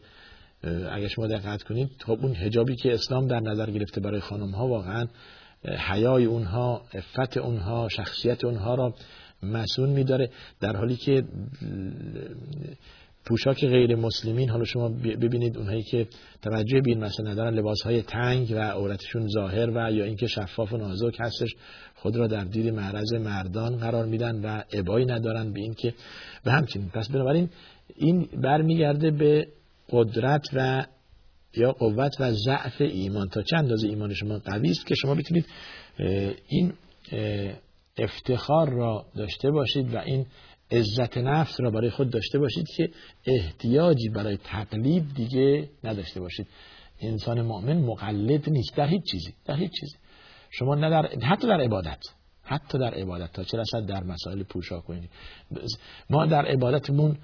اگر 0.91 1.07
شما 1.07 1.27
دقت 1.27 1.63
کنید 1.63 1.89
خب 2.05 2.19
اون 2.21 2.35
هجابی 2.35 2.75
که 2.75 2.93
اسلام 2.93 3.27
در 3.27 3.39
نظر 3.39 3.71
گرفته 3.71 4.01
برای 4.01 4.19
خانم 4.19 4.51
ها 4.51 4.67
واقعا 4.67 5.07
حیای 5.65 6.25
اونها 6.25 6.81
افت 6.93 7.37
اونها 7.37 7.89
شخصیت 7.89 8.43
اونها 8.43 8.75
را 8.75 8.93
مسئول 9.43 9.89
میداره 9.89 10.29
در 10.59 10.75
حالی 10.75 10.95
که 10.95 11.23
پوشاک 13.25 13.65
غیر 13.65 13.95
مسلمین 13.95 14.49
حالا 14.49 14.63
شما 14.63 14.89
ببینید 14.89 15.57
اونهایی 15.57 15.83
که 15.83 16.07
توجه 16.41 16.81
بین 16.81 17.03
مثلا 17.03 17.31
ندارن 17.31 17.53
لباس 17.53 17.81
های 17.81 18.01
تنگ 18.01 18.51
و 18.51 18.59
عورتشون 18.59 19.27
ظاهر 19.27 19.69
و 19.69 19.91
یا 19.91 20.05
اینکه 20.05 20.27
شفاف 20.27 20.73
و 20.73 20.77
نازک 20.77 21.17
هستش 21.19 21.55
خود 21.95 22.15
را 22.15 22.27
در 22.27 22.43
دید 22.43 22.73
معرض 22.73 23.13
مردان 23.13 23.77
قرار 23.77 24.05
میدن 24.05 24.41
و 24.45 24.63
ابایی 24.73 25.05
ندارن 25.05 25.53
به 25.53 25.59
اینکه 25.59 25.93
و 26.45 26.51
همچنین 26.51 26.89
پس 26.89 27.09
بنابراین 27.09 27.49
این 27.95 28.29
برمیگرده 28.43 29.11
به 29.11 29.47
قدرت 29.89 30.49
و 30.53 30.85
یا 31.55 31.71
قوت 31.71 32.11
و 32.19 32.31
ضعف 32.31 32.81
ایمان. 32.81 33.29
تا 33.29 33.41
چند 33.41 33.59
اندازه 33.59 33.87
ایمان 33.87 34.13
شما 34.13 34.39
قوی 34.39 34.69
است 34.69 34.85
که 34.85 34.95
شما 34.95 35.15
بتونید 35.15 35.45
این 36.47 36.73
افتخار 37.97 38.69
را 38.69 39.05
داشته 39.15 39.51
باشید 39.51 39.93
و 39.93 39.97
این 39.97 40.25
عزت 40.71 41.17
نفس 41.17 41.59
را 41.59 41.71
برای 41.71 41.89
خود 41.89 42.09
داشته 42.09 42.39
باشید 42.39 42.67
که 42.77 42.89
احتیاجی 43.25 44.09
برای 44.09 44.37
تقلید 44.37 45.13
دیگه 45.15 45.69
نداشته 45.83 46.19
باشید. 46.19 46.47
انسان 47.01 47.41
مؤمن 47.41 47.77
مقلد 47.77 48.49
نیست 48.49 48.75
در 48.75 48.87
هیچ 48.87 49.03
چیزی 49.11 49.33
در 49.45 49.55
هیچ 49.55 49.71
چیزی. 49.79 49.95
شما 50.49 50.75
نه 50.75 50.89
در 50.89 51.25
حتی 51.25 51.47
در 51.47 51.61
عبادت 51.61 51.99
حتی 52.43 52.77
در 52.77 52.93
عبادت. 52.93 53.33
تا 53.33 53.43
چه 53.43 53.57
رسد 53.57 53.85
در 53.85 54.03
مسائل 54.03 54.43
پوشاک 54.43 54.83
کنید 54.83 55.09
ما 56.09 56.25
در 56.25 56.45
عبادتمون 56.45 57.17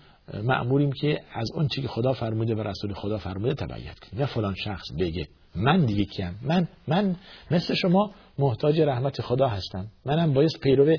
معمولیم 0.43 0.91
که 0.91 1.21
از 1.33 1.51
اون 1.55 1.67
چی 1.67 1.81
که 1.81 1.87
خدا 1.87 2.13
فرموده 2.13 2.55
و 2.55 2.61
رسول 2.61 2.93
خدا 2.93 3.17
فرموده 3.17 3.53
تبعیت 3.53 3.99
کنیم. 3.99 4.21
نه 4.21 4.25
فلان 4.25 4.55
شخص 4.55 4.85
بگه 4.99 5.27
من 5.55 5.85
دیگه 5.85 6.05
کیم. 6.05 6.39
من 6.41 6.67
من 6.87 7.15
مثل 7.51 7.73
شما 7.73 8.11
محتاج 8.39 8.81
رحمت 8.81 9.21
خدا 9.21 9.47
هستم. 9.47 9.87
منم 10.05 10.33
باید 10.33 10.59
پیرو 10.61 10.97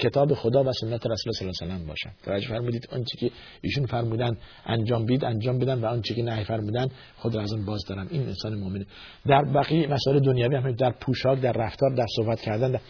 کتاب 0.00 0.34
خدا 0.34 0.64
و 0.64 0.72
سنت 0.72 1.06
رسول 1.06 1.32
صلی 1.32 1.48
الله 1.48 1.74
علیه 1.74 1.84
و 1.84 1.88
باشم 1.88 2.10
توجه 2.24 2.48
فرمودید 2.48 2.88
آنچه 2.92 3.16
که 3.18 3.30
ایشون 3.62 3.86
فرمودن 3.86 4.36
انجام 4.66 5.06
بید 5.06 5.24
انجام 5.24 5.58
بدن 5.58 5.80
و 5.80 5.86
آنچه 5.86 6.14
که 6.14 6.22
نهی 6.22 6.44
فرمودن 6.44 6.88
خود 7.16 7.34
را 7.34 7.42
از 7.42 7.52
اون 7.52 7.64
باز 7.64 7.84
دارم 7.88 8.08
این 8.10 8.22
انسان 8.22 8.54
مؤمنه 8.54 8.86
در 9.26 9.44
بقیه 9.44 9.86
مسائل 9.86 10.20
دنیوی 10.20 10.56
هم 10.56 10.72
در 10.72 10.90
پوشاک 10.90 11.40
در 11.40 11.52
رفتار 11.52 11.94
در 11.94 12.06
صحبت 12.16 12.40
کردن 12.40 12.72
در... 12.72 12.80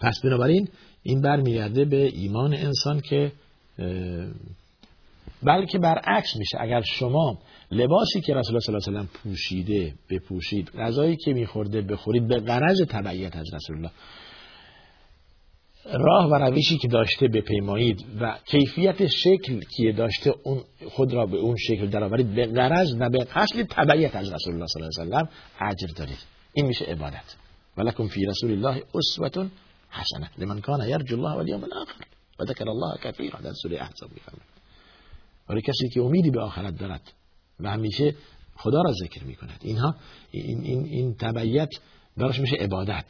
پس 0.00 0.20
بنابراین 0.24 0.68
این 1.02 1.20
برمیگرده 1.20 1.84
به 1.84 2.10
ایمان 2.12 2.54
انسان 2.54 3.00
که 3.00 3.32
بلکه 5.42 5.78
برعکس 5.78 6.36
میشه. 6.36 6.58
اگر 6.60 6.80
شما 6.80 7.38
لباسی 7.70 8.20
که 8.20 8.34
رسول 8.34 8.54
الله 8.54 8.60
صلی 8.60 8.74
الله 8.74 8.88
علیه 8.88 9.00
و 9.00 9.18
پوشیده 9.22 9.94
بپوشید 10.10 10.70
غذایی 10.70 11.16
که 11.16 11.32
میخورده 11.32 11.82
بخورید 11.82 12.28
به 12.28 12.40
غرض 12.40 12.82
تبعیت 12.88 13.36
از 13.36 13.54
رسول 13.54 13.76
الله 13.76 13.90
راه 15.92 16.30
و 16.30 16.34
روشی 16.34 16.78
که 16.78 16.88
داشته 16.88 17.28
بپیمایید 17.28 18.04
و 18.20 18.38
کیفیت 18.44 19.06
شکل 19.06 19.60
که 19.76 19.92
داشته 19.92 20.34
اون 20.44 20.64
خود 20.90 21.12
را 21.12 21.26
به 21.26 21.36
اون 21.36 21.56
شکل 21.56 21.86
درآورید. 21.86 22.34
به 22.34 22.46
غرض 22.46 22.94
و 23.00 23.10
به 23.10 23.24
قصد 23.24 23.62
تبعیت 23.62 24.16
از 24.16 24.32
رسول 24.32 24.54
الله 24.54 24.66
صلی 24.66 24.82
الله 24.82 25.16
علیه 25.16 25.28
و 25.60 25.64
اجر 25.64 25.94
دارید. 25.96 26.18
این 26.52 26.66
میشه 26.66 26.84
عبادت. 26.84 27.34
ولکم 27.76 28.08
فی 28.08 28.26
رسول 28.26 28.50
الله 28.50 28.82
اسوه 28.94 29.48
حسنه 29.90 30.30
لمن 30.38 30.60
کان 30.60 30.88
یرجو 30.88 31.16
الله 31.16 31.34
والیوم 31.34 31.64
الاخر 31.64 32.04
و 32.40 32.44
ذکر 32.44 32.68
الله 32.68 32.98
کثیرا. 33.02 33.40
در 33.40 33.52
سوره 33.52 33.76
احزاب 33.80 34.12
میفرماید 34.12 34.48
ولی 35.48 35.60
کسی 35.60 35.88
که 35.88 36.00
امیدی 36.00 36.30
به 36.30 36.40
آخرت 36.40 36.78
دارد 36.78 37.12
و 37.60 37.70
همیشه 37.70 38.14
خدا 38.56 38.82
را 38.82 38.92
ذکر 38.92 39.24
می‌کند. 39.24 39.60
اینها 39.62 39.94
این 40.30 40.60
این 40.60 40.84
این 40.84 41.14
تبعیت 41.14 41.68
براش 42.16 42.40
میشه 42.40 42.56
عبادت. 42.56 43.06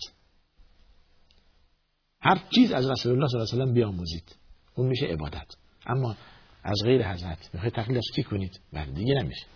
هر 2.20 2.40
چیز 2.54 2.72
از 2.72 2.90
رسول 2.90 3.12
الله 3.12 3.28
صلی 3.28 3.40
الله 3.40 3.52
علیه 3.52 3.70
و 3.70 3.74
بیاموزید. 3.74 4.36
اون 4.74 4.86
میشه 4.86 5.06
عبادت. 5.06 5.46
اما 5.86 6.16
از 6.64 6.76
غیر 6.84 7.12
حضرت 7.12 7.50
می‌خواید 7.54 7.74
تقلید 7.74 7.96
از 7.96 8.06
کی 8.14 8.22
کنید؟ 8.22 8.60
بله 8.72 8.92
دیگه 8.92 9.14
نمیشه. 9.14 9.46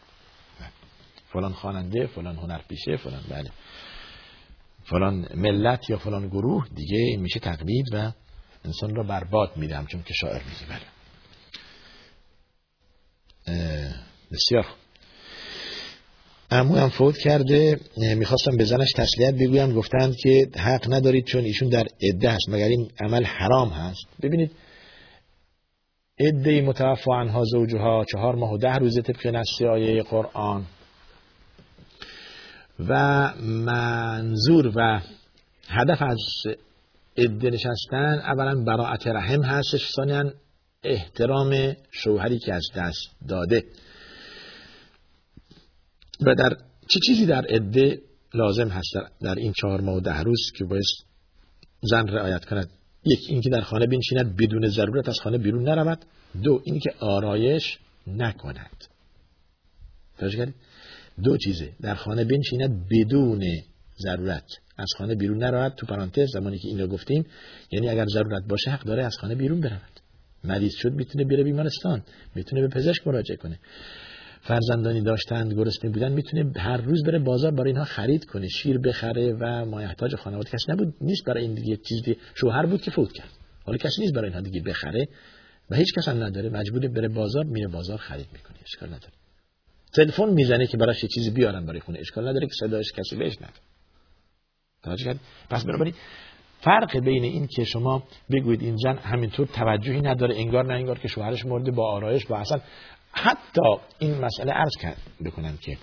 فلان 1.33 1.53
خواننده 1.53 2.07
فلان 2.07 2.37
هنرپیشه 2.37 2.97
فلان 2.97 3.23
بله. 3.31 3.51
فلان 4.85 5.29
ملت 5.35 5.91
یا 5.91 5.99
فلان 5.99 6.29
گروه 6.29 6.69
دیگه 6.69 7.17
میشه 7.17 7.41
تقلید 7.41 7.87
و 7.93 8.13
انسان 8.65 8.95
را 8.95 9.03
برباد 9.03 9.57
میده 9.57 9.77
همچون 9.77 10.03
که 10.03 10.15
شاعر 10.15 10.43
میگه. 10.43 10.67
بله. 10.69 10.87
بسیار 14.33 14.67
امو 16.53 16.77
هم 16.77 16.89
فوت 16.89 17.19
کرده 17.19 17.81
می‌خواستم 18.17 18.57
به 18.57 18.65
زنش 18.65 18.93
تسلیت 18.93 19.35
بگویم. 19.35 19.75
گفتند 19.75 20.17
که 20.17 20.49
حق 20.57 20.93
ندارید 20.93 21.25
چون 21.25 21.45
ایشون 21.45 21.69
در 21.69 21.87
عده 22.03 22.31
هست 22.31 22.49
مگر 22.49 22.69
این 22.69 22.91
عمل 23.01 23.25
حرام 23.25 23.69
هست؟ 23.69 24.07
ببینید 24.23 24.51
عده 26.21 26.63
متوفا 26.63 27.21
عنها 27.21 27.45
زوجها 27.45 28.05
چهار 28.13 28.35
ماه 28.35 28.53
و 28.53 28.59
ده 28.59 28.75
روزه 28.75 29.03
طبق 29.03 29.27
نص 29.27 29.63
آیه 29.63 30.03
قرآن. 30.03 30.65
و 32.89 32.95
منظور 33.43 34.73
و 34.77 35.01
هدف 35.69 36.03
از 36.03 36.19
عده 37.17 37.51
نشستن 37.51 38.23
اولا 38.25 38.65
براعت 38.65 39.07
رحم 39.07 39.43
هستش 39.43 39.91
ثانیا 39.97 40.33
احترام 40.85 41.77
شوهری 41.91 42.39
که 42.39 42.55
از 42.55 42.67
دست 42.77 43.11
داده. 43.29 43.65
و 46.27 46.35
در 46.35 46.57
چه 46.89 47.01
چیزی 47.07 47.27
در 47.27 47.47
عده 47.47 47.99
لازم 48.35 48.69
هست 48.69 48.95
در 49.21 49.35
این 49.35 49.53
چهار 49.61 49.81
ماه 49.81 49.97
و 49.97 50.01
ده 50.01 50.21
روز 50.21 50.53
که 50.57 50.65
باید 50.65 50.85
زن 51.83 52.09
رعایت 52.09 52.45
کند؟ 52.45 52.71
یک 53.05 53.21
اینکه 53.29 53.51
در 53.51 53.61
خانه 53.61 53.87
بنشیند 53.87 54.37
بدون 54.37 54.69
ضرورت 54.69 55.09
از 55.09 55.21
خانه 55.21 55.39
بیرون 55.39 55.69
نرود. 55.69 56.05
دو 56.43 56.63
اینکه 56.65 56.91
آرایش 57.01 57.79
نکند. 58.07 58.85
توجه 60.19 60.55
دو 61.23 61.37
چیزه. 61.37 61.73
در 61.81 61.95
خانه 61.95 62.25
بنشیند 62.25 62.89
بدون 62.89 63.45
ضرورت 64.03 64.45
از 64.77 64.89
خانه 64.99 65.15
بیرون 65.15 65.45
نرود. 65.45 65.75
تو 65.75 65.87
پرانتز 65.87 66.29
زمانی 66.33 66.59
که 66.59 66.69
اینو 66.69 66.87
گفتیم 66.87 67.27
یعنی 67.73 67.89
اگر 67.89 68.07
ضرورت 68.07 68.43
باشه 68.49 68.71
حق 68.71 68.85
داره 68.85 69.05
از 69.05 69.17
خانه 69.21 69.35
بیرون 69.35 69.61
برود. 69.61 70.01
مریض 70.45 70.73
شد 70.75 70.93
می‌تونه 70.93 71.25
بره 71.25 71.45
بیمارستان. 71.45 72.03
می‌تونه 72.35 72.63
به 72.63 72.69
پزشک 72.69 73.07
مراجعه 73.07 73.37
کنه. 73.37 73.59
فرزندانی 74.43 75.01
داشتند 75.01 75.53
گرسنه 75.53 75.91
بودن 75.91 76.13
می‌تونه 76.13 76.53
هر 76.57 76.77
روز 76.77 77.05
بره 77.05 77.19
بازار 77.19 77.51
برای 77.51 77.69
اینها 77.71 77.85
خرید 77.85 78.25
کنه 78.25 78.49
شیر 78.49 78.79
بخره 78.79 79.33
و 79.33 79.65
مایحتاج 79.65 80.17
خانواده. 80.17 80.51
کسی 80.51 80.73
نبود 80.73 80.95
نیست 81.01 81.25
برای 81.25 81.43
این 81.43 81.55
دیگه 81.55 81.77
چیزی 81.77 82.17
شوهر 82.35 82.67
بود 82.67 82.83
که 82.83 82.91
فوت 82.91 83.13
کرد. 83.13 83.31
حالا 83.65 83.79
کسی 83.79 84.01
نیست 84.01 84.15
برای 84.15 84.27
اینها 84.27 84.41
دیگه 84.41 84.63
بخره 84.63 85.09
و 85.71 85.77
هیچ 85.77 85.95
کس 85.95 86.09
هم 86.09 86.23
نداره. 86.23 86.49
مجبور 86.49 86.89
بره 86.89 87.09
بازار 87.09 87.45
میره 87.45 87.69
بازار 87.69 87.99
خرید 87.99 88.27
می‌کنه. 88.33 88.57
اشکال 88.63 88.89
نداره. 88.89 89.13
تلفن 89.95 90.31
می‌زنه 90.31 90.67
که 90.67 90.77
براش 90.77 91.05
چیزی 91.15 91.31
بیارن 91.31 91.67
برای 91.67 91.81
خونه. 91.81 91.99
اشکال 91.99 92.29
نداره 92.29 92.47
که 92.47 92.53
صداش 92.61 92.93
کسی 92.93 93.17
بهش 93.17 93.39
توجه 94.83 95.15
پس 95.51 95.65
بنابراین 95.65 95.95
فرق 96.61 96.99
بین 96.99 97.25
این 97.25 97.47
که 97.47 97.65
شما 97.65 98.03
بگویید 98.31 98.63
این 98.63 98.77
زن 98.77 98.97
همینطور 98.97 99.47
توجهی 99.47 100.01
نداره 100.01 100.37
انگار 100.37 100.65
نه 100.65 100.75
انگار 100.75 100.99
که 100.99 101.09
شوهرش 101.09 101.47
مرده 101.47 101.71
با 101.71 101.93
آرایش 101.93 102.27
با 102.27 102.39
اصلا 102.39 102.61
حتی 103.13 103.77
این 103.99 104.25
مسئله 104.25 104.53
عرض 104.53 104.77
کرد 104.81 105.03
بکنم 105.25 105.57
که 105.57 105.79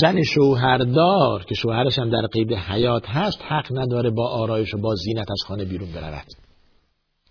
زن 0.00 0.22
شوهردار 0.22 1.44
که 1.44 1.54
شوهرش 1.54 1.98
هم 1.98 2.10
در 2.10 2.26
قید 2.32 2.52
حیات 2.52 3.08
هست 3.08 3.42
حق 3.42 3.78
نداره 3.78 4.10
با 4.10 4.28
آرایش 4.28 4.74
و 4.74 4.78
با 4.78 4.94
زینت 4.94 5.30
از 5.30 5.38
خانه 5.46 5.64
بیرون 5.64 5.92
برود. 5.92 6.26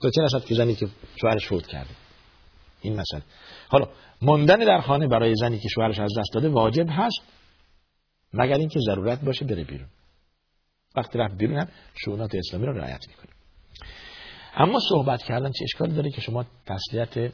تو 0.02 0.10
چه 0.10 0.22
رسد 0.22 0.46
که 0.46 0.56
زنی 0.56 0.76
که 0.76 0.88
شوهرش 1.22 1.48
فوت 1.48 1.68
کرده؟ 1.68 1.90
این 2.82 2.94
مسئله. 2.94 3.22
حالا 3.70 3.88
ماندن 4.22 4.60
در 4.60 4.82
خانه 4.82 5.08
برای 5.08 5.36
زنی 5.36 5.60
که 5.60 5.70
شوهرش 5.70 6.00
از 6.00 6.12
دست 6.18 6.34
داده 6.34 6.50
واجب 6.50 6.86
هست 6.90 7.22
مگر 8.34 8.58
اینکه 8.58 8.80
ضرورت 8.86 9.22
باشه 9.22 9.46
بره 9.46 9.64
بیرون. 9.64 9.88
وقتی 10.96 11.20
رفت 11.20 11.38
بیرون 11.38 11.60
هم 11.60 11.68
شونات 12.06 12.36
اسلامی 12.36 12.66
رو 12.66 12.74
رعایت 12.74 13.02
می‌کنه. 13.08 13.32
اما 14.56 14.80
صحبت 14.90 15.24
کردن 15.24 15.52
چه 15.52 15.64
اشکال 15.64 15.90
داره 15.92 16.12
که 16.12 16.22
شما 16.22 16.46
تسلیت 16.66 17.34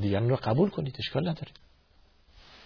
دیگران 0.00 0.28
رو 0.28 0.36
قبول 0.36 0.70
کنید 0.70 0.96
اشکال 0.98 1.28
نداره. 1.28 1.52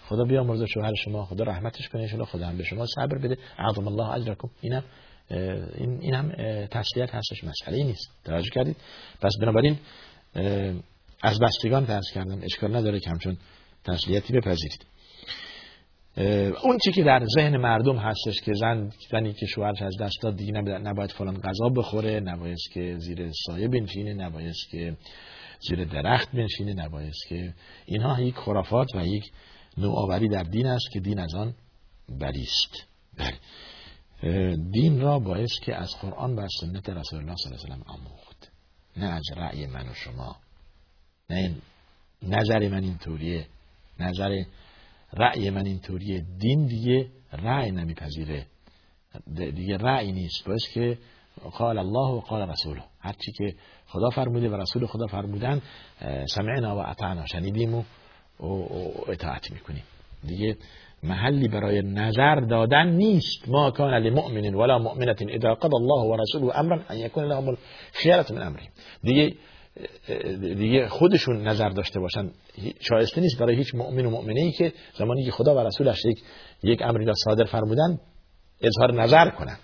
خدا 0.08 0.24
بیا 0.24 0.44
مرزا 0.44 0.66
شوهر 0.66 0.94
شما 0.94 1.24
خدا 1.24 1.44
رحمتش 1.44 1.88
کنه 1.88 2.06
شما 2.06 2.24
خدا 2.24 2.46
هم 2.46 2.56
به 2.56 2.64
شما 2.64 2.86
صبر 2.86 3.18
بده. 3.18 3.38
اعظم 3.58 3.88
الله 3.88 4.10
اجرکم. 4.10 4.50
اینم 4.60 4.84
این 5.30 5.98
این 6.00 6.14
هم 6.14 6.32
تسلیت 6.66 7.14
هستش 7.14 7.44
مسئله 7.44 7.84
نیست. 7.84 8.10
توجه 8.24 8.50
کردید؟ 8.50 8.76
پس 9.20 9.32
بنابراین 9.40 9.78
از 11.22 11.38
بستگان 11.40 11.84
فرض 11.84 12.10
کردم. 12.14 12.40
اشکال 12.42 12.76
نداره 12.76 13.00
که 13.00 13.10
همچون 13.10 13.36
تسلیتی 13.84 14.32
بپذیرید. 14.32 14.86
اون 16.62 16.78
چی 16.84 16.92
که 16.92 17.02
در 17.02 17.26
ذهن 17.36 17.56
مردم 17.56 17.96
هستش 17.96 18.40
که 18.40 18.52
زن 18.54 18.90
زنی 19.10 19.32
که 19.32 19.46
شوهرش 19.46 19.82
از 19.82 19.96
دست 20.00 20.14
داد 20.22 20.36
دیگه 20.36 20.52
نباید 20.60 21.10
فلان 21.10 21.40
غذا 21.40 21.68
بخوره 21.76 22.20
نباید 22.20 22.58
که 22.74 22.96
زیر 22.98 23.30
سایه 23.46 23.68
بنشینه 23.68 24.14
نباید 24.14 24.54
که 24.70 24.96
زیر 25.68 25.84
درخت 25.84 26.32
بنشینه 26.32 26.72
نباید 26.72 27.14
که 27.28 27.54
اینها 27.86 28.20
یک 28.20 28.34
خرافات 28.34 28.94
و 28.94 29.06
یک 29.06 29.32
نوآوری 29.78 30.28
در 30.28 30.42
دین 30.42 30.66
است 30.66 30.90
که 30.92 31.00
دین 31.00 31.18
از 31.18 31.34
آن 31.34 31.54
بریست 32.08 32.86
بله. 33.18 33.36
دین 34.56 35.00
را 35.00 35.18
باید 35.18 35.50
که 35.62 35.76
از 35.76 35.96
قرآن 36.00 36.34
و 36.34 36.48
سنت 36.60 36.88
رسول 36.88 37.18
الله 37.18 37.36
صلی 37.36 37.52
الله 37.52 37.64
علیه 37.64 37.84
و 37.84 37.90
آموخت. 37.90 38.52
نه 38.96 39.06
از 39.06 39.22
رأی 39.36 39.66
من 39.66 39.88
و 39.88 39.94
شما. 39.94 40.36
نه 41.30 41.54
نظر 42.22 42.68
من 42.68 42.84
اینطوریه. 42.84 43.46
نظر 43.98 44.44
رأی 45.12 45.50
من 45.50 45.66
اینطوریه. 45.66 46.24
دین 46.38 46.66
دیگه 46.66 47.10
رأی 47.32 47.70
نمیپذیره. 47.70 48.46
دیگه 49.34 49.76
رأی 49.76 50.12
نیست. 50.12 50.44
باید 50.44 50.60
که 50.74 50.98
قال 51.50 51.78
الله 51.78 52.08
و 52.12 52.20
قال 52.20 52.50
رسوله. 52.50 52.82
هرچی 53.00 53.32
که 53.32 53.54
خدا 53.86 54.10
فرموده 54.10 54.48
و 54.48 54.56
رسول 54.56 54.86
خدا 54.86 55.06
فرمودن 55.06 55.62
سمعنا 56.28 56.76
و 56.76 56.78
اطعنا 56.78 57.26
شنیدیم 57.26 57.74
و 57.74 57.82
اطاعت 59.08 59.50
می‌کنیم. 59.50 59.82
دیگه 60.24 60.56
محلی 61.02 61.48
برای 61.48 61.82
نظر 61.82 62.34
دادن 62.34 62.88
نیست. 62.88 63.48
ما 63.48 63.70
کان 63.70 63.94
لمؤمن 63.94 64.54
ولا 64.54 64.78
مؤمنه 64.78 65.16
اذا 65.20 65.54
قضى 65.54 65.76
الله 65.76 66.10
ورسوله 66.10 66.58
امرا 66.58 66.82
ان 66.90 66.96
يكون 66.96 67.24
لهم 67.24 67.48
الخيره 67.48 68.32
من 68.32 68.42
امره. 68.42 68.62
دیگه 69.02 69.36
دیگه 70.38 70.88
خودشون 70.88 71.48
نظر 71.48 71.68
داشته 71.68 72.00
باشن. 72.00 72.30
شایسته 72.80 73.20
نیست 73.20 73.38
برای 73.38 73.56
هیچ 73.56 73.74
مؤمن 73.74 74.06
و 74.06 74.10
مؤمنه 74.10 74.40
ای 74.40 74.52
که 74.52 74.72
زمانی 74.98 75.24
که 75.24 75.30
خدا 75.30 75.54
و 75.54 75.58
رسولش 75.58 76.04
یک 76.04 76.22
یک 76.62 76.82
امری 76.82 77.04
را 77.04 77.14
صادر 77.24 77.44
فرمودن 77.44 77.98
اظهار 78.60 79.02
نظر 79.02 79.30
کنند 79.30 79.58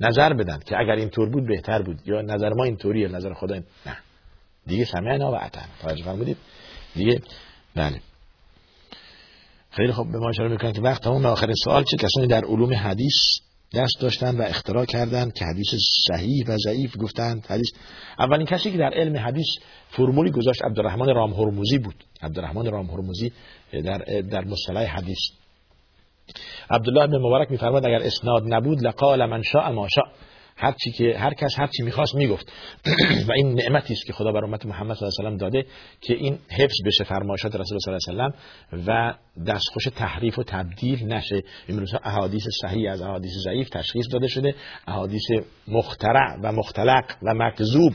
نظر 0.00 0.32
بدن 0.32 0.58
که 0.66 0.78
اگر 0.78 0.92
این 0.92 1.08
طور 1.08 1.28
بود 1.28 1.46
بهتر 1.46 1.82
بود. 1.82 1.98
یا 2.06 2.22
نظر 2.22 2.52
ما 2.52 2.64
اینطوریه 2.64 3.08
نظر 3.08 3.34
خدا 3.34 3.54
این... 3.54 3.64
نه. 3.86 3.96
دیگه 4.66 4.84
سمعنا 4.84 5.32
و 5.32 5.34
عطا 5.34 5.60
توجه 5.82 6.04
فرمودید؟ 6.04 6.36
دیگه 6.94 7.20
بله. 7.76 8.00
خیلی 9.70 9.92
خوب. 9.92 10.12
به 10.12 10.18
ما 10.18 10.28
اشاره 10.28 10.48
می‌کنن 10.48 10.72
که 10.72 10.80
وقت 10.80 11.02
تمام 11.02 11.26
آخرین 11.26 11.54
سوال 11.64 11.84
چه 11.84 11.96
کسانی 11.96 12.26
در 12.26 12.44
علوم 12.44 12.74
حدیث 12.74 13.14
دست 13.74 14.00
داشتن 14.00 14.36
و 14.36 14.42
اختراع 14.42 14.84
کردند 14.84 15.32
که 15.32 15.44
حدیث 15.44 15.74
صحیح 16.08 16.44
و 16.48 16.56
ضعیف 16.56 16.96
گفتند؟ 16.98 17.46
حدیث 17.46 17.70
اولین 18.18 18.46
کسی 18.46 18.70
که 18.70 18.78
در 18.78 18.90
علم 18.94 19.16
حدیث 19.16 19.46
فرمولی 19.90 20.30
گذاشت 20.30 20.62
عبدالرحمن 20.64 21.14
رام 21.14 21.32
هرموزی 21.32 21.78
بود. 21.78 22.04
عبدالرحمن 22.22 22.70
رام 22.70 22.86
هرموزی 22.86 23.32
در 23.72 23.98
در 24.30 24.44
مصطلح 24.44 24.96
حدیث. 24.96 25.18
عبدالله 26.70 27.06
بن 27.06 27.18
مبارک 27.18 27.50
میفرماد 27.50 27.86
اگر 27.86 28.02
اسناد 28.02 28.42
نبود 28.46 28.86
لقال 28.86 29.26
من 29.26 29.42
شاء 29.42 29.72
ما 29.72 29.88
شاء. 29.94 30.04
هر 30.60 30.74
چی 30.84 30.90
که 30.90 31.18
هر 31.18 31.34
کس 31.34 31.58
هر 31.58 31.66
چی 31.66 31.82
می‌خواست 31.82 32.14
می‌گفت. 32.14 32.52
و 33.28 33.32
این 33.32 33.54
نعمتی 33.54 33.92
است 33.92 34.06
که 34.06 34.12
خدا 34.12 34.32
بر 34.32 34.44
امت 34.44 34.66
محمد 34.66 34.96
صلی 34.96 35.08
الله 35.08 35.28
علیه 35.28 35.36
و 35.36 35.40
داده 35.40 35.66
که 36.00 36.14
این 36.14 36.38
حفظ 36.50 36.76
بشه 36.86 37.04
فرمایشات 37.04 37.56
رسول 37.56 37.78
صلی 37.78 37.94
الله 38.08 38.24
علیه 38.24 38.34
و 38.86 38.86
و 38.86 39.14
دستخوش 39.46 39.84
تحریف 39.84 40.38
و 40.38 40.42
تبدیل 40.42 41.12
نشه. 41.12 41.42
امروز 41.68 41.94
احادیث 42.04 42.42
صحیح 42.62 42.92
از 42.92 43.02
احادیث 43.02 43.32
ضعیف 43.44 43.68
تشخیص 43.68 44.04
داده 44.12 44.26
شده. 44.26 44.54
احادیث 44.86 45.30
مخترع 45.68 46.36
و 46.42 46.52
مختلق 46.52 47.04
و 47.22 47.34
مکذوب 47.34 47.92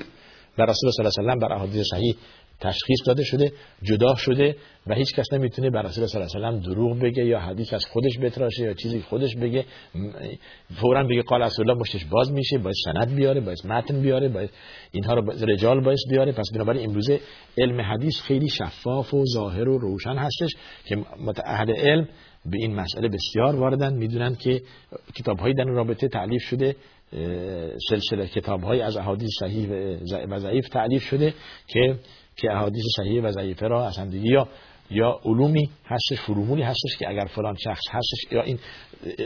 و 0.58 0.62
رسول 0.62 0.92
صلی 0.92 1.06
الله 1.06 1.32
علیه 1.32 1.46
و 1.46 1.50
بر 1.50 1.56
احادیث 1.56 1.88
صحیح 1.92 2.16
تشخیص 2.60 3.00
داده 3.06 3.24
شده 3.24 3.52
جدا 3.84 4.16
شده 4.16 4.56
و 4.88 4.94
هیچ 4.96 5.16
کس 5.16 5.34
نمی‌تونه 5.34 5.70
بر 5.70 5.82
رسول 5.82 6.06
صلی 6.06 6.22
الله 6.22 6.48
علیه 6.48 6.60
و 6.60 6.62
دروغ 6.62 7.00
بگه 7.00 7.26
یا 7.26 7.40
حدیث 7.40 7.74
از 7.74 7.86
خودش 7.86 8.20
بتراشه 8.20 8.64
یا 8.64 8.74
چیزی 8.74 9.02
خودش 9.02 9.36
بگه. 9.36 9.66
فورا 10.76 11.04
بگه 11.04 11.22
قال 11.22 11.42
رسول 11.42 11.70
الله 11.70 11.82
مشتش 11.82 12.06
باز 12.06 12.32
میشه 12.32 12.58
باید 12.58 12.76
سند 12.86 13.16
بیاره 13.16 13.42
باید 13.42 13.68
متن 13.68 14.02
بیاره 14.02 14.30
باید 14.30 14.50
اینها 14.92 15.14
رو 15.14 15.32
رجال 15.32 15.84
باید 15.84 16.00
بیاره. 16.10 16.32
پس 16.32 16.52
بنابراین 16.54 16.90
امروزه 16.90 17.20
علم 17.58 17.82
حدیث 17.82 18.22
خیلی 18.22 18.50
شفاف 18.50 19.14
و 19.14 19.26
ظاهر 19.34 19.70
و 19.70 19.78
روشن 19.78 20.16
هستش 20.16 20.52
که 20.86 20.96
متعهد 21.26 21.72
علم 21.72 22.08
به 22.46 22.58
این 22.58 22.76
مسئله 22.76 23.08
بسیار 23.08 23.56
واردن. 23.56 23.94
می‌دونن 23.94 24.36
که 24.36 24.62
کتاب 25.16 25.40
های 25.40 25.54
در 25.54 25.64
رابطه 25.64 26.08
تعلیف 26.08 26.42
شده 26.42 26.76
سلسله 27.90 28.28
کتاب 28.28 28.62
های 28.62 28.82
از 28.82 28.98
احادیث 28.98 29.30
صحیح 29.40 29.70
و 30.30 30.40
ضعیف 30.40 30.70
تعلیف 30.70 31.04
شده 31.04 31.34
که 31.68 31.96
که 32.36 32.52
احادیث 32.52 32.84
صحیح 32.98 33.22
و 33.22 33.32
ضعیفه 33.32 33.68
را 33.68 33.88
از 33.88 33.98
همدیگه 33.98 34.32
یا 34.32 34.48
یا 34.92 35.20
علومی 35.26 35.70
هستش 35.86 36.22
فرومولی 36.22 36.62
هستش 36.62 36.98
که 37.00 37.10
اگر 37.10 37.26
فلان 37.26 37.56
شخص 37.56 37.84
هستش 37.90 38.32
یا 38.32 38.42
این 38.42 38.60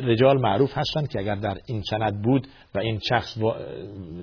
رجال 0.03 0.41
معروف 0.41 0.77
هستن 0.77 1.05
که 1.05 1.19
اگر 1.19 1.35
در 1.35 1.57
این 1.65 1.81
سند 1.89 2.21
بود 2.21 2.47
و 2.75 2.79
این 2.79 2.99
شخص 3.09 3.37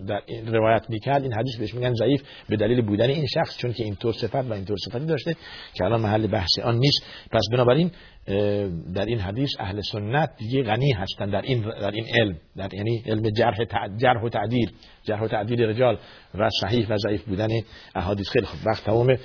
در 0.08 0.20
این 0.26 0.54
روایت 0.54 0.90
می‌کرد 0.90 1.22
این 1.22 1.32
حدیث 1.32 1.56
بهش 1.56 1.74
میگن 1.74 1.94
ضعیف 1.94 2.22
به 2.48 2.56
دلیل 2.56 2.82
بودن 2.82 3.10
این 3.10 3.26
شخص 3.26 3.58
چون 3.58 3.72
که 3.72 3.84
این 3.84 3.96
طور 3.96 4.12
صفت 4.12 4.34
و 4.34 4.52
این 4.52 4.64
طور 4.64 4.76
صفتی 4.76 5.06
داشته 5.06 5.34
که 5.74 5.84
الان 5.84 6.00
محل 6.00 6.26
بحث 6.26 6.58
آن 6.64 6.78
نیست. 6.78 7.02
پس 7.32 7.42
بنابراین 7.52 7.90
در 8.94 9.04
این 9.06 9.18
حدیث 9.18 9.50
اهل 9.58 9.80
سنت 9.80 10.30
دیگه 10.38 10.62
غنی 10.62 10.92
هستن 10.92 11.30
در 11.30 11.42
این 11.42 11.60
در 11.60 11.90
این 11.90 12.04
علم 12.14 12.36
در 12.56 12.74
یعنی 12.74 13.02
علم 13.06 13.30
جرح 13.30 13.56
جرح 13.96 14.22
و 14.22 14.28
تعدیل 14.28 14.70
جرح 15.02 15.22
و 15.22 15.28
تعدیل 15.28 15.62
رجال 15.62 15.98
و 16.34 16.48
صحیح 16.60 16.86
و 16.88 16.96
ضعیف 16.96 17.24
بودن 17.24 17.48
احادیث. 17.94 18.30
خیلی 18.30 18.46
خوب 18.46 18.60
وقت 18.66 18.84
تمام 18.84 19.16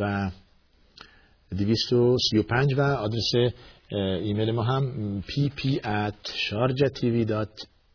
و 0.00 0.30
235 1.52 2.74
و 2.74 2.80
آدرس 2.80 3.32
ایمیل 4.22 4.50
ما 4.50 4.62
هم 4.62 5.20
pp 5.20 5.60
at 5.84 6.30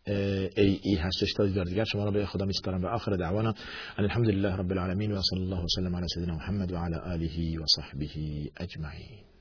ای 0.08 0.80
ای 0.84 0.96
هستش. 0.96 1.34
تا 1.34 1.46
دیدار 1.46 1.66
دیگر 1.66 1.84
شما 1.84 2.04
را 2.06 2.12
به 2.12 2.26
خدا 2.26 2.46
میسپارم. 2.46 2.84
و 2.84 2.88
آخر 2.88 3.16
دعوانا 3.16 3.54
ان 3.98 4.04
الحمد 4.04 4.30
لله 4.30 4.56
رب 4.56 4.72
العالمین. 4.72 5.12
و 5.12 5.22
صلی 5.22 5.42
الله 5.42 5.64
وسلم 5.64 5.96
علی 5.96 6.08
سیدنا 6.14 6.36
محمد 6.36 6.72
و 6.72 6.78
علی 6.78 6.96
آله 6.96 7.60
و 7.60 7.66
صحبه 7.76 8.08
اجمعین. 8.58 9.35